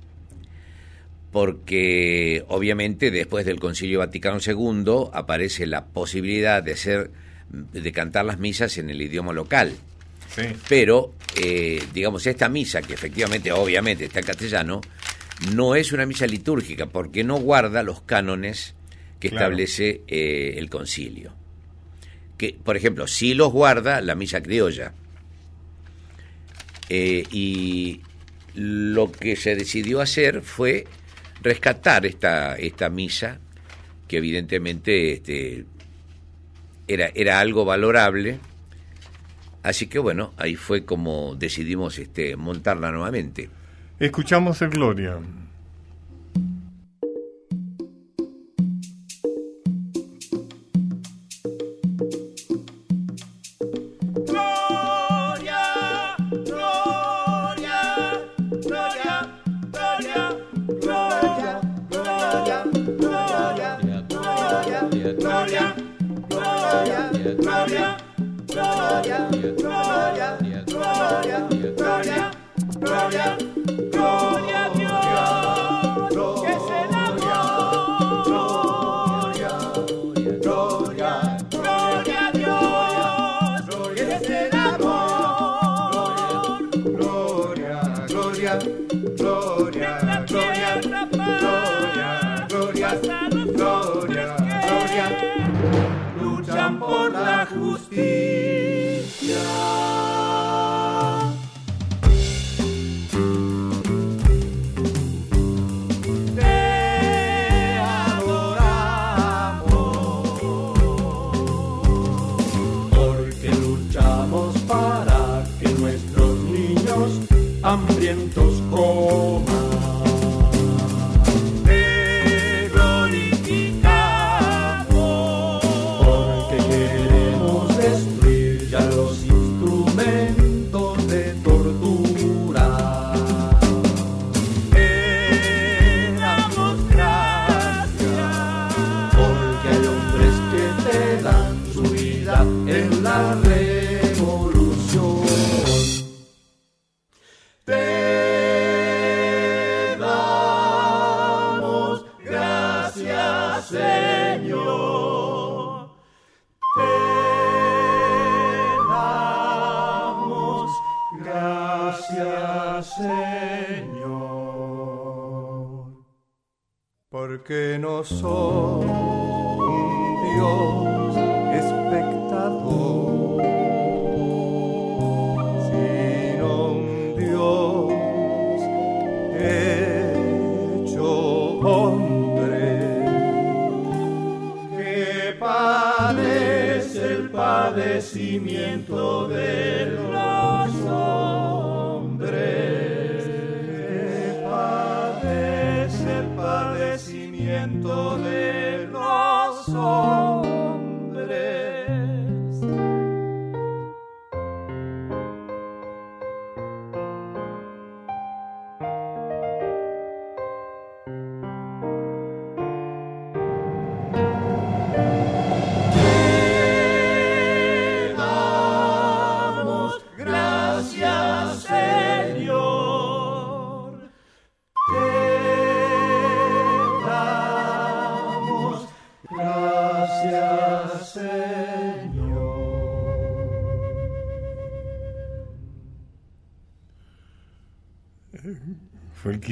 Porque 1.32 2.46
obviamente 2.48 3.12
después 3.12 3.46
del 3.46 3.60
Concilio 3.60 4.00
Vaticano 4.00 4.40
II 4.46 5.10
aparece 5.14 5.66
la 5.66 5.86
posibilidad 5.86 6.64
de 6.64 6.74
hacer 6.74 7.12
de 7.52 7.92
cantar 7.92 8.24
las 8.24 8.40
misas 8.40 8.78
en 8.78 8.90
el 8.90 9.02
idioma 9.02 9.34
local. 9.34 9.74
Sí. 10.36 10.44
Pero, 10.70 11.14
eh, 11.36 11.84
digamos, 11.94 12.26
esta 12.26 12.48
misa, 12.50 12.82
que 12.82 12.94
efectivamente, 12.94 13.52
obviamente, 13.52 14.06
está 14.06 14.20
en 14.20 14.26
castellano, 14.26 14.82
no 15.56 15.76
es 15.76 15.92
una 15.92 16.06
misa 16.06 16.26
litúrgica 16.28 16.86
porque 16.86 17.24
no 17.24 17.38
guarda 17.40 17.84
los 17.84 18.02
cánones 18.02 18.76
que 19.20 19.30
Claro. 19.30 19.46
establece 19.46 20.02
eh, 20.08 20.54
el 20.58 20.70
concilio. 20.70 21.34
Que, 22.38 22.56
por 22.64 22.76
ejemplo, 22.78 23.08
sí 23.08 23.34
los 23.34 23.52
guarda 23.52 24.02
la 24.02 24.16
misa 24.16 24.42
criolla. 24.42 24.94
Eh, 26.90 27.24
y 27.32 28.02
lo 28.56 29.12
que 29.12 29.36
se 29.36 29.56
decidió 29.56 30.02
hacer 30.02 30.42
fue 30.42 30.86
rescatar 31.42 32.06
esta, 32.06 32.56
esta 32.56 32.90
misa, 32.90 33.40
que 34.08 34.18
evidentemente 34.18 35.14
este, 35.14 35.66
era, 36.88 37.12
era 37.16 37.40
algo 37.40 37.64
valorable. 37.66 38.40
Así 39.64 39.88
que 39.88 40.00
bueno, 40.00 40.34
ahí 40.38 40.56
fue 40.56 40.86
como 40.86 41.36
decidimos 41.36 42.00
este, 42.00 42.36
montarla 42.36 42.92
nuevamente. 42.92 43.50
Escuchamos 44.00 44.62
el 44.62 44.70
Gloria. 44.70 45.20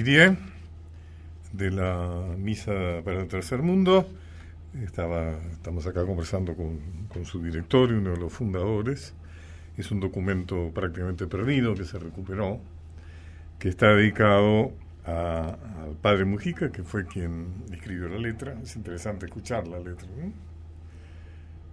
Kyrie 0.04 0.38
de 1.52 1.72
la 1.72 2.36
Misa 2.38 2.72
para 3.04 3.22
el 3.22 3.28
Tercer 3.28 3.62
Mundo. 3.62 4.08
Estaba, 4.84 5.32
estamos 5.52 5.86
acá 5.88 6.06
conversando 6.06 6.56
con, 6.56 6.80
con 7.12 7.26
su 7.26 7.41
director 7.43 7.89
y 7.89 7.93
uno 7.95 8.12
de 8.12 8.18
los 8.18 8.32
fundadores. 8.32 9.14
Es 9.78 9.91
un 9.91 10.00
documento 10.00 10.72
prácticamente 10.74 11.28
perdido 11.28 11.74
que 11.76 11.84
se 11.86 12.00
recuperó, 12.00 12.60
que 13.58 13.70
está 13.70 13.88
dedicado 13.93 14.72
a- 15.06 15.58
al 15.84 15.95
padre 16.02 16.26
Mujica, 16.26 16.72
que 16.72 16.84
fue 16.84 17.06
quien 17.06 17.47
escribió 17.72 18.08
la 18.10 18.20
letra. 18.20 18.56
Es 18.64 18.76
interesante 18.76 19.26
escuchar 19.26 19.68
la 19.68 19.80
letra. 19.80 20.08
¿no? 20.18 20.32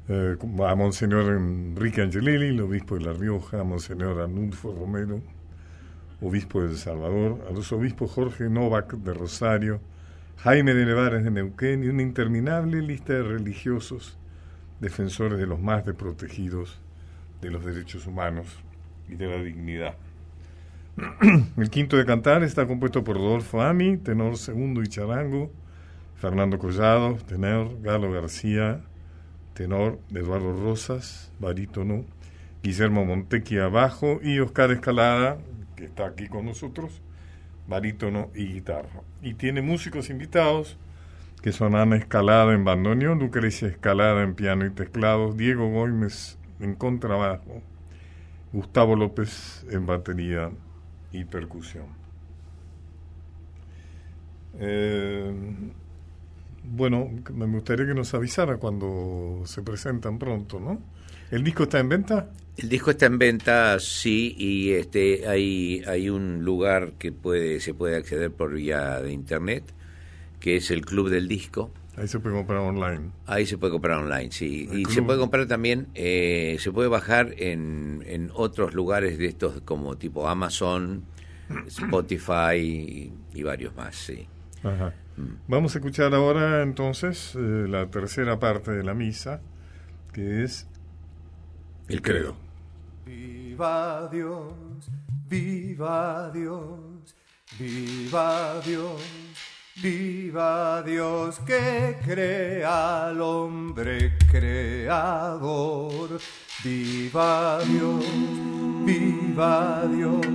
Eh, 0.08 0.36
a 0.68 0.74
Monseñor 0.74 1.32
Enrique 1.32 2.00
Angelelli, 2.02 2.48
el 2.48 2.60
obispo 2.60 2.96
de 2.96 3.04
La 3.04 3.12
Rioja, 3.12 3.60
a 3.60 3.64
Monseñor 3.64 4.20
Anulfo 4.20 4.72
Romero, 4.74 5.20
obispo 6.20 6.62
de 6.62 6.70
El 6.70 6.76
Salvador, 6.76 7.46
a 7.48 7.52
los 7.52 7.72
obispos 7.72 8.10
Jorge 8.10 8.48
Novak 8.48 8.94
de 8.94 9.14
Rosario, 9.14 9.80
Jaime 10.38 10.74
de 10.74 10.86
Nevares 10.86 11.24
de 11.24 11.30
Neuquén 11.30 11.84
y 11.84 11.88
una 11.88 12.02
interminable 12.02 12.82
lista 12.82 13.14
de 13.14 13.22
religiosos 13.22 14.18
defensores 14.80 15.38
de 15.38 15.46
los 15.46 15.60
más 15.60 15.84
desprotegidos 15.84 16.80
de 17.40 17.50
los 17.50 17.64
derechos 17.64 18.06
humanos 18.06 18.46
y 19.08 19.14
de 19.14 19.28
la 19.28 19.42
dignidad. 19.42 19.96
El 21.56 21.70
quinto 21.70 21.96
de 21.96 22.06
cantar 22.06 22.42
está 22.42 22.66
compuesto 22.66 23.04
por 23.04 23.16
Rodolfo 23.16 23.62
Ami, 23.62 23.96
tenor 23.98 24.36
segundo 24.38 24.82
y 24.82 24.88
charango, 24.88 25.50
Fernando 26.16 26.58
Collado, 26.58 27.16
tenor, 27.26 27.80
Galo 27.82 28.10
García, 28.10 28.80
tenor, 29.52 29.98
Eduardo 30.14 30.52
Rosas, 30.52 31.30
barítono, 31.38 32.04
Guillermo 32.62 33.04
Montequi 33.04 33.58
abajo 33.58 34.20
y 34.22 34.38
Oscar 34.40 34.70
Escalada, 34.70 35.38
que 35.76 35.84
está 35.84 36.06
aquí 36.06 36.28
con 36.28 36.46
nosotros, 36.46 37.02
barítono 37.68 38.30
y 38.34 38.46
guitarra. 38.46 39.02
Y 39.22 39.34
tiene 39.34 39.62
músicos 39.62 40.10
invitados 40.10 40.78
que 41.42 41.52
son 41.52 41.76
Ana 41.76 41.96
Escalada 41.96 42.54
en 42.54 42.64
bandoneón, 42.64 43.18
Lucrecia 43.18 43.68
Escalada 43.68 44.22
en 44.22 44.34
piano 44.34 44.66
y 44.66 44.70
teclados, 44.70 45.36
Diego 45.36 45.70
Gómez 45.70 46.38
en 46.60 46.74
contrabajo, 46.74 47.62
Gustavo 48.52 48.96
López 48.96 49.64
en 49.70 49.86
batería 49.86 50.50
y 51.12 51.24
percusión. 51.24 51.86
Eh, 54.58 55.32
bueno, 56.64 57.10
me 57.32 57.46
gustaría 57.46 57.86
que 57.86 57.94
nos 57.94 58.12
avisara 58.14 58.56
cuando 58.56 59.42
se 59.44 59.62
presentan 59.62 60.18
pronto, 60.18 60.58
¿no? 60.58 60.80
¿El 61.30 61.42
disco 61.44 61.64
está 61.64 61.78
en 61.78 61.88
venta? 61.88 62.30
El 62.56 62.68
disco 62.68 62.90
está 62.90 63.06
en 63.06 63.18
venta, 63.18 63.78
sí, 63.80 64.34
y 64.38 64.72
este 64.72 65.28
hay 65.28 65.82
hay 65.86 66.08
un 66.08 66.44
lugar 66.44 66.92
que 66.98 67.12
puede 67.12 67.60
se 67.60 67.74
puede 67.74 67.96
acceder 67.96 68.30
por 68.30 68.54
vía 68.54 69.00
de 69.00 69.12
internet, 69.12 69.64
que 70.40 70.56
es 70.56 70.70
el 70.70 70.84
Club 70.86 71.10
del 71.10 71.28
Disco. 71.28 71.70
Ahí 71.96 72.08
se 72.08 72.20
puede 72.20 72.34
comprar 72.34 72.60
online. 72.60 73.10
Ahí 73.26 73.46
se 73.46 73.58
puede 73.58 73.72
comprar 73.72 73.98
online, 73.98 74.30
sí. 74.30 74.68
y 74.72 74.84
se 74.86 75.02
puede 75.02 75.18
comprar 75.18 75.46
también, 75.46 75.88
eh, 75.94 76.56
se 76.60 76.70
puede 76.70 76.88
bajar 76.88 77.34
en, 77.38 78.04
en 78.06 78.30
otros 78.34 78.74
lugares 78.74 79.18
de 79.18 79.26
estos 79.26 79.60
como 79.62 79.96
tipo 79.96 80.28
Amazon, 80.28 81.04
Spotify 81.66 82.56
y, 82.56 83.12
y 83.34 83.42
varios 83.42 83.74
más, 83.76 83.96
sí. 83.96 84.26
Ajá. 84.62 84.94
Vamos 85.48 85.74
a 85.74 85.78
escuchar 85.78 86.14
ahora 86.14 86.62
entonces 86.62 87.34
eh, 87.34 87.66
la 87.68 87.86
tercera 87.90 88.38
parte 88.38 88.72
de 88.72 88.82
la 88.82 88.92
misa, 88.92 89.40
que 90.12 90.44
es 90.44 90.66
El 91.88 92.02
credo. 92.02 92.34
Viva 93.04 94.08
Dios, 94.10 94.52
viva 95.28 96.30
Dios, 96.34 97.14
viva 97.56 98.60
Dios, 98.64 99.00
viva 99.80 100.82
Dios 100.82 101.38
que 101.46 101.96
crea 102.04 103.06
al 103.06 103.20
hombre 103.20 104.18
creador. 104.28 106.18
Viva 106.64 107.60
Dios, 107.64 108.04
viva 108.84 109.84
Dios, 109.86 110.26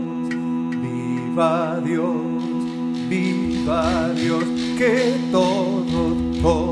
viva 0.81 1.81
Dios, 1.83 3.09
viva 3.09 4.09
Dios 4.15 4.45
que 4.77 5.19
todo, 5.33 6.15
todo 6.41 6.70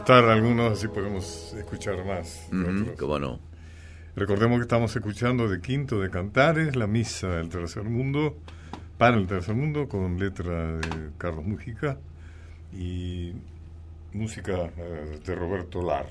cortar 0.00 0.24
algunos, 0.30 0.78
así 0.78 0.88
podemos 0.88 1.52
escuchar 1.58 2.06
más. 2.06 2.48
¿Cómo 2.98 3.18
no? 3.18 3.38
Recordemos 4.16 4.56
que 4.56 4.62
estamos 4.62 4.96
escuchando 4.96 5.46
de 5.46 5.60
Quinto 5.60 6.00
de 6.00 6.08
Cantares, 6.08 6.74
la 6.74 6.86
misa 6.86 7.28
del 7.28 7.50
tercer 7.50 7.84
mundo, 7.84 8.38
para 8.96 9.18
el 9.18 9.26
tercer 9.26 9.54
mundo, 9.54 9.88
con 9.88 10.18
letra 10.18 10.78
de 10.78 11.10
Carlos 11.18 11.44
Mújica 11.44 11.98
y 12.72 13.34
música 14.14 14.70
eh, 14.74 15.20
de 15.22 15.34
Roberto 15.34 15.82
Lar. 15.82 16.08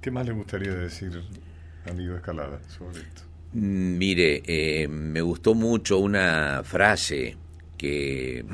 ¿Qué 0.00 0.10
más 0.10 0.26
le 0.26 0.32
gustaría 0.32 0.74
decir 0.74 1.12
a 1.88 1.92
Nido 1.92 2.16
Escalada 2.16 2.60
sobre 2.68 3.02
esto? 3.02 3.22
Mm, 3.52 3.98
Mire, 3.98 4.42
eh, 4.44 4.88
me 4.88 5.20
gustó 5.20 5.54
mucho 5.54 5.98
una 5.98 6.62
frase 6.64 7.36
que 7.76 8.44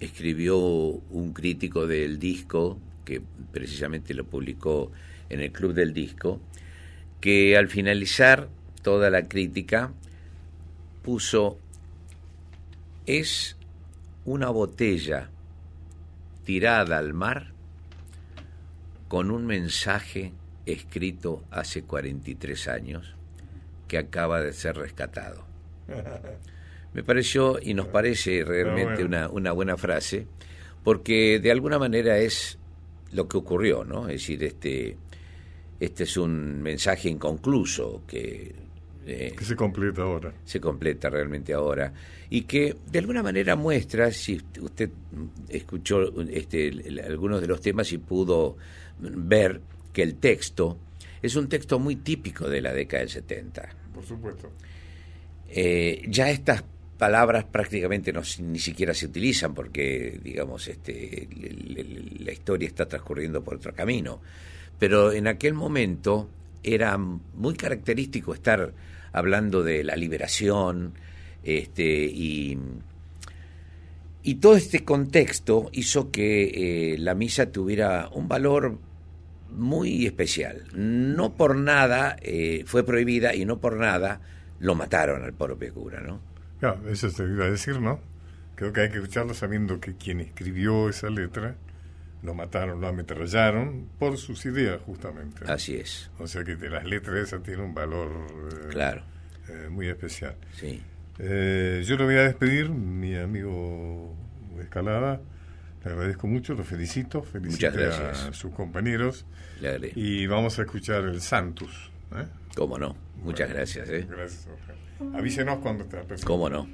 escribió 0.00 0.56
un 0.56 1.34
crítico 1.34 1.86
del 1.86 2.18
disco, 2.18 2.78
que 3.08 3.22
precisamente 3.52 4.12
lo 4.12 4.26
publicó 4.26 4.92
en 5.30 5.40
el 5.40 5.50
Club 5.50 5.72
del 5.72 5.94
Disco, 5.94 6.42
que 7.22 7.56
al 7.56 7.68
finalizar 7.68 8.50
toda 8.82 9.08
la 9.08 9.26
crítica 9.28 9.94
puso, 11.02 11.58
es 13.06 13.56
una 14.26 14.50
botella 14.50 15.30
tirada 16.44 16.98
al 16.98 17.14
mar 17.14 17.52
con 19.08 19.30
un 19.30 19.46
mensaje 19.46 20.34
escrito 20.66 21.44
hace 21.50 21.84
43 21.84 22.68
años 22.68 23.16
que 23.86 23.96
acaba 23.96 24.42
de 24.42 24.52
ser 24.52 24.76
rescatado. 24.76 25.46
Me 26.92 27.02
pareció 27.02 27.58
y 27.58 27.72
nos 27.72 27.86
parece 27.86 28.44
realmente 28.44 29.02
bueno. 29.04 29.06
una, 29.06 29.28
una 29.30 29.52
buena 29.52 29.78
frase, 29.78 30.26
porque 30.84 31.38
de 31.38 31.50
alguna 31.50 31.78
manera 31.78 32.18
es 32.18 32.58
lo 33.12 33.26
que 33.28 33.36
ocurrió, 33.38 33.84
¿no? 33.84 34.08
Es 34.08 34.20
decir, 34.20 34.42
este, 34.44 34.96
este 35.80 36.04
es 36.04 36.16
un 36.16 36.60
mensaje 36.62 37.08
inconcluso 37.08 38.02
que 38.06 38.54
eh, 39.06 39.32
Que 39.38 39.44
se 39.44 39.56
completa 39.56 40.02
ahora. 40.02 40.34
se 40.44 40.60
completa 40.60 41.08
realmente 41.08 41.54
ahora 41.54 41.92
y 42.28 42.42
que 42.42 42.76
de 42.90 42.98
alguna 42.98 43.22
manera 43.22 43.56
muestra 43.56 44.10
si 44.12 44.38
usted 44.60 44.90
escuchó 45.48 46.20
este 46.28 46.68
el- 46.68 47.00
algunos 47.00 47.40
de 47.40 47.46
los 47.46 47.60
temas 47.62 47.90
y 47.92 47.98
pudo 47.98 48.56
ver 49.00 49.62
que 49.94 50.02
el 50.02 50.16
texto 50.16 50.76
es 51.22 51.34
un 51.36 51.48
texto 51.48 51.78
muy 51.78 51.96
típico 51.96 52.48
de 52.50 52.60
la 52.60 52.72
década 52.74 53.00
del 53.00 53.08
70 53.10 53.68
Por 53.94 54.04
supuesto. 54.04 54.50
Eh, 55.48 56.04
ya 56.08 56.30
estas 56.30 56.62
palabras 56.98 57.44
prácticamente 57.44 58.12
no, 58.12 58.22
ni 58.40 58.58
siquiera 58.58 58.92
se 58.92 59.06
utilizan 59.06 59.54
porque 59.54 60.18
digamos 60.22 60.66
este 60.68 61.28
la 62.20 62.32
historia 62.32 62.68
está 62.68 62.86
transcurriendo 62.86 63.42
por 63.42 63.54
otro 63.54 63.72
camino 63.72 64.20
pero 64.78 65.12
en 65.12 65.28
aquel 65.28 65.54
momento 65.54 66.28
era 66.62 66.98
muy 66.98 67.54
característico 67.54 68.34
estar 68.34 68.72
hablando 69.12 69.62
de 69.62 69.84
la 69.84 69.96
liberación 69.96 70.92
este 71.44 72.04
y 72.04 72.58
y 74.22 74.34
todo 74.34 74.56
este 74.56 74.84
contexto 74.84 75.70
hizo 75.72 76.10
que 76.10 76.92
eh, 76.92 76.98
la 76.98 77.14
misa 77.14 77.50
tuviera 77.50 78.08
un 78.12 78.28
valor 78.28 78.76
muy 79.50 80.06
especial. 80.06 80.64
No 80.74 81.34
por 81.34 81.56
nada 81.56 82.16
eh, 82.20 82.62
fue 82.66 82.84
prohibida 82.84 83.34
y 83.34 83.44
no 83.44 83.58
por 83.58 83.76
nada 83.76 84.20
lo 84.60 84.74
mataron 84.74 85.22
al 85.24 85.32
propio 85.32 85.72
cura, 85.72 86.00
¿no? 86.00 86.20
Eso 86.88 87.10
te 87.10 87.22
iba 87.24 87.44
a 87.46 87.50
decir, 87.50 87.80
¿no? 87.80 88.00
Creo 88.54 88.72
que 88.72 88.80
hay 88.82 88.88
que 88.90 88.96
escucharlo 88.96 89.34
sabiendo 89.34 89.80
que 89.80 89.96
quien 89.96 90.20
escribió 90.20 90.88
esa 90.88 91.10
letra 91.10 91.54
lo 92.22 92.34
mataron, 92.34 92.80
lo 92.80 92.88
ametrallaron 92.88 93.88
por 93.98 94.16
sus 94.18 94.44
ideas, 94.46 94.80
justamente. 94.84 95.44
Así 95.46 95.76
es, 95.76 96.10
O 96.18 96.26
sea 96.26 96.42
que 96.42 96.56
de 96.56 96.68
las 96.68 96.84
letras 96.84 97.16
esas 97.18 97.42
tiene 97.44 97.62
un 97.62 97.74
valor 97.74 98.10
eh, 98.52 98.68
claro, 98.70 99.02
eh, 99.48 99.68
muy 99.70 99.88
especial. 99.88 100.34
sí. 100.52 100.82
Eh, 101.20 101.82
yo 101.84 101.96
lo 101.96 102.04
voy 102.04 102.14
a 102.14 102.22
despedir, 102.22 102.70
mi 102.70 103.16
amigo 103.16 104.14
Escalada. 104.60 105.20
Le 105.84 105.90
agradezco 105.90 106.28
mucho, 106.28 106.54
lo 106.54 106.62
felicito, 106.62 107.22
felicito 107.24 107.68
a 107.68 108.32
sus 108.32 108.52
compañeros 108.52 109.26
y 109.96 110.26
vamos 110.26 110.58
a 110.58 110.62
escuchar 110.62 111.04
el 111.04 111.20
Santus. 111.20 111.90
¿eh? 112.14 112.24
¿Cómo 112.54 112.78
no? 112.78 112.96
Muchas 113.16 113.48
Bueno, 113.48 113.54
gracias, 113.54 113.88
¿eh? 113.88 114.06
Gracias. 114.08 114.46
Avísenos 115.14 115.58
cuando 115.58 115.84
te 115.84 115.98
presente. 115.98 116.26
¿Cómo 116.26 116.48
no? 116.50 116.66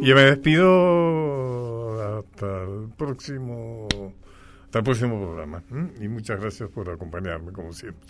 Y 0.00 0.12
me 0.12 0.20
despido 0.20 2.18
hasta 2.18 2.64
el 2.64 2.90
próximo 2.96 3.88
hasta 4.64 4.78
el 4.80 4.84
próximo 4.84 5.18
programa. 5.18 5.62
Y 6.00 6.08
muchas 6.08 6.40
gracias 6.40 6.68
por 6.68 6.90
acompañarme 6.90 7.52
como 7.52 7.72
siempre. 7.72 8.06